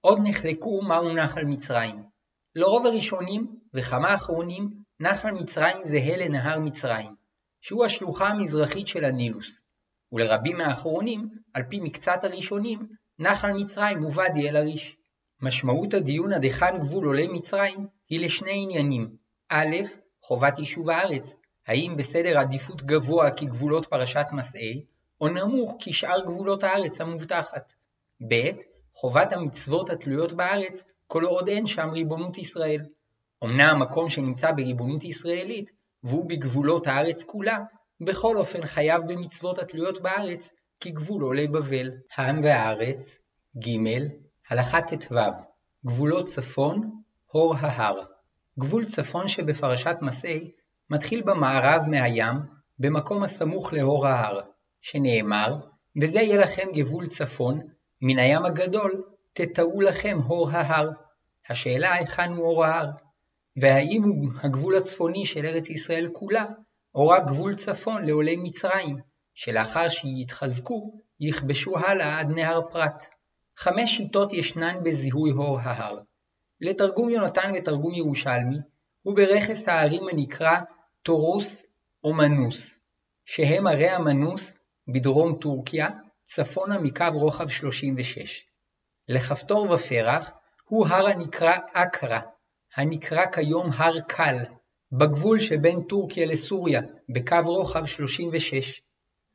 עוד 0.00 0.18
נחלקו 0.22 0.82
מהו 0.82 1.14
נחל 1.14 1.44
מצרים. 1.44 2.02
לרוב 2.54 2.86
הראשונים 2.86 3.56
וכמה 3.74 4.14
אחרונים 4.14 4.70
נחל 5.00 5.30
מצרים 5.30 5.84
זהה 5.84 6.16
לנהר 6.16 6.58
מצרים, 6.58 7.14
שהוא 7.60 7.84
השלוחה 7.84 8.28
המזרחית 8.28 8.86
של 8.86 9.04
הנילוס, 9.04 9.62
ולרבים 10.12 10.56
מהאחרונים, 10.56 11.28
על 11.54 11.62
פי 11.68 11.80
מקצת 11.80 12.24
הראשונים, 12.24 12.78
נחל 13.18 13.52
מצרים 13.52 14.02
הוא 14.02 14.12
ואדי 14.14 14.48
אל-עריש. 14.48 14.96
משמעות 15.40 15.94
הדיון 15.94 16.32
עד 16.32 16.42
היכן 16.42 16.78
גבול 16.78 17.06
עולי 17.06 17.26
מצרים 17.26 17.86
היא 18.08 18.20
לשני 18.20 18.62
עניינים 18.62 19.16
א', 19.48 19.76
חובת 20.22 20.58
יישוב 20.58 20.90
הארץ, 20.90 21.36
האם 21.66 21.94
בסדר 21.98 22.38
עדיפות 22.38 22.82
גבוה 22.82 23.30
כגבולות 23.30 23.86
פרשת 23.86 24.26
מסעי, 24.32 24.84
או 25.20 25.28
נמוך 25.28 25.76
כשאר 25.80 26.24
גבולות 26.26 26.64
הארץ 26.64 27.00
המובטחת. 27.00 27.72
ב. 28.28 28.34
חובת 28.94 29.32
המצוות 29.32 29.90
התלויות 29.90 30.32
בארץ 30.32 30.84
כל 31.06 31.24
עוד 31.24 31.48
אין 31.48 31.66
שם 31.66 31.90
ריבונות 31.90 32.38
ישראל. 32.38 32.80
אמנם 33.44 33.66
המקום 33.70 34.08
שנמצא 34.08 34.52
בריבונות 34.52 35.04
ישראלית, 35.04 35.70
והוא 36.02 36.28
בגבולות 36.28 36.86
הארץ 36.86 37.24
כולה, 37.24 37.58
בכל 38.00 38.36
אופן 38.36 38.66
חייב 38.66 39.02
במצוות 39.08 39.58
התלויות 39.58 40.02
בארץ, 40.02 40.50
כגבול 40.80 41.22
עולי 41.22 41.48
בבל. 41.48 41.90
העם 42.16 42.40
והארץ, 42.44 43.18
ג. 43.58 43.68
הלכה 44.48 44.82
ט"ו 44.82 45.16
גבולות 45.86 46.26
צפון, 46.26 47.02
הור 47.26 47.54
ההר. 47.58 48.04
גבול 48.58 48.84
צפון 48.84 49.28
שבפרשת 49.28 49.96
מסעי 50.02 50.50
מתחיל 50.90 51.22
במערב 51.22 51.82
מהים, 51.88 52.36
במקום 52.78 53.22
הסמוך 53.22 53.72
להור 53.72 54.06
ההר, 54.06 54.40
שנאמר, 54.80 55.56
וזה 56.02 56.18
יהיה 56.18 56.40
לכם 56.40 56.68
גבול 56.74 57.06
צפון, 57.06 57.60
מן 58.00 58.18
הים 58.18 58.44
הגדול 58.44 59.04
תטעו 59.32 59.80
לכם 59.80 60.18
הור 60.26 60.50
ההר. 60.50 60.90
השאלה 61.48 61.92
היכן 61.92 62.32
הוא 62.32 62.46
הור 62.46 62.64
ההר, 62.64 62.90
והאם 63.56 64.02
הוא 64.02 64.30
הגבול 64.42 64.76
הצפוני 64.76 65.26
של 65.26 65.46
ארץ 65.46 65.70
ישראל 65.70 66.08
כולה, 66.12 66.44
או 66.94 67.08
רק 67.08 67.26
גבול 67.26 67.54
צפון 67.54 68.04
לעולי 68.04 68.36
מצרים, 68.36 68.96
שלאחר 69.34 69.88
שיתחזקו, 69.88 71.00
יכבשו 71.20 71.78
הלאה 71.78 72.20
עד 72.20 72.28
נהר 72.28 72.60
פרת. 72.72 73.04
חמש 73.56 73.90
שיטות 73.96 74.32
ישנן 74.32 74.74
בזיהוי 74.84 75.30
הור 75.30 75.58
ההר. 75.60 75.98
לתרגום 76.60 77.10
יונתן 77.10 77.52
ותרגום 77.58 77.94
ירושלמי, 77.94 78.56
הוא 79.02 79.16
ברכס 79.16 79.68
ההרים 79.68 80.08
הנקרא 80.12 80.60
טורוס 81.02 81.62
או 82.04 82.14
מנוס, 82.14 82.78
שהם 83.24 83.66
ערי 83.66 83.88
המנוס 83.88 84.54
בדרום 84.88 85.38
טורקיה, 85.40 85.90
צפונה 86.24 86.78
מקו 86.78 87.04
רוחב 87.12 87.48
36. 87.48 88.46
לכפתור 89.08 89.70
ופרח 89.70 90.30
הוא 90.64 90.86
הר 90.86 91.06
הנקרא 91.06 91.56
אקרא, 91.72 92.20
הנקרא 92.76 93.26
כיום 93.26 93.70
הר 93.72 94.00
קל, 94.00 94.36
בגבול 94.92 95.40
שבין 95.40 95.82
טורקיה 95.82 96.26
לסוריה, 96.26 96.80
בקו 97.08 97.36
רוחב 97.44 97.86
36. 97.86 98.82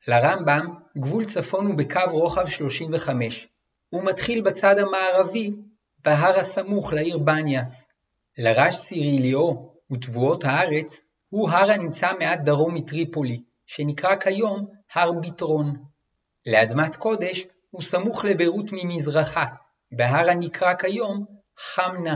לרמב"ם, 0.07 0.73
גבול 0.97 1.25
צפון 1.25 1.65
הוא 1.65 1.77
בקו 1.77 1.99
רוחב 2.11 2.47
35. 2.47 3.47
הוא 3.89 4.03
מתחיל 4.03 4.41
בצד 4.41 4.75
המערבי, 4.79 5.51
בהר 6.05 6.39
הסמוך 6.39 6.93
לעיר 6.93 7.17
בניאס. 7.17 7.85
לרש 8.37 8.75
סיריליאו 8.75 9.73
ותבואות 9.91 10.43
הארץ, 10.43 11.01
הוא 11.29 11.49
הר 11.49 11.71
הנמצא 11.71 12.11
מעט 12.19 12.39
דרום 12.39 12.75
מטריפולי, 12.75 13.41
שנקרא 13.65 14.15
כיום 14.15 14.65
הר 14.93 15.11
ביטרון. 15.11 15.83
לאדמת 16.45 16.95
קודש 16.95 17.45
הוא 17.69 17.81
סמוך 17.81 18.25
לביירות 18.25 18.65
ממזרחה, 18.71 19.45
בהר 19.91 20.29
הנקרא 20.29 20.73
כיום 20.73 21.25
חמנה. 21.57 22.15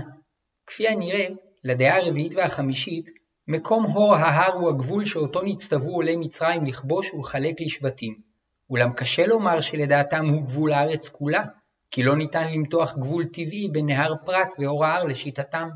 כפי 0.67 0.87
הנראה, 0.87 1.27
לדעה 1.63 1.97
הרביעית 1.97 2.33
והחמישית, 2.35 3.09
מקום 3.47 3.85
הור 3.85 4.15
ההר 4.15 4.53
הוא 4.53 4.69
הגבול 4.69 5.05
שאותו 5.05 5.41
נצטוו 5.41 5.93
עולי 5.93 6.15
מצרים 6.15 6.65
לכבוש 6.65 7.13
ולחלק 7.13 7.61
לשבטים. 7.61 8.21
אולם 8.69 8.93
קשה 8.93 9.27
לומר 9.27 9.61
שלדעתם 9.61 10.25
הוא 10.29 10.41
גבול 10.41 10.73
הארץ 10.73 11.09
כולה, 11.09 11.43
כי 11.91 12.03
לא 12.03 12.15
ניתן 12.15 12.53
למתוח 12.53 12.93
גבול 12.97 13.25
טבעי 13.25 13.67
בין 13.71 13.85
נהר 13.85 14.13
פרת 14.25 14.47
והור 14.59 14.85
ההר 14.85 15.03
לשיטתם, 15.03 15.69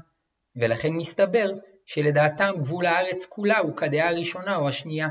ולכן 0.55 0.93
מסתבר 0.93 1.49
שלדעתם 1.86 2.51
גבול 2.57 2.86
הארץ 2.86 3.26
כולה 3.26 3.57
הוא 3.57 3.76
כדעה 3.76 4.09
הראשונה 4.09 4.55
או 4.55 4.68
השנייה. 4.68 5.07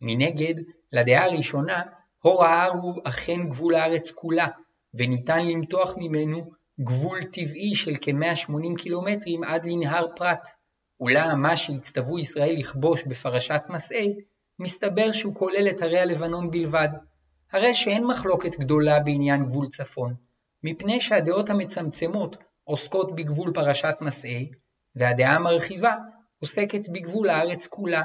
מנגד, 0.00 0.54
לדעה 0.92 1.24
הראשונה, 1.24 1.82
הור 2.22 2.44
ההר 2.44 2.70
הוא 2.70 3.00
אכן 3.04 3.48
גבול 3.48 3.74
הארץ 3.74 4.10
כולה, 4.10 4.46
וניתן 4.94 5.46
למתוח 5.46 5.94
ממנו 5.96 6.50
גבול 6.80 7.24
טבעי 7.24 7.74
של 7.74 7.94
כ-180 8.00 8.82
קילומטרים 8.82 9.44
עד 9.44 9.64
לנהר 9.64 10.06
פרת. 10.16 10.59
אולם 11.00 11.42
מה 11.42 11.56
שהצטוו 11.56 12.18
ישראל 12.18 12.54
לכבוש 12.58 13.02
בפרשת 13.02 13.62
מסעי, 13.68 14.14
מסתבר 14.58 15.12
שהוא 15.12 15.34
כולל 15.34 15.68
את 15.68 15.82
הרי 15.82 15.98
הלבנון 15.98 16.50
בלבד. 16.50 16.88
הרי 17.52 17.74
שאין 17.74 18.06
מחלוקת 18.06 18.58
גדולה 18.58 19.00
בעניין 19.00 19.44
גבול 19.44 19.68
צפון, 19.68 20.14
מפני 20.64 21.00
שהדעות 21.00 21.50
המצמצמות 21.50 22.36
עוסקות 22.64 23.14
בגבול 23.14 23.52
פרשת 23.54 23.94
מסעי, 24.00 24.50
והדעה 24.96 25.36
המרחיבה 25.36 25.96
עוסקת 26.40 26.88
בגבול 26.88 27.30
הארץ 27.30 27.66
כולה, 27.66 28.02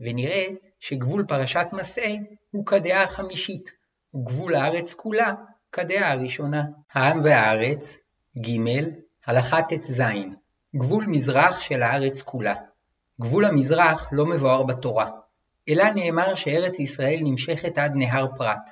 ונראה 0.00 0.46
שגבול 0.80 1.24
פרשת 1.28 1.66
מסעי 1.72 2.18
הוא 2.50 2.66
כדעה 2.66 3.02
החמישית, 3.02 3.70
וגבול 4.14 4.54
הארץ 4.54 4.94
כולה 4.94 5.34
כדעה 5.72 6.12
הראשונה. 6.12 6.64
העם 6.92 7.20
והארץ, 7.24 7.96
ג. 8.38 8.48
הלכה 9.26 9.62
ט"ז 9.62 10.02
גבול 10.76 11.04
מזרח 11.06 11.60
של 11.60 11.82
הארץ 11.82 12.22
כולה. 12.22 12.54
גבול 13.20 13.44
המזרח 13.44 14.08
לא 14.12 14.26
מבואר 14.26 14.62
בתורה, 14.62 15.10
אלא 15.68 15.84
נאמר 15.94 16.34
שארץ 16.34 16.78
ישראל 16.78 17.18
נמשכת 17.22 17.78
עד 17.78 17.92
נהר 17.94 18.26
פרת. 18.36 18.70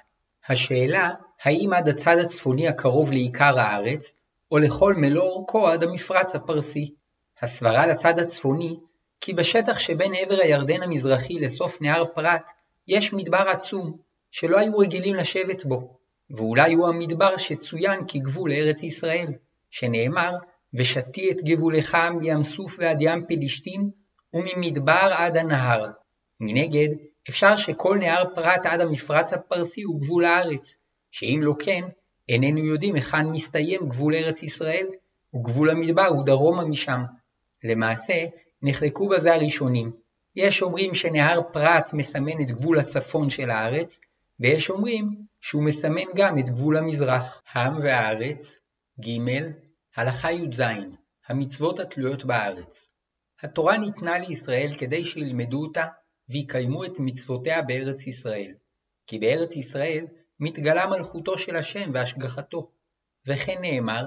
השאלה, 0.49 1.11
האם 1.43 1.73
עד 1.73 1.89
הצד 1.89 2.19
הצפוני 2.19 2.69
הקרוב 2.69 3.13
לעיקר 3.13 3.59
הארץ, 3.59 4.13
או 4.51 4.59
לכל 4.59 4.95
מלוא 4.95 5.23
אורכו 5.23 5.69
עד 5.69 5.83
המפרץ 5.83 6.35
הפרסי. 6.35 6.95
הסברה 7.43 7.87
לצד 7.87 8.19
הצפוני, 8.19 8.77
כי 9.21 9.33
בשטח 9.33 9.79
שבין 9.79 10.15
עבר 10.15 10.37
הירדן 10.43 10.83
המזרחי 10.83 11.35
לסוף 11.35 11.83
נהר 11.83 12.05
פרת, 12.15 12.51
יש 12.89 13.13
מדבר 13.13 13.45
עצום, 13.49 13.97
שלא 14.31 14.59
היו 14.59 14.79
רגילים 14.79 15.15
לשבת 15.15 15.65
בו, 15.65 15.97
ואולי 16.31 16.75
הוא 16.75 16.89
המדבר 16.89 17.37
שצוין 17.37 18.01
כגבול 18.09 18.51
לארץ 18.53 18.83
ישראל, 18.83 19.33
שנאמר, 19.71 20.37
ושתי 20.75 21.31
את 21.31 21.37
גבולך 21.45 21.97
מים 22.21 22.45
סוף 22.45 22.77
ועד 22.79 22.99
ים 23.01 23.27
פלישתים, 23.29 23.91
וממדבר 24.35 25.11
עד 25.13 25.37
הנהר. 25.37 25.91
מנגד, 26.41 26.89
אפשר 27.29 27.57
שכל 27.57 27.99
נהר 27.99 28.25
פרת 28.35 28.67
עד 28.67 28.81
המפרץ 28.81 29.33
הפרסי 29.33 29.83
הוא 29.83 30.01
גבול 30.01 30.25
הארץ, 30.25 30.75
שאם 31.11 31.41
לא 31.43 31.55
כן, 31.59 31.83
איננו 32.29 32.65
יודעים 32.65 32.95
היכן 32.95 33.27
מסתיים 33.31 33.89
גבול 33.89 34.15
ארץ 34.15 34.43
ישראל, 34.43 34.87
וגבול 35.35 35.71
המדבר 35.71 36.07
הוא 36.07 36.27
דרומה 36.27 36.65
משם. 36.65 37.01
למעשה, 37.65 38.15
נחלקו 38.63 39.09
בזה 39.09 39.35
הראשונים. 39.35 39.93
יש 40.37 40.63
אומרים 40.63 40.95
שנהר 40.95 41.41
פרת 41.53 41.93
מסמן 41.93 42.43
את 42.43 42.51
גבול 42.51 42.79
הצפון 42.79 43.31
של 43.31 43.51
הארץ, 43.51 43.99
ויש 44.41 44.71
אומרים 44.71 45.15
שהוא 45.41 45.63
מסמן 45.63 46.05
גם 46.15 46.39
את 46.39 46.49
גבול 46.49 46.77
המזרח. 46.77 47.43
העם 47.53 47.79
והארץ, 47.83 48.57
ג. 49.01 49.09
הלכה 50.01 50.33
י"ז 50.33 50.63
המצוות 51.29 51.81
התלויות 51.81 52.25
בארץ. 52.25 52.89
התורה 53.43 53.79
ניתנה 53.79 54.19
לישראל 54.19 54.75
כדי 54.79 55.05
שילמדו 55.05 55.63
אותה 55.63 55.87
ויקיימו 56.29 56.85
את 56.85 56.93
מצוותיה 56.99 57.63
בארץ 57.63 58.07
ישראל. 58.07 58.55
כי 59.07 59.19
בארץ 59.19 59.57
ישראל 59.57 60.07
מתגלה 60.41 60.87
מלכותו 60.87 61.39
של 61.39 61.57
השם 61.57 61.91
והשגחתו. 61.95 62.71
וכן 63.27 63.59
נאמר, 63.61 64.07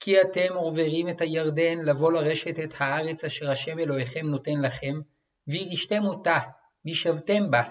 כי 0.00 0.20
אתם 0.20 0.54
עוברים 0.54 1.08
את 1.08 1.20
הירדן 1.20 1.78
לבוא 1.84 2.12
לרשת 2.12 2.58
את 2.64 2.74
הארץ 2.78 3.24
אשר 3.24 3.50
השם 3.50 3.78
אלוהיכם 3.78 4.26
נותן 4.26 4.60
לכם, 4.62 4.94
וירשתם 5.48 6.02
אותה, 6.04 6.38
וישבתם 6.84 7.50
בה, 7.50 7.62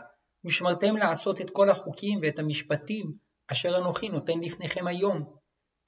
ושמרתם 0.46 0.98
לעשות 0.98 1.42
את 1.42 1.50
כל 1.50 1.70
החוקים 1.70 2.20
ואת 2.22 2.40
המשפטים 2.40 3.12
אשר 3.48 3.78
אנוכי 3.78 4.10
נותן 4.10 4.40
לפניכם 4.40 4.88
היום. 4.88 5.41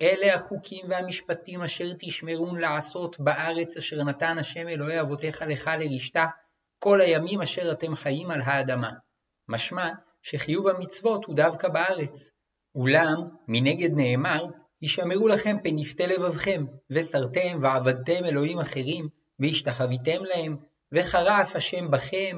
אלה 0.04 0.36
החוקים 0.36 0.86
והמשפטים 0.90 1.62
אשר 1.62 1.86
תשמרון 2.00 2.60
לעשות 2.60 3.20
בארץ 3.20 3.78
אשר 3.78 4.04
נתן 4.04 4.38
השם 4.38 4.68
אלוהי 4.68 5.02
אבותיך 5.02 5.42
לך 5.48 5.72
לרשתה, 5.80 6.26
כל 6.80 7.02
הימים 7.02 7.42
אשר 7.42 7.72
אתם 7.72 7.96
חיים 7.96 8.32
על 8.32 8.42
האדמה. 8.42 8.92
משמע 9.50 9.90
שחיוב 10.22 10.68
המצוות 10.68 11.26
הוא 11.26 11.36
דווקא 11.36 11.68
בארץ. 11.68 12.30
אולם, 12.76 13.16
מנגד 13.48 13.90
נאמר, 13.94 14.46
הישמרו 14.82 15.28
לכם 15.28 15.58
פנפתי 15.64 16.08
לבבכם, 16.08 16.66
וסרתם 16.90 17.60
ועבדתם 17.62 18.26
אלוהים 18.26 18.60
אחרים, 18.60 19.10
והשתחוויתם 19.40 20.24
להם, 20.24 20.58
וחרף 20.92 21.56
השם 21.56 21.92
בכם, 21.92 22.38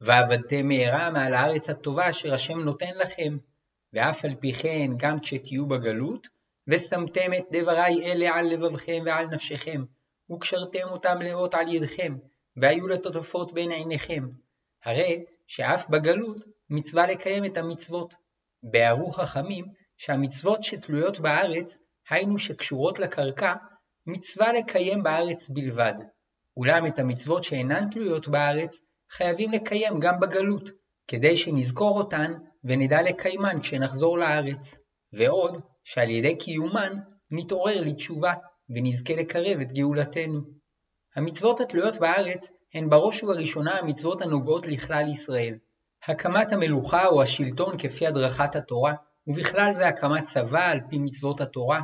ועבדתם 0.00 0.68
מהרה 0.68 1.10
מעל 1.10 1.34
הארץ 1.34 1.70
הטובה 1.70 2.10
אשר 2.10 2.34
השם 2.34 2.58
נותן 2.60 2.94
לכם, 2.96 3.36
ואף 3.92 4.24
על 4.24 4.34
פי 4.34 4.52
כן 4.52 4.90
גם 4.96 5.20
כשתהיו 5.20 5.66
בגלות, 5.66 6.28
ושמתם 6.68 7.34
את 7.38 7.44
דברי 7.52 8.02
אלה 8.04 8.34
על 8.34 8.46
לבבכם 8.46 9.02
ועל 9.06 9.26
נפשכם, 9.26 9.84
וקשרתם 10.30 10.88
אותם 10.90 11.22
לאות 11.22 11.54
על 11.54 11.74
ידכם, 11.74 12.16
והיו 12.56 12.88
לטוטפות 12.88 13.52
בין 13.52 13.70
עיניכם. 13.70 14.28
הרי 14.84 15.24
שאף 15.46 15.88
בגלות 15.88 16.44
מצווה 16.70 17.06
לקיים 17.06 17.44
את 17.44 17.56
המצוות. 17.56 18.14
ביארו 18.62 19.10
חכמים 19.10 19.64
שהמצוות 19.96 20.62
שתלויות 20.62 21.20
בארץ, 21.20 21.78
היינו 22.10 22.38
שקשורות 22.38 22.98
לקרקע, 22.98 23.54
מצווה 24.06 24.52
לקיים 24.52 25.02
בארץ 25.02 25.48
בלבד. 25.48 25.94
אולם 26.56 26.86
את 26.86 26.98
המצוות 26.98 27.44
שאינן 27.44 27.90
תלויות 27.90 28.28
בארץ, 28.28 28.80
חייבים 29.10 29.52
לקיים 29.52 30.00
גם 30.00 30.20
בגלות, 30.20 30.70
כדי 31.08 31.36
שנזכור 31.36 31.98
אותן 31.98 32.32
ונדע 32.64 33.02
לקיימן 33.02 33.60
כשנחזור 33.60 34.18
לארץ. 34.18 34.74
ועוד, 35.12 35.60
שעל 35.84 36.10
ידי 36.10 36.38
קיומן 36.38 36.92
נתעורר 37.30 37.80
לתשובה, 37.80 38.32
ונזכה 38.70 39.14
לקרב 39.14 39.60
את 39.60 39.72
גאולתנו. 39.72 40.40
המצוות 41.16 41.60
התלויות 41.60 41.96
בארץ 41.96 42.48
הן 42.74 42.90
בראש 42.90 43.22
ובראשונה 43.22 43.78
המצוות 43.78 44.22
הנוגעות 44.22 44.66
לכלל 44.66 45.08
ישראל. 45.08 45.54
הקמת 46.06 46.52
המלוכה 46.52 47.06
או 47.06 47.22
השלטון 47.22 47.78
כפי 47.78 48.06
הדרכת 48.06 48.56
התורה, 48.56 48.94
ובכלל 49.26 49.72
זה 49.74 49.88
הקמת 49.88 50.24
צבא 50.24 50.70
על 50.70 50.80
פי 50.90 50.98
מצוות 50.98 51.40
התורה, 51.40 51.80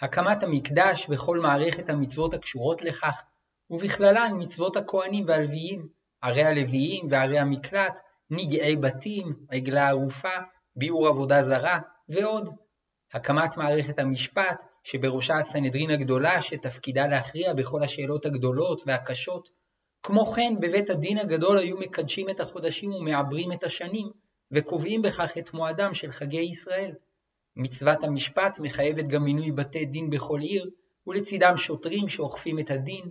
הקמת 0.00 0.42
המקדש 0.42 1.06
וכל 1.08 1.40
מערכת 1.40 1.90
המצוות 1.90 2.34
הקשורות 2.34 2.82
לכך, 2.82 3.22
ובכללן 3.70 4.32
מצוות 4.38 4.76
הכהנים 4.76 5.24
והלוויים, 5.28 5.88
ערי 6.22 6.44
הלוויים 6.44 7.06
וערי 7.10 7.38
המקלט, 7.38 7.98
נגעי 8.30 8.76
בתים, 8.76 9.36
עגלה 9.50 9.88
ערופה, 9.88 10.36
ביאור 10.76 11.06
עבודה 11.08 11.42
זרה, 11.42 11.80
ועוד. 12.08 12.48
הקמת 13.12 13.56
מערכת 13.56 13.98
המשפט, 13.98 14.62
שבראשה 14.82 15.36
הסנהדרין 15.38 15.90
הגדולה, 15.90 16.42
שתפקידה 16.42 17.06
להכריע 17.06 17.54
בכל 17.54 17.82
השאלות 17.82 18.26
הגדולות 18.26 18.82
והקשות. 18.86 19.48
כמו 20.02 20.26
כן, 20.26 20.54
בבית 20.60 20.90
הדין 20.90 21.18
הגדול 21.18 21.58
היו 21.58 21.76
מקדשים 21.76 22.30
את 22.30 22.40
החודשים 22.40 22.92
ומעברים 22.92 23.52
את 23.52 23.64
השנים, 23.64 24.10
וקובעים 24.52 25.02
בכך 25.02 25.38
את 25.38 25.54
מועדם 25.54 25.94
של 25.94 26.12
חגי 26.12 26.40
ישראל. 26.40 26.92
מצוות 27.56 28.04
המשפט 28.04 28.58
מחייבת 28.58 29.04
גם 29.04 29.24
מינוי 29.24 29.52
בתי 29.52 29.86
דין 29.86 30.10
בכל 30.10 30.40
עיר, 30.40 30.70
ולצידם 31.06 31.56
שוטרים 31.56 32.08
שאוכפים 32.08 32.58
את 32.58 32.70
הדין. 32.70 33.10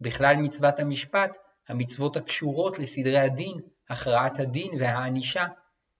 בכלל 0.00 0.36
מצוות 0.36 0.80
המשפט, 0.80 1.36
המצוות 1.68 2.16
הקשורות 2.16 2.78
לסדרי 2.78 3.18
הדין, 3.18 3.60
הכרעת 3.90 4.40
הדין 4.40 4.70
והענישה. 4.78 5.46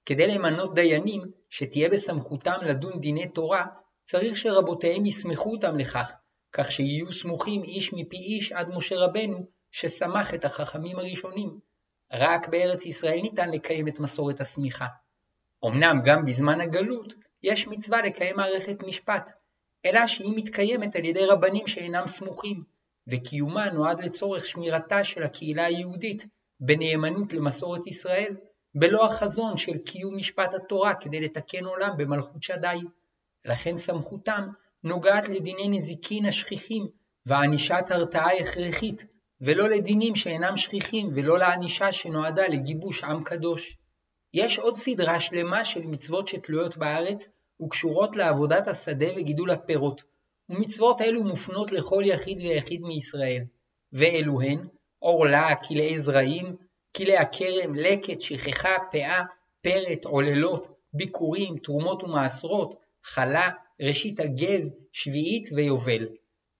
כדי 0.07 0.27
למנות 0.27 0.75
דיינים 0.75 1.23
שתהיה 1.51 1.89
בסמכותם 1.89 2.59
לדון 2.63 3.01
דיני 3.01 3.29
תורה, 3.29 3.67
צריך 4.03 4.37
שרבותיהם 4.37 5.07
יסמכו 5.07 5.53
אותם 5.53 5.79
לכך, 5.79 6.13
כך 6.53 6.73
שיהיו 6.73 7.13
סמוכים 7.13 7.63
איש 7.63 7.93
מפי 7.93 8.17
איש 8.17 8.53
עד 8.53 8.69
משה 8.69 8.97
רבנו, 8.99 9.47
שסמך 9.71 10.35
את 10.35 10.45
החכמים 10.45 10.99
הראשונים. 10.99 11.59
רק 12.13 12.49
בארץ 12.49 12.87
ישראל 12.87 13.21
ניתן 13.23 13.51
לקיים 13.51 13.89
את 13.89 14.01
מסורת 14.01 14.41
הסמיכה. 14.41 14.87
אמנם 15.67 16.01
גם 16.05 16.25
בזמן 16.25 16.61
הגלות 16.61 17.15
יש 17.43 17.69
מצווה 17.69 18.03
לקיים 18.03 18.37
מערכת 18.37 18.83
משפט, 18.83 19.31
אלא 19.85 20.07
שהיא 20.07 20.37
מתקיימת 20.37 20.97
על 20.97 21.05
ידי 21.05 21.27
רבנים 21.27 21.67
שאינם 21.67 22.07
סמוכים, 22.07 22.63
וקיומה 23.09 23.71
נועד 23.71 24.01
לצורך 24.01 24.47
שמירתה 24.47 25.05
של 25.05 25.23
הקהילה 25.23 25.65
היהודית 25.65 26.27
בנאמנות 26.61 27.33
למסורת 27.33 27.87
ישראל, 27.87 28.37
בלא 28.79 29.07
החזון 29.07 29.57
של 29.57 29.79
קיום 29.79 30.17
משפט 30.17 30.55
התורה 30.55 30.95
כדי 30.95 31.21
לתקן 31.21 31.65
עולם 31.65 31.91
במלכות 31.99 32.43
שדי. 32.43 32.79
לכן 33.45 33.77
סמכותם 33.77 34.49
נוגעת 34.85 35.29
לדיני 35.29 35.69
נזיקין 35.69 36.27
השכיחים 36.27 36.87
וענישת 37.27 37.85
הרתעה 37.91 38.37
הכרחית, 38.37 39.05
ולא 39.41 39.69
לדינים 39.69 40.17
שאינם 40.17 40.57
שכיחים 40.57 41.11
ולא 41.15 41.39
לענישה 41.39 41.93
שנועדה 41.93 42.49
לגיבוש 42.49 43.05
עם 43.05 43.25
קדוש. 43.25 43.77
יש 44.35 44.59
עוד 44.59 44.77
סדרה 44.77 45.21
שלמה 45.21 45.65
של 45.65 45.83
מצוות 45.83 46.29
שתלויות 46.29 46.77
בארץ 46.77 47.29
וקשורות 47.63 48.17
לעבודת 48.17 48.69
השדה 48.69 49.07
וגידול 49.17 49.51
הפירות, 49.51 50.03
ומצוות 50.49 51.01
אלו 51.01 51.25
מופנות 51.25 51.73
לכל 51.73 52.03
יחיד 52.07 52.39
ויחיד 52.41 52.81
מישראל, 52.83 53.43
ואלו 53.93 54.41
הן 54.41 54.67
עורלה, 54.99 55.55
כלאי 55.69 55.99
זרעים, 55.99 56.66
כלאי 56.97 57.17
הכרם, 57.17 57.75
לקט, 57.75 58.21
שכחה, 58.21 58.77
פאה, 58.93 59.25
פרט, 59.63 60.05
עוללות, 60.05 60.67
ביקורים, 60.93 61.59
תרומות 61.59 62.03
ומעשרות, 62.03 62.81
חלה, 63.05 63.51
ראשית 63.81 64.21
הגז, 64.21 64.75
שביעית 64.93 65.49
ויובל. 65.57 66.07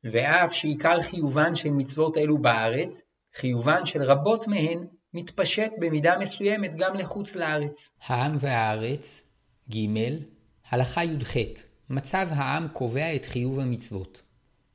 ואף 0.05 0.53
שעיקר 0.53 1.03
חיובן 1.03 1.57
של 1.57 1.71
מצוות 1.71 2.17
אלו 2.17 2.39
בארץ, 2.39 3.01
חיובן 3.35 3.87
של 3.87 4.03
רבות 4.03 4.49
מהן 4.49 4.87
מתפשט 5.15 5.73
במידה 5.81 6.19
מסוימת 6.19 6.77
גם 6.77 6.97
לחוץ 6.97 7.35
לארץ. 7.35 7.91
העם 8.07 8.37
והארץ, 8.41 9.23
ג. 9.71 9.77
הלכה 10.71 11.05
י"ח 11.05 11.37
מצב 11.91 12.27
העם 12.31 12.69
קובע 12.69 13.15
את 13.17 13.25
חיוב 13.25 13.61
המצוות. 13.61 14.23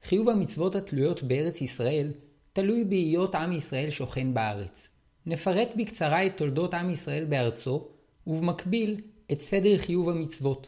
חיוב 0.03 0.29
המצוות 0.29 0.75
התלויות 0.75 1.23
בארץ 1.23 1.61
ישראל 1.61 2.13
תלוי 2.53 2.83
בהיות 2.83 3.35
עם 3.35 3.51
ישראל 3.51 3.89
שוכן 3.89 4.33
בארץ. 4.33 4.87
נפרט 5.25 5.69
בקצרה 5.75 6.25
את 6.25 6.37
תולדות 6.37 6.73
עם 6.73 6.89
ישראל 6.89 7.25
בארצו, 7.25 7.87
ובמקביל 8.27 9.01
את 9.31 9.41
סדר 9.41 9.77
חיוב 9.77 10.09
המצוות. 10.09 10.67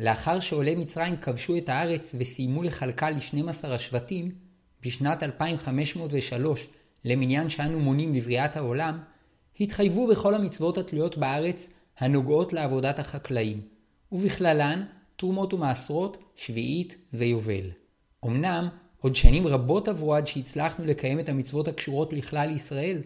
לאחר 0.00 0.40
שעולי 0.40 0.74
מצרים 0.74 1.16
כבשו 1.16 1.56
את 1.56 1.68
הארץ 1.68 2.14
וסיימו 2.18 2.62
לחלקה 2.62 3.10
ל-12 3.10 3.66
השבטים, 3.66 4.32
בשנת 4.82 5.22
2503 5.22 6.68
למניין 7.04 7.48
שאנו 7.48 7.80
מונים 7.80 8.14
לבריאת 8.14 8.56
העולם, 8.56 8.98
התחייבו 9.60 10.06
בכל 10.06 10.34
המצוות 10.34 10.78
התלויות 10.78 11.18
בארץ 11.18 11.68
הנוגעות 11.98 12.52
לעבודת 12.52 12.98
החקלאים, 12.98 13.60
ובכללן 14.12 14.84
תרומות 15.16 15.54
ומעשרות, 15.54 16.16
שביעית 16.36 16.96
ויובל. 17.12 17.70
אמנם 18.24 18.68
עוד 19.00 19.16
שנים 19.16 19.46
רבות 19.46 19.88
עברו 19.88 20.14
עד 20.14 20.26
שהצלחנו 20.26 20.84
לקיים 20.84 21.20
את 21.20 21.28
המצוות 21.28 21.68
הקשורות 21.68 22.12
לכלל 22.12 22.50
ישראל, 22.50 22.98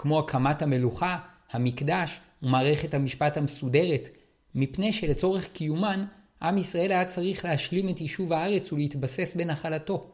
כמו 0.00 0.18
הקמת 0.18 0.62
המלוכה, 0.62 1.18
המקדש 1.50 2.20
ומערכת 2.42 2.94
המשפט 2.94 3.36
המסודרת, 3.36 4.08
מפני 4.54 4.92
שלצורך 4.92 5.48
קיומן 5.48 6.04
עם 6.42 6.58
ישראל 6.58 6.92
היה 6.92 7.04
צריך 7.04 7.44
להשלים 7.44 7.88
את 7.88 8.00
יישוב 8.00 8.32
הארץ 8.32 8.72
ולהתבסס 8.72 9.34
בנחלתו. 9.36 10.10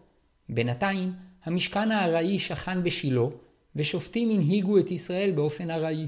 בינתיים, 0.49 1.13
המשכן 1.45 1.91
הארעי 1.91 2.39
שכן 2.39 2.83
בשילה, 2.83 3.25
ושופטים 3.77 4.31
הנהיגו 4.31 4.79
את 4.79 4.91
ישראל 4.91 5.31
באופן 5.31 5.71
ארעי. 5.71 6.07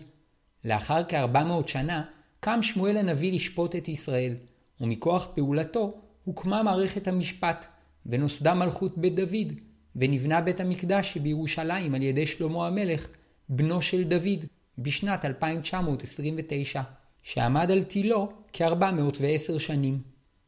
לאחר 0.64 1.02
כ-400 1.08 1.66
שנה, 1.66 2.02
קם 2.40 2.62
שמואל 2.62 2.96
הנביא 2.96 3.32
לשפוט 3.32 3.76
את 3.76 3.88
ישראל, 3.88 4.34
ומכוח 4.80 5.28
פעולתו 5.34 5.94
הוקמה 6.24 6.62
מערכת 6.62 7.08
המשפט, 7.08 7.66
ונוסדה 8.06 8.54
מלכות 8.54 8.98
בית 8.98 9.14
דוד, 9.14 9.52
ונבנה 9.96 10.40
בית 10.40 10.60
המקדש 10.60 11.14
שבירושלים 11.14 11.94
על 11.94 12.02
ידי 12.02 12.26
שלמה 12.26 12.66
המלך, 12.66 13.08
בנו 13.48 13.82
של 13.82 14.04
דוד, 14.04 14.44
בשנת 14.78 15.24
2929, 15.24 16.82
שעמד 17.22 17.70
על 17.70 17.82
תילו 17.82 18.32
כ-410 18.52 19.58
שנים. 19.58 20.02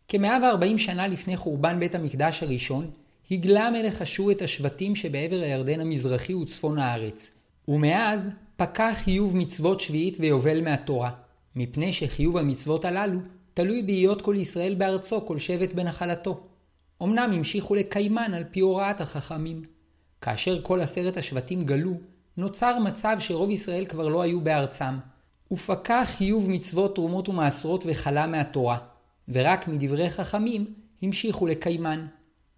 כ-140 0.08 0.78
שנה 0.78 1.08
לפני 1.08 1.36
חורבן 1.36 1.80
בית 1.80 1.94
המקדש 1.94 2.42
הראשון, 2.42 2.90
הגלה 3.30 3.66
המלך 3.66 4.02
אשור 4.02 4.30
את 4.30 4.42
השבטים 4.42 4.96
שבעבר 4.96 5.36
הירדן 5.36 5.80
המזרחי 5.80 6.34
וצפון 6.34 6.78
הארץ, 6.78 7.30
ומאז 7.68 8.28
פקע 8.56 8.94
חיוב 8.94 9.36
מצוות 9.36 9.80
שביעית 9.80 10.16
ויובל 10.20 10.64
מהתורה, 10.64 11.10
מפני 11.56 11.92
שחיוב 11.92 12.36
המצוות 12.36 12.84
הללו 12.84 13.18
תלוי 13.54 13.82
בהיות 13.82 14.22
כל 14.22 14.34
ישראל 14.36 14.74
בארצו, 14.74 15.26
כל 15.26 15.38
שבט 15.38 15.72
בנחלתו. 15.72 16.46
אמנם 17.02 17.30
המשיכו 17.32 17.74
לקיימן 17.74 18.34
על 18.34 18.44
פי 18.50 18.60
הוראת 18.60 19.00
החכמים. 19.00 19.62
כאשר 20.20 20.62
כל 20.62 20.80
עשרת 20.80 21.16
השבטים 21.16 21.64
גלו, 21.64 21.92
נוצר 22.40 22.78
מצב 22.78 23.16
שרוב 23.18 23.50
ישראל 23.50 23.84
כבר 23.84 24.08
לא 24.08 24.22
היו 24.22 24.40
בארצם, 24.40 24.94
ופקע 25.52 26.04
חיוב 26.04 26.50
מצוות 26.50 26.94
תרומות 26.94 27.28
ומעשרות 27.28 27.84
וחלה 27.86 28.26
מהתורה, 28.26 28.78
ורק 29.28 29.68
מדברי 29.68 30.10
חכמים 30.10 30.74
המשיכו 31.02 31.46
לקיימן. 31.46 32.06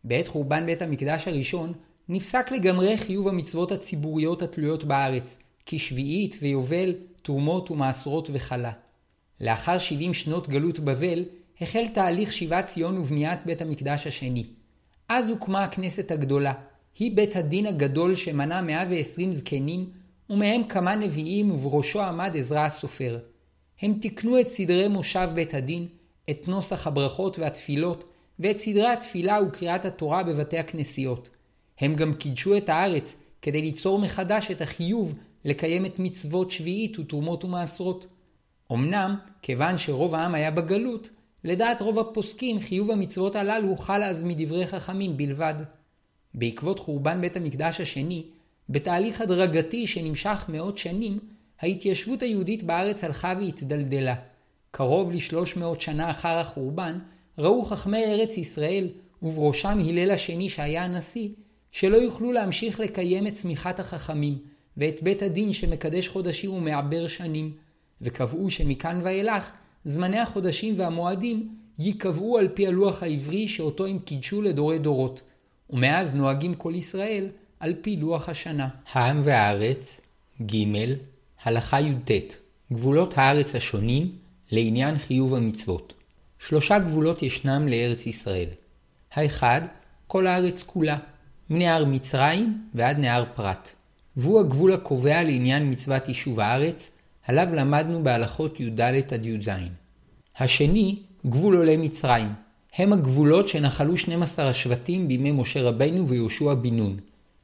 בעת 0.04 0.28
חורבן 0.28 0.66
בית 0.66 0.82
המקדש 0.82 1.28
הראשון 1.28 1.72
נפסק 2.08 2.52
לגמרי 2.52 2.98
חיוב 2.98 3.28
המצוות 3.28 3.72
הציבוריות 3.72 4.42
התלויות 4.42 4.84
בארץ, 4.84 5.38
כשביעית 5.66 6.38
ויובל, 6.42 6.94
תרומות 7.22 7.70
ומעשרות 7.70 8.30
וחלה. 8.32 8.72
לאחר 9.40 9.78
70 9.78 10.14
שנות 10.14 10.48
גלות 10.48 10.80
בבל, 10.80 11.24
החל 11.60 11.88
תהליך 11.94 12.32
שיבת 12.32 12.66
ציון 12.66 12.98
ובניית 12.98 13.38
בית 13.46 13.62
המקדש 13.62 14.06
השני. 14.06 14.46
אז 15.08 15.30
הוקמה 15.30 15.64
הכנסת 15.64 16.10
הגדולה, 16.10 16.52
היא 16.98 17.16
בית 17.16 17.36
הדין 17.36 17.66
הגדול 17.66 18.14
שמנה 18.14 18.62
120 18.62 19.32
זקנים, 19.32 19.90
ומהם 20.30 20.64
כמה 20.64 20.94
נביאים 20.94 21.50
ובראשו 21.50 22.00
עמד 22.00 22.36
עזרא 22.36 22.60
הסופר. 22.60 23.18
הם 23.82 23.94
תיקנו 24.00 24.40
את 24.40 24.48
סדרי 24.48 24.88
מושב 24.88 25.28
בית 25.34 25.54
הדין, 25.54 25.86
את 26.30 26.48
נוסח 26.48 26.86
הברכות 26.86 27.38
והתפילות, 27.38 28.04
ואת 28.38 28.58
סדרי 28.58 28.88
התפילה 28.88 29.38
וקריאת 29.42 29.84
התורה 29.84 30.22
בבתי 30.22 30.58
הכנסיות. 30.58 31.30
הם 31.78 31.94
גם 31.94 32.14
קידשו 32.14 32.56
את 32.56 32.68
הארץ 32.68 33.16
כדי 33.42 33.62
ליצור 33.62 33.98
מחדש 33.98 34.50
את 34.50 34.60
החיוב 34.60 35.14
לקיים 35.44 35.86
את 35.86 35.98
מצוות 35.98 36.50
שביעית 36.50 36.98
ותרומות 36.98 37.44
ומעשרות. 37.44 38.06
אמנם, 38.72 39.16
כיוון 39.42 39.78
שרוב 39.78 40.14
העם 40.14 40.34
היה 40.34 40.50
בגלות, 40.50 41.10
לדעת 41.44 41.82
רוב 41.82 41.98
הפוסקים 41.98 42.60
חיוב 42.60 42.90
המצוות 42.90 43.36
הללו 43.36 43.76
חל 43.76 44.02
אז 44.02 44.24
מדברי 44.24 44.66
חכמים 44.66 45.16
בלבד. 45.16 45.54
בעקבות 46.34 46.78
חורבן 46.78 47.20
בית 47.20 47.36
המקדש 47.36 47.80
השני, 47.80 48.24
בתהליך 48.68 49.20
הדרגתי 49.20 49.86
שנמשך 49.86 50.44
מאות 50.48 50.78
שנים, 50.78 51.18
ההתיישבות 51.60 52.22
היהודית 52.22 52.62
בארץ 52.62 53.04
הלכה 53.04 53.34
והתדלדלה. 53.40 54.14
קרוב 54.70 55.12
לשלוש 55.12 55.56
מאות 55.56 55.80
שנה 55.80 56.10
אחר 56.10 56.38
החורבן, 56.38 56.98
ראו 57.38 57.64
חכמי 57.64 58.04
ארץ 58.04 58.36
ישראל, 58.36 58.88
ובראשם 59.22 59.78
הלל 59.78 60.10
השני 60.10 60.48
שהיה 60.48 60.84
הנשיא, 60.84 61.28
שלא 61.72 61.96
יוכלו 61.96 62.32
להמשיך 62.32 62.80
לקיים 62.80 63.26
את 63.26 63.34
צמיחת 63.34 63.80
החכמים, 63.80 64.38
ואת 64.76 65.02
בית 65.02 65.22
הדין 65.22 65.52
שמקדש 65.52 66.08
חודשים 66.08 66.52
ומעבר 66.52 67.06
שנים, 67.06 67.52
וקבעו 68.00 68.50
שמכאן 68.50 69.00
ואילך, 69.04 69.50
זמני 69.84 70.18
החודשים 70.18 70.74
והמועדים 70.78 71.54
ייקבעו 71.78 72.38
על 72.38 72.48
פי 72.48 72.66
הלוח 72.66 73.02
העברי 73.02 73.48
שאותו 73.48 73.86
הם 73.86 73.98
קידשו 73.98 74.42
לדורי 74.42 74.78
דורות, 74.78 75.22
ומאז 75.72 76.14
נוהגים 76.14 76.54
כל 76.54 76.74
ישראל 76.74 77.28
על 77.60 77.74
פי 77.82 77.96
לוח 77.96 78.28
השנה. 78.28 78.68
העם 78.92 79.20
והארץ, 79.24 80.00
ג. 80.46 80.56
הלכה 81.42 81.80
י"ט 81.80 82.10
גבולות 82.72 83.18
הארץ 83.18 83.54
השונים 83.54 84.12
לעניין 84.52 84.98
חיוב 84.98 85.34
המצוות. 85.34 85.94
שלושה 86.38 86.78
גבולות 86.78 87.22
ישנם 87.22 87.68
לארץ 87.68 88.06
ישראל. 88.06 88.48
האחד, 89.12 89.60
כל 90.06 90.26
הארץ 90.26 90.62
כולה, 90.62 90.98
מנהר 91.50 91.84
מצרים 91.84 92.62
ועד 92.74 92.98
נהר 92.98 93.24
פרת. 93.34 93.68
והוא 94.16 94.40
הגבול 94.40 94.72
הקובע 94.72 95.22
לעניין 95.22 95.70
מצוות 95.70 96.08
יישוב 96.08 96.40
הארץ, 96.40 96.90
עליו 97.26 97.48
למדנו 97.52 98.04
בהלכות 98.04 98.60
י"ד 98.60 98.80
עד 98.80 99.26
י"ז. 99.26 99.48
השני, 100.38 100.98
גבול 101.26 101.56
עולי 101.56 101.76
מצרים. 101.76 102.32
הם 102.76 102.92
הגבולות 102.92 103.48
שנחלו 103.48 103.96
12 103.96 104.48
השבטים 104.48 105.08
בימי 105.08 105.32
משה 105.32 105.62
רבינו 105.62 106.08
ויהושע 106.08 106.54
בן 106.54 106.76
נון, 106.76 106.96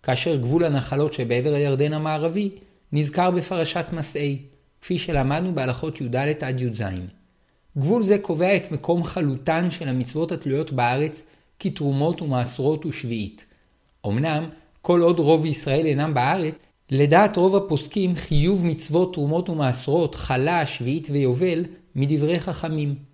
כאשר 0.03 0.37
גבול 0.37 0.65
הנחלות 0.65 1.13
שבעבר 1.13 1.55
הירדן 1.55 1.93
המערבי 1.93 2.51
נזכר 2.93 3.31
בפרשת 3.31 3.87
מסעי, 3.93 4.39
כפי 4.81 4.99
שלמדנו 4.99 5.55
בהלכות 5.55 6.01
י"ד 6.01 6.17
עד 6.17 6.61
י"ז. 6.61 6.83
גבול 7.79 8.03
זה 8.03 8.19
קובע 8.19 8.57
את 8.57 8.73
מקום 8.73 9.05
חלוטן 9.05 9.71
של 9.71 9.89
המצוות 9.89 10.33
התלויות 10.33 10.73
בארץ 10.73 11.23
כתרומות 11.59 12.23
ומעשרות 12.23 12.87
ושביעית. 12.87 13.47
אמנם, 14.07 14.49
כל 14.83 15.01
עוד 15.03 15.19
רוב 15.19 15.47
ישראל 15.47 15.87
אינם 15.87 16.15
בארץ, 16.15 16.59
לדעת 16.91 17.37
רוב 17.37 17.57
הפוסקים 17.57 18.17
חיוב 18.17 18.67
מצוות 18.67 19.15
תרומות 19.15 19.49
ומעשרות, 19.49 20.15
חלה, 20.15 20.67
שביעית 20.67 21.09
ויובל, 21.11 21.65
מדברי 21.95 22.41
חכמים. 22.41 23.08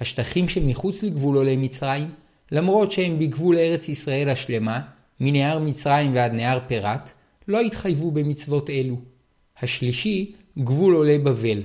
השטחים 0.00 0.48
שמחוץ 0.48 1.02
לגבול 1.02 1.36
עולי 1.36 1.56
מצרים, 1.56 2.08
למרות 2.52 2.92
שהם 2.92 3.18
בגבול 3.18 3.56
ארץ 3.58 3.88
ישראל 3.88 4.28
השלמה, 4.28 4.80
מנהר 5.20 5.58
מצרים 5.58 6.14
ועד 6.14 6.32
נהר 6.32 6.58
פרת, 6.68 7.12
לא 7.48 7.60
התחייבו 7.60 8.10
במצוות 8.10 8.70
אלו. 8.70 8.96
השלישי, 9.62 10.32
גבול 10.58 10.94
עולי 10.94 11.18
בבל. 11.18 11.62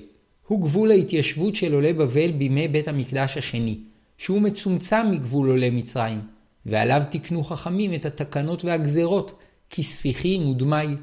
הוא 0.48 0.62
גבול 0.62 0.92
ההתיישבות 0.92 1.56
של 1.56 1.74
עולי 1.74 1.94
בבל 1.94 2.32
בימי 2.32 2.68
בית 2.68 2.88
המקדש 2.88 3.38
השני, 3.38 3.80
שהוא 4.18 4.42
מצומצם 4.42 5.12
מגבול 5.12 5.50
עולי 5.50 5.70
מצרים, 5.70 6.22
ועליו 6.66 7.02
תיקנו 7.10 7.44
חכמים 7.44 7.94
את 7.94 8.06
התקנות 8.06 8.66
והגזרות, 8.66 9.40
כספיחים 9.70 10.50
ודמי. 10.50 10.96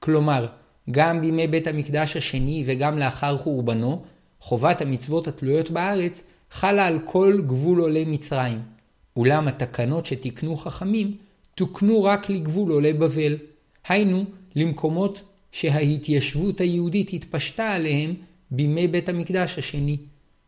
כלומר, 0.00 0.46
גם 0.90 1.20
בימי 1.20 1.46
בית 1.46 1.66
המקדש 1.66 2.16
השני 2.16 2.64
וגם 2.66 2.98
לאחר 2.98 3.36
חורבנו, 3.36 4.02
חובת 4.40 4.80
המצוות 4.80 5.28
התלויות 5.28 5.70
בארץ 5.70 6.24
חלה 6.50 6.86
על 6.86 6.98
כל 7.04 7.40
גבול 7.46 7.80
עולי 7.80 8.04
מצרים. 8.04 8.58
אולם 9.16 9.48
התקנות 9.48 10.06
שתיקנו 10.06 10.56
חכמים 10.56 11.16
תוקנו 11.54 12.04
רק 12.04 12.30
לגבול 12.30 12.72
עולי 12.72 12.92
בבל. 12.92 13.36
היינו, 13.88 14.24
למקומות 14.56 15.22
שההתיישבות 15.52 16.60
היהודית 16.60 17.12
התפשטה 17.12 17.72
עליהם 17.72 18.14
בימי 18.50 18.88
בית 18.88 19.08
המקדש 19.08 19.58
השני. 19.58 19.96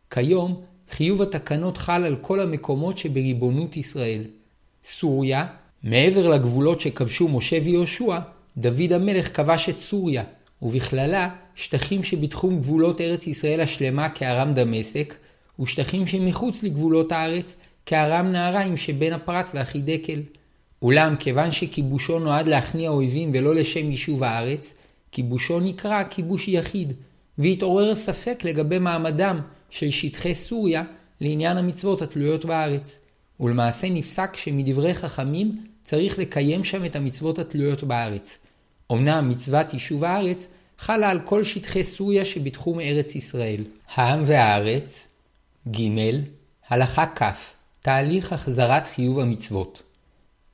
כיום, 0.09 0.61
חיוב 0.91 1.21
התקנות 1.21 1.77
חל 1.77 2.03
על 2.03 2.15
כל 2.21 2.39
המקומות 2.39 2.97
שבריבונות 2.97 3.77
ישראל. 3.77 4.23
סוריה, 4.83 5.45
מעבר 5.83 6.29
לגבולות 6.29 6.81
שכבשו 6.81 7.27
משה 7.27 7.57
ויהושע, 7.63 8.19
דוד 8.57 8.93
המלך 8.93 9.35
כבש 9.35 9.69
את 9.69 9.79
סוריה, 9.79 10.23
ובכללה 10.61 11.29
שטחים 11.55 12.03
שבתחום 12.03 12.59
גבולות 12.59 13.01
ארץ 13.01 13.27
ישראל 13.27 13.61
השלמה 13.61 14.09
כארם 14.09 14.53
דמשק, 14.53 15.15
ושטחים 15.59 16.07
שמחוץ 16.07 16.63
לגבולות 16.63 17.11
הארץ 17.11 17.55
כארם 17.85 18.31
נהריים 18.31 18.77
שבין 18.77 19.13
הפרת 19.13 19.49
והחידקל. 19.53 20.21
אולם 20.81 21.15
כיוון 21.19 21.51
שכיבושו 21.51 22.19
נועד 22.19 22.47
להכניע 22.47 22.89
אויבים 22.89 23.31
ולא 23.33 23.55
לשם 23.55 23.91
יישוב 23.91 24.23
הארץ, 24.23 24.73
כיבושו 25.11 25.59
נקרא 25.59 26.03
כיבוש 26.03 26.47
יחיד, 26.47 26.93
והתעורר 27.37 27.95
ספק 27.95 28.43
לגבי 28.43 28.79
מעמדם 28.79 29.39
של 29.69 29.89
שטחי 29.89 30.35
סוריה 30.35 30.83
לעניין 31.21 31.57
המצוות 31.57 32.01
התלויות 32.01 32.45
בארץ. 32.45 32.99
ולמעשה 33.39 33.89
נפסק 33.89 34.35
שמדברי 34.35 34.93
חכמים 34.93 35.63
צריך 35.83 36.19
לקיים 36.19 36.63
שם 36.63 36.85
את 36.85 36.95
המצוות 36.95 37.39
התלויות 37.39 37.83
בארץ. 37.83 38.37
אמנם 38.91 39.29
מצוות 39.29 39.73
יישוב 39.73 40.03
הארץ 40.03 40.47
חלה 40.77 41.09
על 41.09 41.19
כל 41.19 41.43
שטחי 41.43 41.83
סוריה 41.83 42.25
שבתחום 42.25 42.79
ארץ 42.79 43.15
ישראל. 43.15 43.63
העם 43.95 44.23
והארץ 44.25 45.06
ג. 45.71 45.81
הלכה 46.69 47.05
כ. 47.15 47.21
תהליך 47.81 48.33
החזרת 48.33 48.87
חיוב 48.87 49.19
המצוות. 49.19 49.83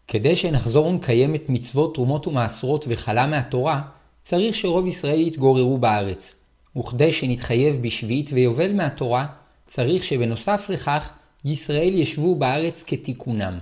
כדי 0.07 0.35
שנחזור 0.35 0.85
ונקיים 0.87 1.35
את 1.35 1.43
מצוות 1.49 1.93
תרומות 1.93 2.27
ומעשרות 2.27 2.85
וחלה 2.89 3.27
מהתורה, 3.27 3.81
צריך 4.23 4.55
שרוב 4.55 4.87
ישראל 4.87 5.21
יתגוררו 5.21 5.77
בארץ. 5.77 6.35
וכדי 6.77 7.13
שנתחייב 7.13 7.81
בשביעית 7.81 8.29
ויובל 8.33 8.73
מהתורה, 8.73 9.25
צריך 9.67 10.03
שבנוסף 10.03 10.65
לכך, 10.69 11.09
ישראל 11.45 11.93
ישבו 11.93 12.35
בארץ 12.35 12.83
כתיקונם. 12.87 13.59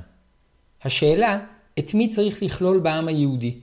השאלה, 0.83 1.39
את 1.79 1.93
מי 1.93 2.09
צריך 2.09 2.43
לכלול 2.43 2.79
בעם 2.79 3.07
היהודי? 3.07 3.53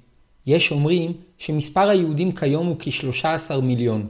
יש 0.46 0.72
אומרים 0.72 1.12
שמספר 1.38 1.88
היהודים 1.88 2.32
כיום 2.32 2.66
הוא 2.66 2.76
כ-13 2.78 3.60
מיליון, 3.62 4.06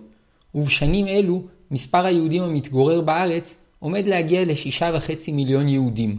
ובשנים 0.55 1.07
אלו 1.07 1.43
מספר 1.71 2.05
היהודים 2.05 2.43
המתגורר 2.43 3.01
בארץ 3.01 3.57
עומד 3.79 4.07
להגיע 4.07 4.45
ל-6.5 4.45 5.33
מיליון 5.33 5.69
יהודים, 5.69 6.19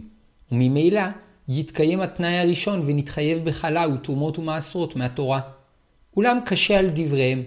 וממילא 0.52 1.02
יתקיים 1.48 2.00
התנאי 2.00 2.38
הראשון 2.38 2.82
ונתחייב 2.86 3.44
בחלה 3.44 3.86
ותרומות 3.88 4.38
ומעשרות 4.38 4.96
מהתורה. 4.96 5.40
אולם 6.16 6.38
קשה 6.44 6.78
על 6.78 6.90
דבריהם, 6.94 7.42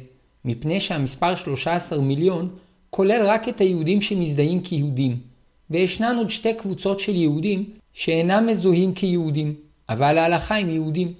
מפני 0.45 0.79
שהמספר 0.79 1.35
13 1.35 2.01
מיליון 2.01 2.49
כולל 2.89 3.21
רק 3.25 3.49
את 3.49 3.61
היהודים 3.61 4.01
שמזדהים 4.01 4.61
כיהודים, 4.61 5.17
וישנן 5.69 6.15
עוד 6.17 6.29
שתי 6.29 6.53
קבוצות 6.53 6.99
של 6.99 7.15
יהודים 7.15 7.69
שאינם 7.93 8.47
מזוהים 8.47 8.93
כיהודים, 8.93 9.55
אבל 9.89 10.17
ההלכה 10.17 10.57
הם 10.57 10.69
יהודים. 10.69 11.13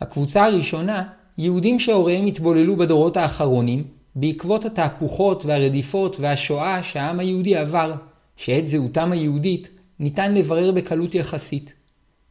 הקבוצה 0.00 0.44
הראשונה, 0.44 1.04
יהודים 1.38 1.78
שהוריהם 1.78 2.26
התבוללו 2.26 2.76
בדורות 2.76 3.16
האחרונים, 3.16 3.84
בעקבות 4.14 4.64
התהפוכות 4.64 5.44
והרדיפות 5.44 6.20
והשואה 6.20 6.82
שהעם 6.82 7.20
היהודי 7.20 7.56
עבר, 7.56 7.94
שאת 8.40 8.68
זהותם 8.68 9.12
היהודית 9.12 9.68
ניתן 9.98 10.34
לברר 10.34 10.72
בקלות 10.72 11.14
יחסית. 11.14 11.74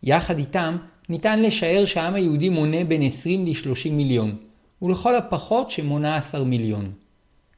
יחד 0.03 0.37
איתם, 0.37 0.77
ניתן 1.09 1.41
לשער 1.41 1.85
שהעם 1.85 2.13
היהודי 2.13 2.49
מונה 2.49 2.83
בין 2.83 3.01
20 3.01 3.45
ל-30 3.45 3.91
מיליון, 3.91 4.35
ולכל 4.81 5.15
הפחות 5.15 5.71
ש-18 5.71 6.39
מיליון. 6.45 6.91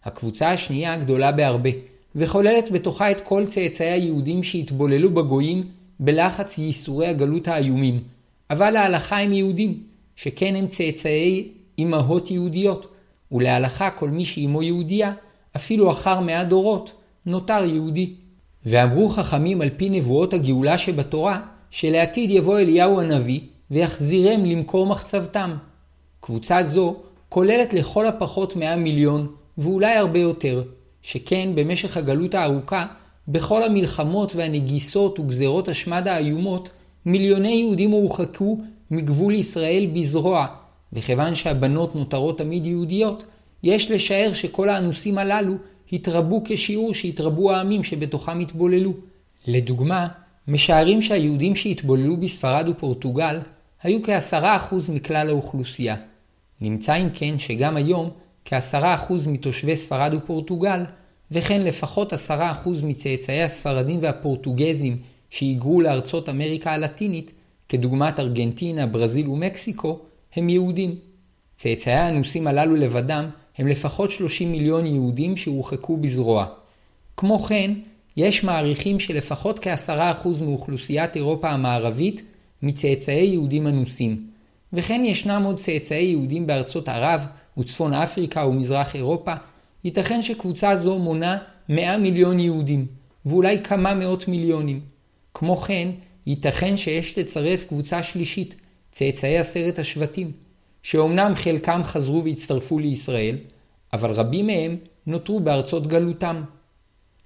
הקבוצה 0.04 0.52
השנייה 0.52 0.98
גדולה 0.98 1.32
בהרבה, 1.32 1.70
וכוללת 2.16 2.72
בתוכה 2.72 3.12
את 3.12 3.22
כל 3.22 3.46
צאצאי 3.46 3.90
היהודים 3.90 4.44
שהתבוללו 4.44 5.14
בגויים 5.14 5.68
בלחץ 6.00 6.58
ייסורי 6.58 7.08
הגלות 7.08 7.48
האיומים, 7.48 8.00
אבל 8.50 8.70
להלכה 8.72 9.20
הם 9.20 9.34
יהודים, 9.34 9.84
שכן 10.16 10.56
הם 10.56 10.68
צאצאי 10.68 11.48
אמהות 11.80 12.32
יהודיות, 12.32 12.94
ולהלכה 13.32 13.90
כל 13.90 14.10
מי 14.10 14.26
שאימו 14.26 14.64
יהודייה, 14.64 15.14
אפילו 15.56 15.92
אחר 15.92 16.20
מאה 16.20 16.44
דורות, 16.44 16.94
נותר 17.26 17.66
יהודי. 17.66 18.14
ואמרו 18.66 19.10
חכמים 19.10 19.62
על 19.62 19.70
פי 19.78 19.90
נבואות 19.90 20.34
הגאולה 20.34 20.78
שבתורה, 20.78 21.42
שלעתיד 21.72 22.30
יבוא 22.30 22.60
אליהו 22.60 23.02
הנביא, 23.02 23.40
ויחזירם 23.72 24.46
למכור 24.46 24.86
מחצבתם. 24.86 25.56
קבוצה 26.20 26.64
זו 26.64 26.96
כוללת 27.30 27.74
לכל 27.74 28.06
הפחות 28.06 28.56
100 28.56 28.76
מיליון, 28.76 29.28
ואולי 29.58 29.94
הרבה 29.94 30.20
יותר, 30.20 30.64
שכן 31.02 31.50
במשך 31.56 31.98
הגלות 31.98 32.36
הארוכה 32.36 32.86
בכל 33.28 33.64
המלחמות 33.64 34.36
והנגיסות 34.36 35.20
וגזרות 35.20 35.68
השמד 35.68 36.08
האיומות, 36.08 36.70
מיליוני 37.06 37.52
יהודים 37.52 37.92
הורחקו 37.92 38.58
מגבול 38.92 39.36
ישראל 39.36 39.88
בזרוע, 39.94 40.46
וכיוון 40.94 41.36
שהבנות 41.36 41.96
נותרות 41.96 42.38
תמיד 42.38 42.66
יהודיות, 42.66 43.24
יש 43.64 43.92
לשער 43.92 44.34
שכל 44.34 44.70
האנוסים 44.70 45.18
הללו 45.18 45.54
התרבו 45.94 46.42
כשיעור 46.46 46.94
שהתרבו 46.94 47.52
העמים 47.52 47.84
שבתוכם 47.84 48.40
התבוללו. 48.40 48.94
לדוגמה, 49.48 50.08
משערים 50.48 51.02
שהיהודים 51.02 51.56
שהתבוללו 51.56 52.18
בספרד 52.18 52.70
ופורטוגל 52.70 53.40
היו 53.84 54.04
כעשרה 54.04 54.56
אחוז 54.56 54.90
מכלל 54.90 55.30
האוכלוסייה. 55.30 55.96
נמצא 56.62 56.96
אם 56.96 57.08
כן 57.14 57.40
שגם 57.40 57.78
היום 57.78 58.10
כעשרה 58.46 58.94
אחוז 58.94 59.28
מתושבי 59.28 59.76
ספרד 59.76 60.14
ופורטוגל, 60.14 60.84
וכן 61.32 61.62
לפחות 61.62 62.14
עשרה 62.14 62.52
אחוז 62.52 62.84
מצאצאי 62.84 63.44
הספרדים 63.44 64.00
והפורטוגזים 64.02 64.98
שהיגרו 65.30 65.82
לארצות 65.82 66.30
אמריקה 66.30 66.72
הלטינית, 66.72 67.32
כדוגמת 67.70 68.20
ארגנטינה, 68.20 68.88
ברזיל 68.88 69.28
ומקסיקו, 69.28 70.00
הם 70.36 70.50
יהודים. 70.50 70.96
צאצאי 71.56 71.94
האנוסים 71.94 72.48
הללו 72.48 72.76
לבדם 72.76 73.30
הם 73.62 73.68
לפחות 73.68 74.12
30 74.12 74.52
מיליון 74.52 74.86
יהודים 74.86 75.38
שהורחקו 75.38 75.98
בזרוע. 75.98 76.46
כמו 77.18 77.40
כן, 77.40 77.74
יש 78.18 78.44
מעריכים 78.44 79.00
שלפחות 79.00 79.60
כ-10% 79.60 80.28
מאוכלוסיית 80.44 81.16
אירופה 81.16 81.50
המערבית 81.50 82.22
מצאצאי 82.62 83.26
יהודים 83.26 83.68
אנוסים. 83.68 84.28
וכן 84.74 85.02
ישנם 85.06 85.44
עוד 85.46 85.60
צאצאי 85.60 86.04
יהודים 86.04 86.48
בארצות 86.48 86.90
ערב 86.90 87.26
וצפון 87.58 87.94
אפריקה 87.94 88.46
ומזרח 88.46 88.96
אירופה. 88.96 89.34
ייתכן 89.84 90.22
שקבוצה 90.22 90.76
זו 90.76 91.00
מונה 91.00 91.38
100 91.70 91.98
מיליון 91.98 92.40
יהודים, 92.40 92.86
ואולי 93.26 93.64
כמה 93.64 93.94
מאות 93.96 94.28
מיליונים. 94.28 94.80
כמו 95.34 95.58
כן, 95.58 95.90
ייתכן 96.26 96.78
שיש 96.78 97.18
לצרף 97.18 97.66
קבוצה 97.66 98.04
שלישית, 98.04 98.56
צאצאי 98.92 99.38
עשרת 99.38 99.80
השבטים, 99.80 100.32
שאומנם 100.84 101.32
חלקם 101.36 101.82
חזרו 101.84 102.24
והצטרפו 102.24 102.80
לישראל, 102.80 103.38
אבל 103.94 104.12
רבים 104.12 104.48
מהם 104.48 104.78
נותרו 105.08 105.40
בארצות 105.40 105.88
גלותם. 105.88 106.42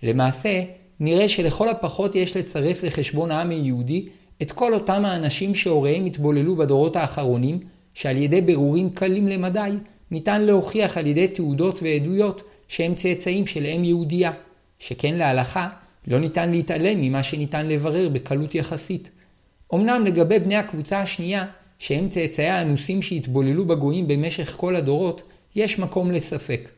למעשה, 0.03 0.63
נראה 0.99 1.27
שלכל 1.27 1.69
הפחות 1.69 2.15
יש 2.15 2.37
לצרף 2.37 2.83
לחשבון 2.83 3.31
העם 3.31 3.49
היהודי 3.49 4.09
את 4.41 4.51
כל 4.51 4.73
אותם 4.73 5.05
האנשים 5.05 5.55
שהוריהם 5.55 6.05
התבוללו 6.05 6.55
בדורות 6.55 6.95
האחרונים, 6.95 7.59
שעל 7.93 8.17
ידי 8.17 8.41
בירורים 8.41 8.89
קלים 8.89 9.27
למדי, 9.27 9.71
ניתן 10.11 10.41
להוכיח 10.41 10.97
על 10.97 11.07
ידי 11.07 11.27
תעודות 11.27 11.79
ועדויות 11.83 12.41
שהם 12.67 12.95
צאצאים 12.95 13.47
של 13.47 13.65
אם 13.65 13.83
יהודייה, 13.83 14.31
שכן 14.79 15.15
להלכה 15.15 15.69
לא 16.07 16.19
ניתן 16.19 16.51
להתעלם 16.51 17.01
ממה 17.01 17.23
שניתן 17.23 17.67
לברר 17.67 18.09
בקלות 18.09 18.55
יחסית. 18.55 19.09
אמנם 19.73 20.05
לגבי 20.05 20.39
בני 20.39 20.55
הקבוצה 20.55 21.01
השנייה, 21.01 21.45
שהם 21.79 22.09
צאצאי 22.09 22.47
האנוסים 22.47 23.01
שהתבוללו 23.01 23.65
בגויים 23.65 24.07
במשך 24.07 24.53
כל 24.57 24.75
הדורות, 24.75 25.21
יש 25.55 25.79
מקום 25.79 26.11
לספק. 26.11 26.69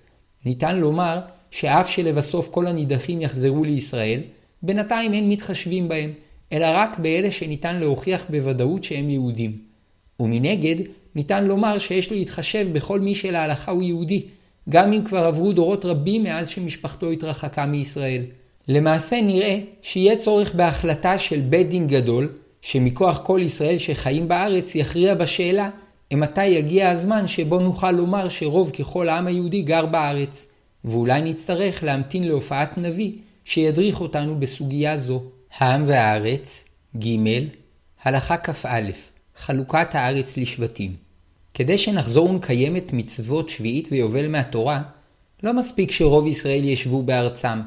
ניתן 0.46 0.80
לומר 0.80 1.20
שאף 1.52 1.90
שלבסוף 1.90 2.50
כל 2.52 2.68
הנידחים 2.68 3.22
יחזרו 3.22 3.64
לישראל, 3.64 4.20
בינתיים 4.64 5.14
אין 5.14 5.30
מתחשבים 5.30 5.88
בהם, 5.88 6.12
אלא 6.52 6.66
רק 6.74 7.00
באלה 7.00 7.32
שניתן 7.32 7.80
להוכיח 7.80 8.26
בוודאות 8.30 8.84
שהם 8.84 9.10
יהודים. 9.10 9.58
ומנגד, 10.20 10.76
ניתן 11.16 11.46
לומר 11.46 11.80
שיש 11.80 12.12
להתחשב 12.12 12.68
בכל 12.74 13.00
מי 13.00 13.16
שלהלכה 13.16 13.72
הוא 13.72 13.84
יהודי, 13.84 14.22
גם 14.70 14.94
אם 14.94 15.04
כבר 15.04 15.26
עברו 15.26 15.54
דורות 15.54 15.86
רבים 15.86 16.24
מאז 16.24 16.48
שמשפחתו 16.48 17.12
התרחקה 17.12 17.66
מישראל. 17.66 18.22
למעשה 18.68 19.22
נראה 19.22 19.60
שיהיה 19.82 20.18
צורך 20.18 20.56
בהחלטה 20.56 21.20
של 21.20 21.40
בית 21.40 21.70
דין 21.70 21.88
גדול, 21.88 22.30
שמכוח 22.68 23.22
כל 23.24 23.40
ישראל 23.44 23.78
שחיים 23.78 24.28
בארץ 24.28 24.76
יכריע 24.76 25.16
בשאלה 25.16 25.70
מתי 26.14 26.46
יגיע 26.46 26.90
הזמן 26.90 27.28
שבו 27.28 27.60
נוכל 27.60 27.92
לומר 27.92 28.30
שרוב 28.30 28.70
ככל 28.70 29.10
העם 29.10 29.28
היהודי 29.28 29.62
גר 29.62 29.86
בארץ, 29.86 30.46
ואולי 30.86 31.22
נצטרך 31.22 31.84
להמתין 31.84 32.28
להופעת 32.28 32.78
נביא 32.78 33.12
שידריך 33.46 34.02
אותנו 34.02 34.40
בסוגיה 34.40 34.98
זו. 34.98 35.24
העם 35.58 35.84
והארץ, 35.88 36.64
ג. 36.98 37.08
הלכה 38.04 38.38
כ"א 38.38 38.82
חלוקת 39.38 39.96
הארץ 39.96 40.38
לשבטים. 40.38 40.96
כדי 41.54 41.78
שנחזור 41.78 42.30
ונקיים 42.30 42.78
את 42.78 42.94
מצוות 42.94 43.50
שביעית 43.50 43.88
ויובל 43.92 44.28
מהתורה, 44.28 44.82
לא 45.44 45.54
מספיק 45.54 45.92
שרוב 45.92 46.28
ישראל 46.28 46.64
ישבו 46.64 47.04
בארצם, 47.04 47.60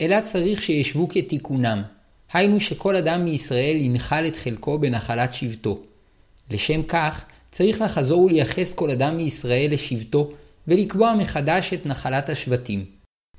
אלא 0.00 0.20
צריך 0.20 0.62
שישבו 0.62 1.08
כתיקונם, 1.08 1.82
היינו 2.32 2.60
שכל 2.60 2.96
אדם 2.96 3.24
מישראל 3.24 3.76
ינחל 3.76 4.26
את 4.26 4.36
חלקו 4.36 4.78
בנחלת 4.78 5.34
שבטו. 5.34 5.78
לשם 6.50 6.82
כך, 6.82 7.24
צריך 7.50 7.80
לחזור 7.80 8.24
ולייחס 8.24 8.72
כל 8.74 8.90
אדם 8.90 9.16
מישראל 9.16 9.72
לשבטו, 9.72 10.30
ולקבוע 10.68 11.14
מחדש 11.14 11.72
את 11.72 11.86
נחלת 11.86 12.28
השבטים. 12.28 12.84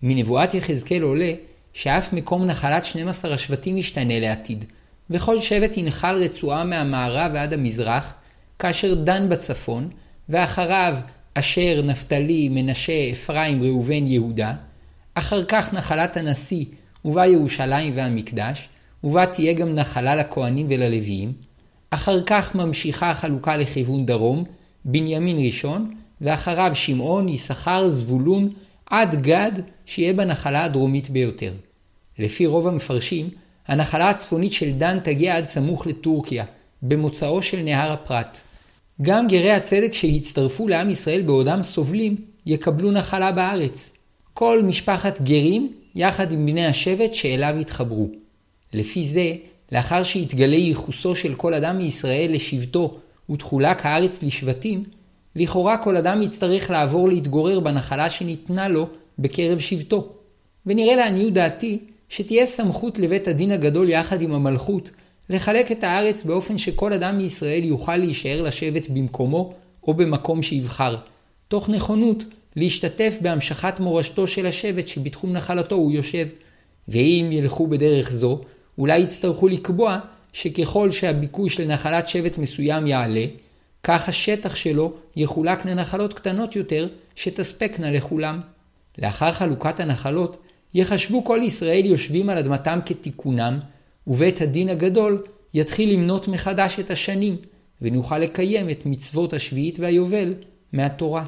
מנבואת 0.01 0.53
יחזקאל 0.53 1.01
עולה 1.01 1.33
שאף 1.73 2.13
מקום 2.13 2.45
נחלת 2.45 2.85
12 2.85 3.33
השבטים 3.33 3.77
ישתנה 3.77 4.19
לעתיד, 4.19 4.65
וכל 5.09 5.39
שבט 5.39 5.77
ינחל 5.77 6.15
רצועה 6.15 6.63
מהמערב 6.63 7.31
ועד 7.33 7.53
המזרח, 7.53 8.13
כאשר 8.59 8.93
דן 8.93 9.29
בצפון, 9.29 9.89
ואחריו 10.29 10.97
אשר, 11.33 11.81
נפתלי, 11.83 12.49
מנשה, 12.49 13.11
אפרים, 13.11 13.63
ראובן, 13.63 14.07
יהודה, 14.07 14.53
אחר 15.13 15.45
כך 15.45 15.73
נחלת 15.73 16.17
הנשיא, 16.17 16.65
ובה 17.05 17.25
ירושלים 17.25 17.93
והמקדש, 17.95 18.69
ובה 19.03 19.25
תהיה 19.25 19.53
גם 19.53 19.75
נחלה 19.75 20.15
לכהנים 20.15 20.67
וללוויים, 20.69 21.33
אחר 21.89 22.23
כך 22.23 22.55
ממשיכה 22.55 23.11
החלוקה 23.11 23.57
לכיוון 23.57 24.05
דרום, 24.05 24.43
בנימין 24.85 25.37
ראשון, 25.45 25.95
ואחריו 26.21 26.71
שמעון, 26.73 27.29
יששכר, 27.29 27.89
זבולון, 27.89 28.49
עד 28.85 29.21
גד, 29.21 29.51
שיהיה 29.85 30.13
בנחלה 30.13 30.63
הדרומית 30.63 31.09
ביותר. 31.09 31.53
לפי 32.19 32.45
רוב 32.45 32.67
המפרשים, 32.67 33.29
הנחלה 33.67 34.09
הצפונית 34.09 34.53
של 34.53 34.71
דן 34.71 34.99
תגיע 34.99 35.37
עד 35.37 35.45
סמוך 35.45 35.87
לטורקיה, 35.87 36.45
במוצאו 36.81 37.41
של 37.41 37.61
נהר 37.61 37.91
הפרת. 37.91 38.41
גם 39.01 39.27
גרי 39.27 39.51
הצדק 39.51 39.93
שהצטרפו 39.93 40.67
לעם 40.67 40.89
ישראל 40.89 41.21
בעודם 41.21 41.63
סובלים, 41.63 42.15
יקבלו 42.45 42.91
נחלה 42.91 43.31
בארץ. 43.31 43.89
כל 44.33 44.63
משפחת 44.63 45.21
גרים, 45.21 45.73
יחד 45.95 46.31
עם 46.31 46.45
בני 46.45 46.65
השבט 46.65 47.13
שאליו 47.13 47.55
התחברו. 47.61 48.09
לפי 48.73 49.05
זה, 49.05 49.35
לאחר 49.71 50.03
שיתגלה 50.03 50.55
ייחוסו 50.55 51.15
של 51.15 51.35
כל 51.35 51.53
אדם 51.53 51.77
מישראל 51.77 52.31
לשבטו 52.33 52.97
ותחולק 53.29 53.85
הארץ 53.85 54.23
לשבטים, 54.23 54.83
לכאורה 55.35 55.77
כל 55.77 55.97
אדם 55.97 56.21
יצטרך 56.21 56.69
לעבור 56.69 57.09
להתגורר 57.09 57.59
בנחלה 57.59 58.09
שניתנה 58.09 58.67
לו 58.67 58.87
בקרב 59.19 59.59
שבטו. 59.59 60.09
ונראה 60.65 60.95
לעניות 60.95 61.33
דעתי 61.33 61.79
שתהיה 62.09 62.45
סמכות 62.45 62.99
לבית 62.99 63.27
הדין 63.27 63.51
הגדול 63.51 63.89
יחד 63.89 64.21
עם 64.21 64.33
המלכות 64.33 64.91
לחלק 65.29 65.71
את 65.71 65.83
הארץ 65.83 66.23
באופן 66.23 66.57
שכל 66.57 66.93
אדם 66.93 67.17
מישראל 67.17 67.63
יוכל 67.63 67.97
להישאר 67.97 68.41
לשבת 68.41 68.89
במקומו 68.89 69.53
או 69.87 69.93
במקום 69.93 70.41
שיבחר, 70.41 70.95
תוך 71.47 71.69
נכונות 71.69 72.23
להשתתף 72.55 73.17
בהמשכת 73.21 73.79
מורשתו 73.79 74.27
של 74.27 74.45
השבט 74.45 74.87
שבתחום 74.87 75.33
נחלתו 75.33 75.75
הוא 75.75 75.91
יושב. 75.91 76.27
ואם 76.87 77.29
ילכו 77.31 77.67
בדרך 77.67 78.11
זו, 78.11 78.41
אולי 78.77 78.99
יצטרכו 78.99 79.47
לקבוע 79.47 79.99
שככל 80.33 80.91
שהביקוש 80.91 81.59
לנחלת 81.59 82.07
שבט 82.07 82.37
מסוים 82.37 82.87
יעלה, 82.87 83.25
כך 83.83 84.09
השטח 84.09 84.55
שלו 84.55 84.93
יחולק 85.15 85.65
לנחלות 85.65 86.13
קטנות 86.13 86.55
יותר 86.55 86.87
שתספקנה 87.15 87.91
לכולם. 87.91 88.41
לאחר 88.97 89.31
חלוקת 89.31 89.79
הנחלות, 89.79 90.37
יחשבו 90.73 91.23
כל 91.23 91.39
ישראל 91.43 91.85
יושבים 91.85 92.29
על 92.29 92.37
אדמתם 92.37 92.79
כתיקונם, 92.85 93.59
ובית 94.07 94.41
הדין 94.41 94.69
הגדול 94.69 95.23
יתחיל 95.53 95.93
למנות 95.93 96.27
מחדש 96.27 96.79
את 96.79 96.91
השנים, 96.91 97.37
ונוכל 97.81 98.19
לקיים 98.19 98.69
את 98.69 98.85
מצוות 98.85 99.33
השביעית 99.33 99.79
והיובל 99.79 100.33
מהתורה. 100.73 101.25